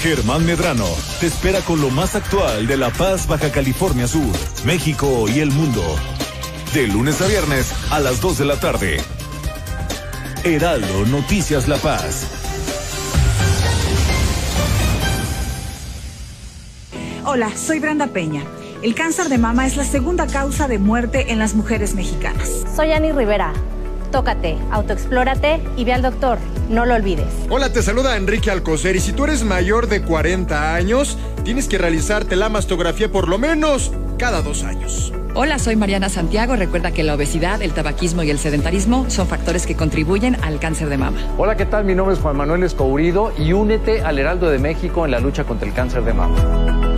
Germán 0.00 0.44
Medrano 0.44 0.88
te 1.20 1.28
espera 1.28 1.60
con 1.60 1.80
lo 1.80 1.88
más 1.88 2.16
actual 2.16 2.66
de 2.66 2.76
La 2.76 2.90
Paz, 2.90 3.28
Baja 3.28 3.52
California 3.52 4.08
Sur, 4.08 4.34
México 4.64 5.26
y 5.28 5.38
el 5.38 5.52
mundo. 5.52 5.84
De 6.74 6.88
lunes 6.88 7.22
a 7.22 7.28
viernes 7.28 7.72
a 7.92 8.00
las 8.00 8.20
2 8.20 8.38
de 8.38 8.44
la 8.44 8.58
tarde. 8.58 9.00
Heraldo 10.42 11.06
Noticias 11.06 11.68
La 11.68 11.76
Paz. 11.76 12.26
Hola, 17.24 17.56
soy 17.56 17.78
Brenda 17.78 18.08
Peña. 18.08 18.42
El 18.82 18.96
cáncer 18.96 19.28
de 19.28 19.38
mama 19.38 19.64
es 19.64 19.76
la 19.76 19.84
segunda 19.84 20.26
causa 20.26 20.66
de 20.66 20.80
muerte 20.80 21.30
en 21.30 21.38
las 21.38 21.54
mujeres 21.54 21.94
mexicanas. 21.94 22.64
Soy 22.74 22.90
Ani 22.90 23.12
Rivera. 23.12 23.52
Tócate, 24.10 24.56
autoexplórate 24.70 25.60
y 25.76 25.84
ve 25.84 25.92
al 25.92 26.02
doctor. 26.02 26.38
No 26.68 26.86
lo 26.86 26.94
olvides. 26.94 27.26
Hola, 27.50 27.72
te 27.72 27.82
saluda 27.82 28.16
Enrique 28.16 28.50
Alcocer 28.50 28.96
y 28.96 29.00
si 29.00 29.12
tú 29.12 29.24
eres 29.24 29.44
mayor 29.44 29.88
de 29.88 30.02
40 30.02 30.74
años, 30.74 31.18
tienes 31.44 31.68
que 31.68 31.78
realizarte 31.78 32.36
la 32.36 32.48
mastografía 32.48 33.10
por 33.10 33.28
lo 33.28 33.38
menos 33.38 33.92
cada 34.18 34.42
dos 34.42 34.64
años. 34.64 35.12
Hola, 35.34 35.58
soy 35.58 35.76
Mariana 35.76 36.08
Santiago. 36.08 36.56
Recuerda 36.56 36.90
que 36.90 37.04
la 37.04 37.14
obesidad, 37.14 37.62
el 37.62 37.72
tabaquismo 37.72 38.22
y 38.22 38.30
el 38.30 38.38
sedentarismo 38.38 39.08
son 39.08 39.28
factores 39.28 39.66
que 39.66 39.76
contribuyen 39.76 40.36
al 40.42 40.58
cáncer 40.58 40.88
de 40.88 40.96
mama. 40.96 41.18
Hola, 41.36 41.56
¿qué 41.56 41.66
tal? 41.66 41.84
Mi 41.84 41.94
nombre 41.94 42.14
es 42.14 42.20
Juan 42.20 42.36
Manuel 42.36 42.64
Escourido 42.64 43.32
y 43.38 43.52
únete 43.52 44.02
al 44.02 44.18
Heraldo 44.18 44.50
de 44.50 44.58
México 44.58 45.04
en 45.04 45.12
la 45.12 45.20
lucha 45.20 45.44
contra 45.44 45.68
el 45.68 45.74
cáncer 45.74 46.02
de 46.04 46.12
mama. 46.12 46.97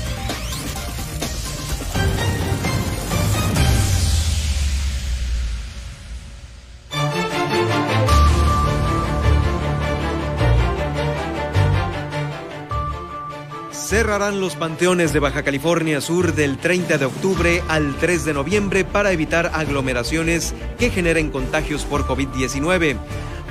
Cerrarán 13.91 14.39
los 14.39 14.55
panteones 14.55 15.11
de 15.11 15.19
Baja 15.19 15.43
California 15.43 15.99
Sur 15.99 16.33
del 16.33 16.57
30 16.57 16.97
de 16.97 17.03
octubre 17.03 17.61
al 17.67 17.93
3 17.97 18.23
de 18.23 18.33
noviembre 18.33 18.85
para 18.85 19.11
evitar 19.11 19.51
aglomeraciones 19.53 20.53
que 20.79 20.91
generen 20.91 21.29
contagios 21.29 21.83
por 21.83 22.07
COVID-19. 22.07 22.95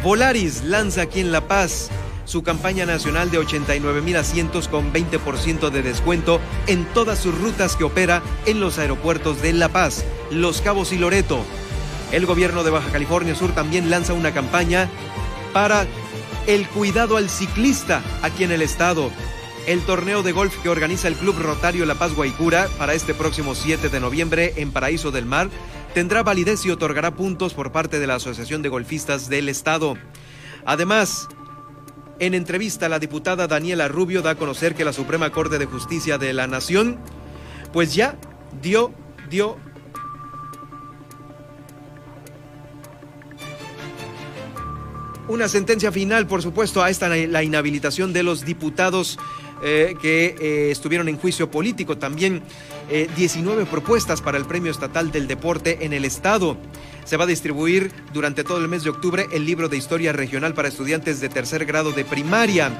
Volaris 0.02 0.64
lanza 0.64 1.02
aquí 1.02 1.20
en 1.20 1.30
La 1.30 1.46
Paz 1.46 1.90
su 2.24 2.42
campaña 2.42 2.86
nacional 2.86 3.30
de 3.30 3.36
89 3.36 4.00
mil 4.00 4.16
asientos 4.16 4.66
con 4.66 4.94
20% 4.94 5.68
de 5.68 5.82
descuento 5.82 6.40
en 6.66 6.86
todas 6.94 7.18
sus 7.18 7.38
rutas 7.38 7.76
que 7.76 7.84
opera 7.84 8.22
en 8.46 8.60
los 8.60 8.78
aeropuertos 8.78 9.42
de 9.42 9.52
La 9.52 9.68
Paz, 9.68 10.06
Los 10.30 10.62
Cabos 10.62 10.94
y 10.94 10.96
Loreto. 10.96 11.44
El 12.12 12.24
gobierno 12.24 12.64
de 12.64 12.70
Baja 12.70 12.90
California 12.90 13.34
Sur 13.34 13.52
también 13.52 13.90
lanza 13.90 14.14
una 14.14 14.32
campaña 14.32 14.88
para 15.52 15.86
el 16.46 16.66
cuidado 16.66 17.18
al 17.18 17.28
ciclista 17.28 18.00
aquí 18.22 18.44
en 18.44 18.52
el 18.52 18.62
estado. 18.62 19.10
El 19.66 19.82
torneo 19.82 20.22
de 20.22 20.32
golf 20.32 20.56
que 20.62 20.68
organiza 20.68 21.06
el 21.06 21.14
Club 21.14 21.36
Rotario 21.38 21.86
La 21.86 21.94
Paz 21.94 22.14
Guaycura 22.14 22.68
para 22.78 22.94
este 22.94 23.14
próximo 23.14 23.54
7 23.54 23.88
de 23.88 24.00
noviembre 24.00 24.54
en 24.56 24.72
Paraíso 24.72 25.10
del 25.10 25.26
Mar 25.26 25.48
tendrá 25.94 26.22
validez 26.22 26.64
y 26.64 26.70
otorgará 26.70 27.14
puntos 27.14 27.54
por 27.54 27.70
parte 27.70 27.98
de 27.98 28.06
la 28.06 28.16
Asociación 28.16 28.62
de 28.62 28.68
Golfistas 28.68 29.28
del 29.28 29.48
Estado. 29.48 29.96
Además, 30.64 31.28
en 32.18 32.34
entrevista, 32.34 32.88
la 32.88 32.98
diputada 32.98 33.46
Daniela 33.46 33.88
Rubio 33.88 34.22
da 34.22 34.30
a 34.30 34.34
conocer 34.34 34.74
que 34.74 34.84
la 34.84 34.92
Suprema 34.92 35.30
Corte 35.30 35.58
de 35.58 35.66
Justicia 35.66 36.18
de 36.18 36.32
la 36.32 36.46
Nación, 36.46 36.98
pues 37.72 37.94
ya 37.94 38.16
dio, 38.60 38.92
dio 39.28 39.56
una 45.28 45.48
sentencia 45.48 45.92
final, 45.92 46.26
por 46.26 46.42
supuesto, 46.42 46.82
a 46.82 46.90
esta 46.90 47.08
la 47.08 47.42
inhabilitación 47.42 48.12
de 48.12 48.22
los 48.22 48.44
diputados 48.44 49.18
eh, 49.62 49.94
que 50.00 50.36
eh, 50.40 50.70
estuvieron 50.70 51.08
en 51.08 51.18
juicio 51.18 51.50
político. 51.50 51.98
También 51.98 52.42
19 53.16 53.66
propuestas 53.66 54.20
para 54.20 54.36
el 54.36 54.44
Premio 54.46 54.72
Estatal 54.72 55.12
del 55.12 55.28
Deporte 55.28 55.84
en 55.84 55.92
el 55.92 56.04
Estado. 56.04 56.56
Se 57.04 57.16
va 57.16 57.22
a 57.22 57.26
distribuir 57.26 57.92
durante 58.12 58.42
todo 58.42 58.58
el 58.58 58.66
mes 58.66 58.82
de 58.82 58.90
octubre 58.90 59.26
el 59.32 59.46
libro 59.46 59.68
de 59.68 59.76
historia 59.76 60.12
regional 60.12 60.54
para 60.54 60.68
estudiantes 60.68 61.20
de 61.20 61.28
tercer 61.28 61.66
grado 61.66 61.92
de 61.92 62.04
primaria. 62.04 62.72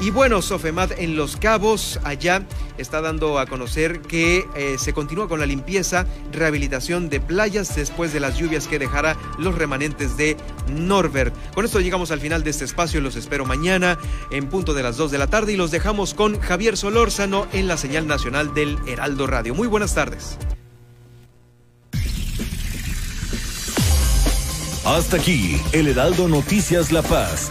Y 0.00 0.10
bueno, 0.10 0.42
Sofemat 0.42 0.92
en 0.98 1.16
Los 1.16 1.36
Cabos, 1.36 1.98
allá 2.04 2.42
está 2.78 3.00
dando 3.00 3.40
a 3.40 3.46
conocer 3.46 4.00
que 4.00 4.46
eh, 4.54 4.76
se 4.78 4.92
continúa 4.92 5.28
con 5.28 5.40
la 5.40 5.46
limpieza, 5.46 6.06
rehabilitación 6.32 7.08
de 7.08 7.20
playas 7.20 7.74
después 7.74 8.12
de 8.12 8.20
las 8.20 8.38
lluvias 8.38 8.68
que 8.68 8.78
dejará 8.78 9.16
los 9.38 9.56
remanentes 9.56 10.16
de 10.16 10.36
Norbert. 10.68 11.34
Con 11.52 11.64
esto 11.64 11.80
llegamos 11.80 12.12
al 12.12 12.20
final 12.20 12.44
de 12.44 12.50
este 12.50 12.64
espacio, 12.64 13.00
los 13.00 13.16
espero 13.16 13.44
mañana 13.44 13.98
en 14.30 14.48
punto 14.48 14.72
de 14.72 14.84
las 14.84 14.96
2 14.96 15.10
de 15.10 15.18
la 15.18 15.26
tarde 15.26 15.54
y 15.54 15.56
los 15.56 15.72
dejamos 15.72 16.14
con 16.14 16.38
Javier 16.38 16.76
Solórzano 16.76 17.48
en 17.52 17.66
la 17.66 17.76
señal 17.76 18.06
nacional 18.06 18.54
del 18.54 18.78
Heraldo 18.86 19.26
Radio. 19.26 19.54
Muy 19.54 19.66
buenas 19.66 19.94
tardes. 19.94 20.38
Hasta 24.84 25.16
aquí, 25.16 25.60
el 25.72 25.88
Heraldo 25.88 26.28
Noticias 26.28 26.92
La 26.92 27.02
Paz. 27.02 27.50